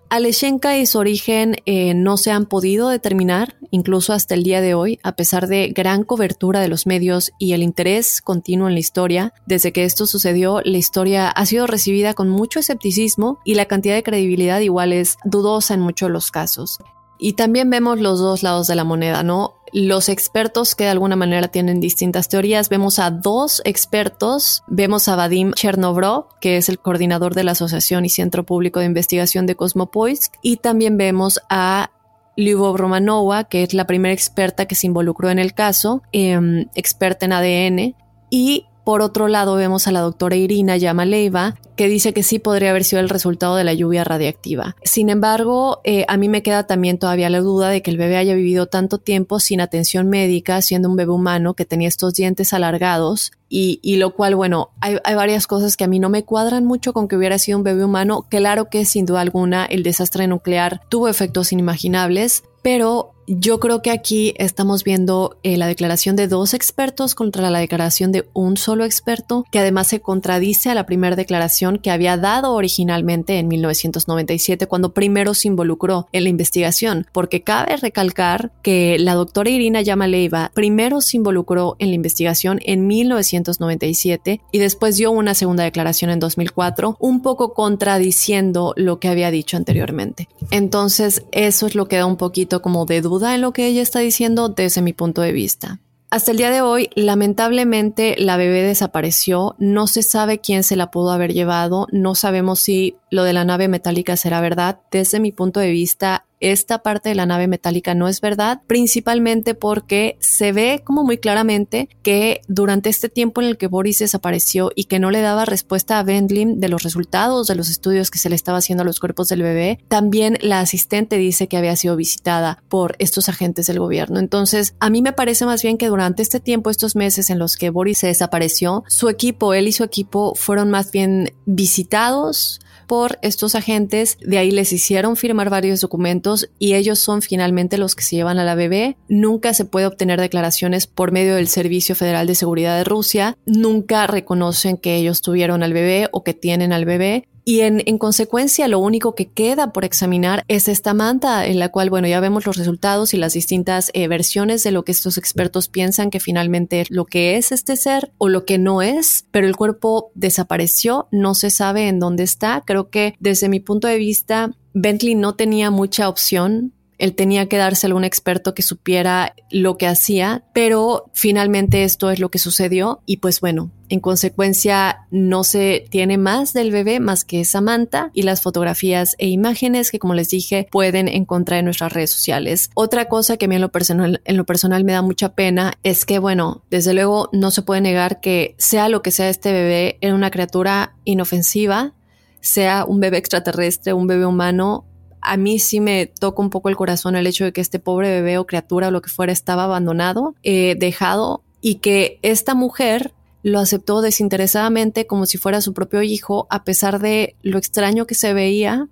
Aleshenka 0.10 0.78
y 0.78 0.86
su 0.86 1.00
origen 1.00 1.56
eh, 1.66 1.94
no 1.96 2.18
se 2.18 2.32
han 2.32 2.46
podido 2.46 2.90
determinar, 2.90 3.56
incluso 3.72 4.14
hasta 4.14 4.36
el 4.36 4.44
día 4.44 4.62
de 4.62 4.76
hoy, 4.76 5.00
a 5.02 5.16
pesar 5.16 5.48
de 5.48 5.70
gran 5.70 6.04
cobertura 6.04 6.60
de 6.60 6.68
los 6.68 6.86
medios 6.86 7.32
y 7.40 7.54
el 7.54 7.64
interés 7.64 8.22
continuo 8.22 8.68
en 8.68 8.74
la 8.74 8.80
historia. 8.80 9.34
Desde 9.48 9.72
que 9.72 9.86
esto 9.86 10.06
sucedió, 10.06 10.62
la 10.66 10.78
historia 10.78 11.30
ha 11.30 11.46
sido 11.46 11.66
recibida 11.66 12.14
con 12.14 12.30
mucho 12.30 12.60
escepticismo 12.60 13.40
y 13.44 13.56
la 13.56 13.66
cantidad 13.66 13.96
de 13.96 14.04
credibilidad 14.04 14.60
igual 14.60 14.94
es 14.94 15.18
dudosa 15.24 15.74
en 15.74 15.80
muchos 15.80 16.10
de 16.10 16.14
los 16.14 16.30
casos. 16.30 16.78
Y 17.26 17.34
también 17.34 17.70
vemos 17.70 18.02
los 18.02 18.20
dos 18.20 18.44
lados 18.44 18.68
de 18.68 18.76
la 18.76 18.84
moneda, 18.84 19.24
¿no? 19.24 19.54
Los 19.72 20.10
expertos 20.10 20.76
que 20.76 20.84
de 20.84 20.90
alguna 20.90 21.16
manera 21.16 21.48
tienen 21.48 21.80
distintas 21.80 22.28
teorías, 22.28 22.68
vemos 22.68 23.00
a 23.00 23.12
dos 23.12 23.62
expertos, 23.64 24.62
vemos 24.68 25.08
a 25.08 25.16
Vadim 25.16 25.54
Chernobrov, 25.54 26.38
que 26.42 26.58
es 26.58 26.68
el 26.68 26.80
coordinador 26.80 27.34
de 27.34 27.46
la 27.46 27.54
Asociación 27.54 28.04
y 28.04 28.10
Centro 28.10 28.44
Público 28.46 28.82
de 28.82 28.88
Investigación 28.88 29.46
de 29.46 29.56
Cosmopoisk, 29.56 30.34
y 30.42 30.58
también 30.58 30.98
vemos 30.98 31.40
a 31.50 31.92
Lyubov 32.36 32.76
Romanova, 32.76 33.46
que 33.46 33.64
es 33.64 33.74
la 33.74 33.88
primera 33.88 34.14
experta 34.14 34.66
que 34.66 34.76
se 34.76 34.88
involucró 34.88 35.30
en 35.30 35.40
el 35.40 35.54
caso, 35.54 36.04
em, 36.12 36.68
experta 36.76 37.26
en 37.26 37.32
ADN, 37.32 37.96
y 38.30 38.66
por 38.84 39.02
otro 39.02 39.28
lado, 39.28 39.56
vemos 39.56 39.88
a 39.88 39.92
la 39.92 40.02
doctora 40.02 40.36
Irina 40.36 40.76
Yamaleva, 40.78 41.56
que 41.76 41.88
dice 41.88 42.14
que 42.14 42.22
sí 42.22 42.38
podría 42.38 42.72
haber 42.72 42.84
sido 42.84 43.00
el 43.00 43.10
resultado 43.10 43.56
de 43.56 43.64
la 43.64 43.74
lluvia 43.74 44.04
radiactiva. 44.04 44.76
Sin 44.84 45.10
embargo, 45.10 45.80
eh, 45.84 46.06
a 46.08 46.18
mí 46.18 46.30
me 46.30 46.44
queda 46.44 46.68
también 46.68 47.00
todavía 47.00 47.30
la 47.30 47.40
duda 47.40 47.70
de 47.70 47.82
que 47.82 47.92
el 47.92 47.98
bebé 47.98 48.18
haya 48.18 48.36
vivido 48.36 48.68
tanto 48.68 48.98
tiempo 48.98 49.40
sin 49.40 49.62
atención 49.62 50.10
médica, 50.10 50.62
siendo 50.62 50.90
un 50.90 50.98
bebé 50.98 51.12
humano 51.12 51.54
que 51.54 51.66
tenía 51.66 51.88
estos 51.88 52.14
dientes 52.14 52.54
alargados 52.54 53.32
y, 53.56 53.98
lo 53.98 54.16
cual, 54.16 54.36
bueno, 54.36 54.72
hay, 54.82 54.98
hay, 55.04 55.14
varias 55.14 55.46
cosas 55.46 55.78
que 55.78 55.84
a 55.84 55.88
mí 55.88 56.00
no 56.00 56.10
me 56.10 56.24
cuadran 56.24 56.66
mucho 56.66 56.92
con 56.92 57.08
que 57.08 57.16
hubiera 57.16 57.38
sido 57.38 57.60
un 57.60 57.64
bebé 57.64 57.86
humano. 57.86 58.26
Claro 58.28 58.68
que 58.68 58.84
sin 58.84 59.06
duda 59.06 59.22
alguna 59.22 59.66
el 59.66 59.84
desastre 59.84 60.26
nuclear 60.26 60.82
tuvo 60.90 61.08
efectos 61.08 61.54
inimaginables, 61.54 62.44
pero 62.64 63.13
yo 63.28 63.60
creo 63.60 63.82
que 63.82 63.92
aquí 63.92 64.34
estamos 64.38 64.84
viendo 64.84 65.38
eh, 65.44 65.58
la 65.58 65.68
declaración 65.68 66.16
de 66.16 66.28
dos 66.28 66.54
expertos 66.54 67.16
contra 67.16 67.50
la 67.50 67.60
declaración 67.60 68.12
de 68.12 68.28
un 68.34 68.58
solo 68.58 68.86
experto, 68.86 69.46
que 69.52 69.60
además 69.60 69.88
se 69.88 70.02
contradice 70.02 70.70
a 70.70 70.76
la 70.76 70.86
primera 70.86 71.16
declaración 71.16 71.78
que 71.78 71.92
había 71.92 72.18
dado 72.18 72.54
originalmente 72.54 73.40
en 73.40 73.48
1997, 73.48 74.68
cuando 74.68 74.94
primero 74.94 75.34
se 75.34 75.48
involucró 75.48 76.08
en 76.12 76.24
la 76.24 76.30
investigación, 76.30 77.08
porque 77.12 77.44
cabe 77.44 77.78
recalcar 77.78 78.52
que 78.62 78.98
la 79.00 79.14
doctora 79.14 79.50
Irina 79.50 79.82
Yamaleva 79.82 80.52
primero 80.54 81.02
se 81.02 81.18
involucró 81.18 81.76
en 81.80 81.90
la 81.90 81.96
investigación 81.96 82.60
en 82.64 82.88
1997 82.88 84.42
y 84.52 84.60
después 84.60 84.98
dio 84.98 85.12
una 85.12 85.34
segunda 85.34 85.64
declaración 85.64 86.12
en 86.12 86.20
2004, 86.20 86.98
un 87.00 87.22
poco 87.22 87.54
contradiciendo 87.54 88.74
lo 88.76 89.00
que 89.00 89.08
había 89.08 89.32
dicho 89.32 89.58
anteriormente. 89.58 90.28
Entonces, 90.52 91.24
eso 91.32 91.68
es 91.68 91.76
lo 91.76 91.88
que 91.88 91.98
da 91.98 92.06
un 92.06 92.18
poquito 92.18 92.62
como 92.62 92.86
de 92.86 93.02
duda 93.02 93.13
duda 93.14 93.36
en 93.36 93.42
lo 93.42 93.54
que 93.54 93.68
ella 93.68 93.82
está 93.82 94.00
diciendo 94.00 94.50
desde 94.50 94.82
mi 94.82 94.94
punto 94.94 95.22
de 95.22 95.32
vista. 95.32 95.80
Hasta 96.10 96.30
el 96.32 96.38
día 96.38 96.52
de 96.52 96.62
hoy, 96.62 96.90
lamentablemente, 96.96 98.16
la 98.20 98.38
bebé 98.38 98.62
desapareció. 98.62 99.56
No 99.58 99.88
se 99.88 100.04
sabe 100.04 100.40
quién 100.40 100.64
se 100.64 100.76
la 100.76 100.92
pudo 100.92 101.12
haber 101.12 101.34
llevado. 101.34 101.88
No 101.92 102.14
sabemos 102.14 102.60
si 102.60 102.98
lo 103.10 103.24
de 103.24 103.34
la 103.34 103.46
nave 103.46 103.68
metálica 103.68 104.16
será 104.16 104.40
verdad. 104.40 104.80
Desde 104.92 105.20
mi 105.20 105.32
punto 105.32 105.60
de 105.60 105.72
vista, 105.72 106.26
esta 106.52 106.80
parte 106.80 107.10
de 107.10 107.16
la 107.16 107.26
nave 107.26 107.48
metálica 107.48 107.96
no 107.96 108.08
es 108.08 108.22
verdad, 108.22 108.62
principalmente 108.68 109.56
porque 109.56 110.18
se 110.20 110.52
ve 110.52 110.82
como 110.84 111.04
muy 111.04 111.18
claramente 111.18 111.90
que 112.02 112.42
durante 112.48 112.90
este 112.90 113.10
tiempo 113.10 113.42
en 113.42 113.48
el 113.48 113.58
que 113.58 113.68
Boris 113.68 114.00
desapareció 114.00 114.72
y 114.76 114.86
que 114.86 115.00
no 115.00 115.12
le 115.12 115.22
daba 115.22 115.46
respuesta 115.46 116.00
a 116.00 116.04
Bendlin 116.04 116.60
de 116.60 116.70
los 116.70 116.84
resultados 116.84 117.48
de 117.48 117.56
los 117.56 117.70
estudios 117.70 118.12
que 118.12 118.20
se 118.20 118.30
le 118.30 118.36
estaba 118.36 118.58
haciendo 118.58 118.84
a 118.84 118.86
los 118.86 119.00
cuerpos 119.00 119.30
del 119.30 119.42
bebé, 119.42 119.80
también 119.88 120.38
la 120.42 120.60
asistente 120.60 121.18
dice 121.18 121.48
que 121.48 121.58
había 121.58 121.76
sido 121.76 121.96
visitada 121.96 122.62
por 122.70 122.96
estos 123.00 123.30
agentes 123.30 123.68
del 123.68 123.80
gobierno. 123.80 124.20
Entonces, 124.20 124.76
a 124.80 124.90
mí 124.90 125.02
me 125.02 125.14
parece 125.14 125.46
más 125.46 125.62
bien 125.62 125.78
que 125.78 125.88
durante 125.88 126.22
este 126.22 126.40
tiempo, 126.40 126.70
estos 126.70 126.96
meses 126.96 127.30
en 127.30 127.40
los 127.40 127.56
que 127.56 127.70
Boris 127.70 128.00
se 128.00 128.08
desapareció, 128.08 128.84
su 128.88 129.10
equipo, 129.10 129.54
él 129.54 129.68
y 129.68 129.72
su 129.72 129.84
equipo 129.84 130.34
fueron 130.36 130.70
más 130.70 130.92
bien 130.92 131.34
visitados, 131.46 132.60
por 132.88 133.20
estos 133.22 133.56
agentes, 133.56 134.18
de 134.22 134.38
ahí 134.38 134.52
les 134.52 134.74
hicieron 134.74 135.16
firmar 135.16 135.50
varios 135.50 135.82
documentos 135.82 136.50
y 136.60 136.74
ellos 136.74 137.00
son 137.00 137.22
finalmente 137.22 137.78
los 137.78 137.96
que 137.96 138.04
se 138.04 138.16
llevan 138.16 138.40
a 138.40 138.44
la 138.44 138.56
bebé. 138.56 138.98
Nunca 139.08 139.54
se 139.54 139.66
puede 139.66 139.86
obtener 139.86 140.20
declaraciones 140.20 140.88
por 140.88 141.12
medio 141.12 141.36
del 141.36 141.48
Servicio 141.48 141.96
Federal 141.96 142.28
de 142.28 142.36
Seguridad 142.36 142.78
de 142.78 142.84
Rusia, 142.84 143.38
nunca 143.46 144.08
reconocen 144.08 144.78
que 144.78 144.96
ellos 144.96 145.22
tuvieron 145.22 145.64
al 145.64 145.74
bebé 145.74 146.08
o 146.12 146.24
que 146.24 146.34
tienen 146.34 146.74
al 146.74 146.86
bebé 146.86 147.28
y 147.46 147.62
en, 147.62 147.82
en, 147.86 147.98
consecuencia, 147.98 148.68
lo 148.68 148.80
único 148.80 149.16
que 149.16 149.30
queda 149.30 149.74
por 149.74 149.84
examinar 149.84 150.46
es 150.48 150.68
esta 150.68 150.94
manta, 150.94 151.46
en 151.46 151.60
la 151.60 151.70
cual, 151.70 151.90
bueno, 151.90 152.08
ya 152.08 152.20
vemos 152.20 152.46
los 152.46 152.58
resultados 152.58 153.14
y 153.14 153.18
las 153.18 153.34
distintas 153.34 153.92
eh, 153.94 154.08
versiones 154.08 154.64
de 154.64 154.72
lo 154.72 154.84
que 154.84 154.94
estos 154.94 155.18
expertos 155.18 155.68
piensan 155.68 156.10
que 156.10 156.20
finalmente 156.20 156.86
lo 156.90 157.06
que 157.06 157.38
es 157.38 157.52
este 157.52 157.76
ser 157.76 158.12
o 158.18 158.30
lo 158.30 158.46
que 158.46 158.58
no 158.58 158.82
es, 158.82 159.26
pero 159.32 159.48
el 159.48 159.56
cuerpo 159.56 160.12
desapareció, 160.16 161.08
no 161.12 161.36
se 161.36 161.50
sabe 161.50 161.88
en 161.88 162.00
dónde 162.00 162.24
está. 162.24 162.64
Creo 162.66 162.90
que 162.90 163.16
desde 163.20 163.50
mi 163.50 163.60
punto 163.60 163.88
de 163.88 163.98
vista, 163.98 164.52
Bentley 164.74 165.16
no 165.16 165.36
tenía 165.36 165.70
mucha 165.70 166.08
opción 166.10 166.74
él 167.04 167.16
tenía 167.16 167.50
que 167.50 167.58
darse 167.58 167.88
a 167.88 167.94
un 167.94 168.06
experto 168.06 168.54
que 168.54 168.62
supiera 168.62 169.36
lo 169.52 169.78
que 169.78 169.88
hacía, 169.88 170.46
pero 170.54 171.12
finalmente 171.12 171.84
esto 171.84 172.10
es 172.10 172.20
lo 172.20 172.32
que 172.32 172.40
sucedió 172.40 173.02
y 173.06 173.18
pues 173.18 173.42
bueno, 173.42 173.72
en 173.90 174.00
consecuencia 174.00 175.06
no 175.12 175.44
se 175.44 175.86
tiene 175.90 176.18
más 176.18 176.54
del 176.54 176.72
bebé 176.72 177.02
más 177.02 177.26
que 177.26 177.42
esa 177.42 177.60
manta 177.60 178.10
y 178.14 178.22
las 178.22 178.42
fotografías 178.42 179.16
e 179.18 179.28
imágenes 179.28 179.92
que 179.92 180.00
como 180.00 180.14
les 180.14 180.30
dije 180.30 180.70
pueden 180.72 181.10
encontrar 181.10 181.60
en 181.60 181.66
nuestras 181.66 181.92
redes 181.92 182.12
sociales. 182.12 182.70
Otra 182.74 183.10
cosa 183.10 183.36
que 183.36 183.46
a 183.46 183.48
mí 183.50 183.56
en 183.56 183.62
lo 183.62 183.74
personal, 183.74 184.22
en 184.24 184.38
lo 184.38 184.46
personal 184.46 184.86
me 184.86 184.94
da 184.94 185.02
mucha 185.02 185.36
pena 185.36 185.74
es 185.84 186.06
que 186.06 186.20
bueno, 186.20 186.64
desde 186.72 186.94
luego 186.94 187.28
no 187.34 187.52
se 187.52 187.64
puede 187.64 187.82
negar 187.82 188.22
que 188.22 188.56
sea 188.58 188.88
lo 188.88 189.02
que 189.02 189.12
sea 189.12 189.28
este 189.28 189.52
bebé, 189.52 189.98
era 190.00 190.16
una 190.16 190.32
criatura 190.32 190.96
inofensiva, 191.04 191.96
sea 192.40 192.86
un 192.86 193.02
bebé 193.02 193.18
extraterrestre, 193.18 193.92
un 193.92 194.08
bebé 194.08 194.26
humano, 194.26 194.86
a 195.24 195.38
mí 195.38 195.60
sí 195.60 195.80
me 195.80 196.06
toca 196.08 196.42
un 196.42 196.50
poco 196.50 196.70
el 196.70 196.76
corazón 196.76 197.16
el 197.16 197.28
hecho 197.28 197.46
de 197.46 197.54
que 197.54 197.62
este 197.62 197.80
pobre 197.80 198.10
bebé 198.10 198.38
o 198.38 198.46
criatura 198.46 198.90
o 198.90 198.92
lo 198.92 199.02
que 199.02 199.10
fuera 199.10 199.32
estaba 199.32 199.64
abandonado, 199.64 200.36
eh, 200.44 200.76
dejado 200.78 201.44
y 201.62 201.76
que 201.76 202.20
esta 202.22 202.56
mujer 202.56 203.14
lo 203.42 203.60
aceptó 203.60 204.02
desinteresadamente 204.02 205.08
como 205.08 205.26
si 205.26 205.38
fuera 205.38 205.62
su 205.62 205.74
propio 205.74 206.02
hijo, 206.02 206.48
a 206.50 206.64
pesar 206.64 207.00
de 207.00 207.36
lo 207.42 207.58
extraño 207.58 208.06
que 208.06 208.16
se 208.16 208.34
veía, 208.34 208.88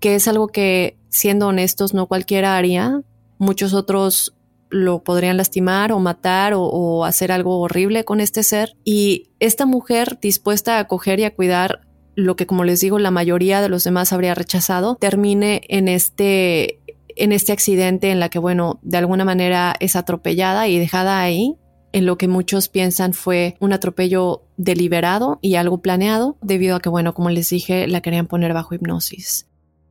que 0.00 0.14
es 0.14 0.28
algo 0.28 0.48
que, 0.48 0.96
siendo 1.08 1.48
honestos, 1.48 1.94
no 1.94 2.06
cualquiera 2.06 2.56
haría. 2.56 3.02
Muchos 3.38 3.72
otros 3.74 4.34
lo 4.70 5.02
podrían 5.02 5.38
lastimar 5.38 5.92
o 5.92 6.00
matar 6.00 6.52
o, 6.52 6.62
o 6.62 7.04
hacer 7.04 7.32
algo 7.32 7.60
horrible 7.60 8.04
con 8.04 8.20
este 8.20 8.42
ser. 8.42 8.74
Y 8.84 9.30
esta 9.40 9.64
mujer 9.64 10.18
dispuesta 10.20 10.76
a 10.76 10.80
acoger 10.80 11.20
y 11.20 11.24
a 11.24 11.34
cuidar 11.34 11.87
lo 12.18 12.34
que 12.34 12.46
como 12.46 12.64
les 12.64 12.80
digo 12.80 12.98
la 12.98 13.12
mayoría 13.12 13.62
de 13.62 13.68
los 13.68 13.84
demás 13.84 14.12
habría 14.12 14.34
rechazado, 14.34 14.96
termine 14.96 15.60
en 15.68 15.86
este 15.86 16.80
en 17.14 17.30
este 17.30 17.52
accidente 17.52 18.10
en 18.10 18.18
la 18.18 18.28
que 18.28 18.40
bueno, 18.40 18.80
de 18.82 18.96
alguna 18.96 19.24
manera 19.24 19.76
es 19.78 19.94
atropellada 19.94 20.66
y 20.66 20.80
dejada 20.80 21.20
ahí 21.20 21.54
en 21.92 22.06
lo 22.06 22.18
que 22.18 22.26
muchos 22.26 22.68
piensan 22.68 23.14
fue 23.14 23.56
un 23.60 23.72
atropello 23.72 24.42
deliberado 24.56 25.38
y 25.42 25.54
algo 25.54 25.80
planeado, 25.80 26.36
debido 26.42 26.76
a 26.76 26.80
que, 26.80 26.88
bueno, 26.88 27.14
como 27.14 27.30
les 27.30 27.50
dije, 27.50 27.86
la 27.86 28.00
querían 28.00 28.26
poner 28.26 28.52
bajo 28.52 28.74
hipnosis. 28.74 29.46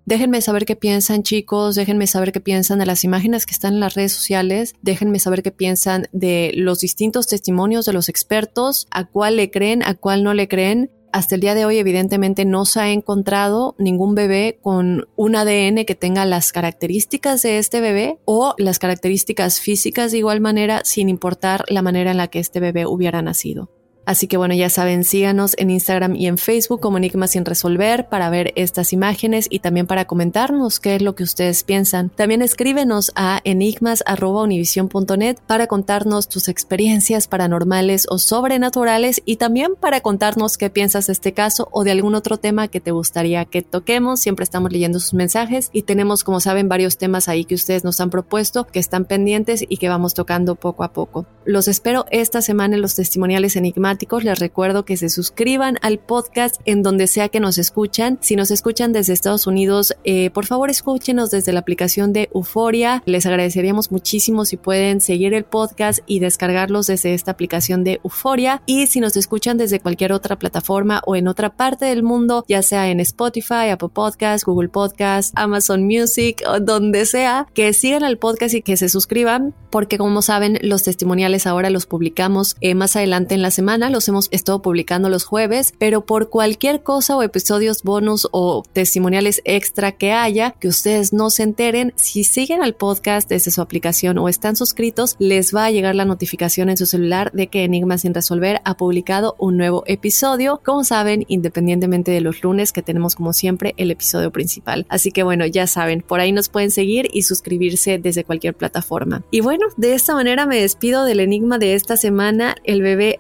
Déjenme 0.05 0.41
saber 0.41 0.65
qué 0.65 0.78
piensan 0.78 1.23
chicos, 1.23 1.75
déjenme 1.75 2.07
saber 2.07 2.32
qué 2.32 2.39
piensan 2.39 2.80
de 2.80 2.86
las 2.86 3.03
imágenes 3.03 3.45
que 3.45 3.51
están 3.51 3.73
en 3.73 3.80
las 3.82 3.95
redes 3.95 4.13
sociales, 4.13 4.73
déjenme 4.82 5.19
saber 5.19 5.43
qué 5.43 5.51
piensan 5.51 6.07
de 6.13 6.51
los 6.55 6.80
distintos 6.80 7.28
testimonios 7.28 7.86
de 7.86 7.93
los 7.93 8.07
expertos, 8.07 8.88
a 8.91 9.05
cuál 9.05 9.36
le 9.36 9.51
creen, 9.51 9.84
a 9.84 9.95
cuál 9.95 10.23
no 10.23 10.34
le 10.34 10.47
creen. 10.47 10.91
Hasta 11.11 11.35
el 11.35 11.41
día 11.41 11.55
de 11.55 11.65
hoy, 11.65 11.77
evidentemente, 11.77 12.45
no 12.45 12.65
se 12.65 12.79
ha 12.79 12.91
encontrado 12.91 13.75
ningún 13.77 14.13
bebé 14.13 14.59
con 14.61 15.07
un 15.15 15.35
ADN 15.35 15.85
que 15.85 15.95
tenga 15.95 16.25
las 16.25 16.51
características 16.51 17.41
de 17.41 17.57
este 17.57 17.81
bebé 17.81 18.19
o 18.25 18.53
las 18.57 18.79
características 18.79 19.59
físicas 19.59 20.11
de 20.11 20.19
igual 20.19 20.41
manera, 20.41 20.81
sin 20.83 21.09
importar 21.09 21.63
la 21.69 21.81
manera 21.81 22.11
en 22.11 22.17
la 22.17 22.27
que 22.27 22.39
este 22.39 22.59
bebé 22.59 22.85
hubiera 22.85 23.21
nacido. 23.21 23.69
Así 24.07 24.27
que 24.27 24.37
bueno, 24.37 24.53
ya 24.53 24.69
saben, 24.69 25.03
síganos 25.03 25.53
en 25.57 25.69
Instagram 25.69 26.15
y 26.15 26.27
en 26.27 26.37
Facebook 26.37 26.79
como 26.79 26.95
Enigmas 26.97 27.31
sin 27.31 27.43
resolver 27.43 28.07
para 28.07 28.29
ver 28.29 28.53
estas 28.55 28.93
imágenes 28.93 29.47
y 29.49 29.59
también 29.59 29.85
para 29.85 30.05
comentarnos 30.05 30.79
qué 30.79 30.95
es 30.95 31.01
lo 31.01 31.13
que 31.13 31.23
ustedes 31.23 31.65
piensan. 31.65 32.09
También 32.09 32.41
escríbenos 32.41 33.11
a 33.15 33.41
enigmas.univision.net 33.43 35.39
para 35.45 35.67
contarnos 35.67 36.29
tus 36.29 36.47
experiencias 36.47 37.27
paranormales 37.27 38.05
o 38.09 38.17
sobrenaturales 38.17 39.21
y 39.25 39.35
también 39.35 39.73
para 39.77 39.99
contarnos 39.99 40.57
qué 40.57 40.69
piensas 40.69 41.07
de 41.07 41.13
este 41.13 41.33
caso 41.33 41.67
o 41.73 41.83
de 41.83 41.91
algún 41.91 42.15
otro 42.15 42.37
tema 42.37 42.69
que 42.69 42.79
te 42.79 42.91
gustaría 42.91 43.43
que 43.43 43.61
toquemos. 43.61 44.21
Siempre 44.21 44.45
estamos 44.45 44.71
leyendo 44.71 45.01
sus 45.01 45.15
mensajes 45.15 45.69
y 45.73 45.81
tenemos, 45.81 46.23
como 46.23 46.39
saben, 46.39 46.69
varios 46.69 46.97
temas 46.97 47.27
ahí 47.27 47.43
que 47.43 47.55
ustedes 47.55 47.83
nos 47.83 47.99
han 47.99 48.09
propuesto, 48.09 48.67
que 48.67 48.79
están 48.79 49.03
pendientes 49.03 49.65
y 49.67 49.75
que 49.75 49.89
vamos 49.89 50.13
tocando 50.13 50.55
poco 50.55 50.85
a 50.85 50.93
poco. 50.93 51.25
Los 51.43 51.67
espero 51.67 52.05
esta 52.09 52.41
semana 52.41 52.75
en 52.75 52.81
los 52.81 52.95
testimoniales 52.95 53.57
enigmáticos 53.57 53.96
les 54.23 54.39
recuerdo 54.39 54.85
que 54.85 54.97
se 54.97 55.09
suscriban 55.09 55.77
al 55.81 55.99
podcast 55.99 56.61
en 56.65 56.81
donde 56.81 57.07
sea 57.07 57.29
que 57.29 57.39
nos 57.39 57.57
escuchan. 57.57 58.17
Si 58.21 58.35
nos 58.35 58.51
escuchan 58.51 58.93
desde 58.93 59.13
Estados 59.13 59.47
Unidos, 59.47 59.95
eh, 60.03 60.29
por 60.31 60.45
favor 60.45 60.69
escúchenos 60.69 61.31
desde 61.31 61.53
la 61.53 61.59
aplicación 61.59 62.13
de 62.13 62.29
Euforia. 62.33 63.03
Les 63.05 63.25
agradeceríamos 63.25 63.91
muchísimo 63.91 64.45
si 64.45 64.57
pueden 64.57 65.01
seguir 65.01 65.33
el 65.33 65.43
podcast 65.43 65.99
y 66.07 66.19
descargarlos 66.19 66.87
desde 66.87 67.13
esta 67.13 67.31
aplicación 67.31 67.83
de 67.83 67.99
Euforia. 68.03 68.61
Y 68.65 68.87
si 68.87 68.99
nos 68.99 69.15
escuchan 69.17 69.57
desde 69.57 69.79
cualquier 69.79 70.13
otra 70.13 70.37
plataforma 70.37 71.01
o 71.05 71.15
en 71.15 71.27
otra 71.27 71.55
parte 71.55 71.85
del 71.85 72.03
mundo, 72.03 72.45
ya 72.47 72.61
sea 72.61 72.89
en 72.89 72.99
Spotify, 72.99 73.69
Apple 73.71 73.89
Podcasts, 73.93 74.45
Google 74.45 74.69
Podcasts, 74.69 75.31
Amazon 75.35 75.83
Music 75.83 76.43
o 76.47 76.59
donde 76.59 77.05
sea, 77.05 77.47
que 77.53 77.73
sigan 77.73 78.03
al 78.03 78.17
podcast 78.17 78.55
y 78.55 78.61
que 78.61 78.77
se 78.77 78.89
suscriban, 78.89 79.53
porque 79.69 79.97
como 79.97 80.21
saben, 80.21 80.59
los 80.61 80.83
testimoniales 80.83 81.47
ahora 81.47 81.69
los 81.69 81.85
publicamos 81.85 82.55
eh, 82.61 82.75
más 82.75 82.95
adelante 82.95 83.35
en 83.35 83.41
la 83.41 83.51
semana 83.51 83.86
los 83.91 84.07
hemos 84.07 84.27
estado 84.31 84.61
publicando 84.61 85.09
los 85.09 85.23
jueves, 85.23 85.73
pero 85.77 86.05
por 86.05 86.29
cualquier 86.29 86.83
cosa 86.83 87.15
o 87.15 87.23
episodios 87.23 87.83
bonus 87.83 88.27
o 88.31 88.63
testimoniales 88.73 89.41
extra 89.45 89.91
que 89.91 90.13
haya, 90.13 90.51
que 90.59 90.67
ustedes 90.67 91.13
no 91.13 91.29
se 91.29 91.43
enteren, 91.43 91.93
si 91.95 92.23
siguen 92.23 92.63
al 92.63 92.75
podcast 92.75 93.29
desde 93.29 93.51
su 93.51 93.61
aplicación 93.61 94.17
o 94.17 94.29
están 94.29 94.55
suscritos, 94.55 95.15
les 95.19 95.55
va 95.55 95.65
a 95.65 95.71
llegar 95.71 95.95
la 95.95 96.05
notificación 96.05 96.69
en 96.69 96.77
su 96.77 96.85
celular 96.85 97.31
de 97.33 97.47
que 97.47 97.63
Enigma 97.63 97.97
sin 97.97 98.13
resolver 98.13 98.61
ha 98.63 98.77
publicado 98.77 99.35
un 99.39 99.57
nuevo 99.57 99.83
episodio, 99.88 100.61
como 100.63 100.83
saben, 100.83 101.25
independientemente 101.27 102.11
de 102.11 102.21
los 102.21 102.43
lunes 102.43 102.71
que 102.71 102.81
tenemos 102.81 103.15
como 103.15 103.33
siempre 103.33 103.73
el 103.77 103.91
episodio 103.91 104.31
principal. 104.31 104.85
Así 104.89 105.11
que 105.11 105.23
bueno, 105.23 105.45
ya 105.45 105.67
saben, 105.67 106.01
por 106.01 106.19
ahí 106.19 106.31
nos 106.31 106.49
pueden 106.49 106.71
seguir 106.71 107.09
y 107.11 107.23
suscribirse 107.23 107.97
desde 107.97 108.23
cualquier 108.23 108.53
plataforma. 108.53 109.23
Y 109.31 109.41
bueno, 109.41 109.67
de 109.77 109.93
esta 109.93 110.13
manera 110.13 110.45
me 110.45 110.61
despido 110.61 111.05
del 111.05 111.19
enigma 111.19 111.57
de 111.57 111.73
esta 111.73 111.97
semana, 111.97 112.55
el 112.63 112.81
bebé 112.81 113.19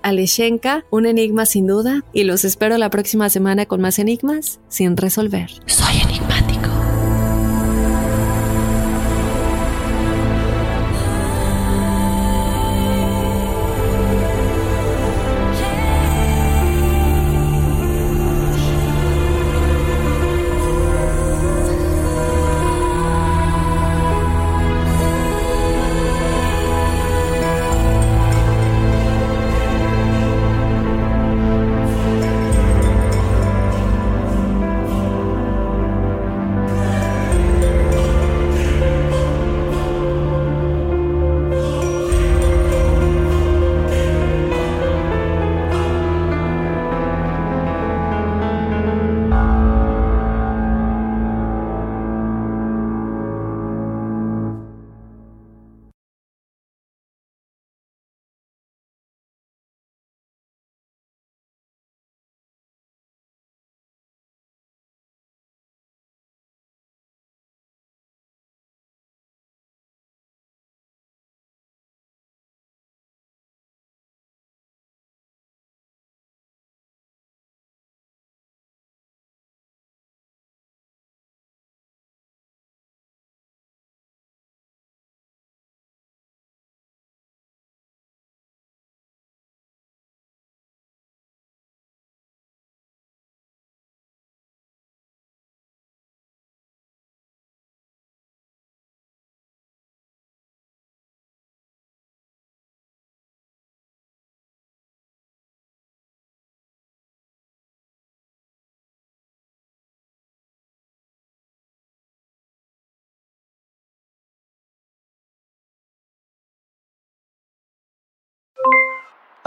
Un 0.89 1.05
enigma 1.05 1.45
sin 1.45 1.67
duda, 1.67 2.03
y 2.13 2.23
los 2.23 2.45
espero 2.45 2.77
la 2.77 2.89
próxima 2.89 3.29
semana 3.29 3.65
con 3.65 3.81
más 3.81 3.99
enigmas 3.99 4.59
sin 4.69 4.97
resolver. 4.97 5.49
Soy 5.65 5.97
enigmático. 6.03 6.36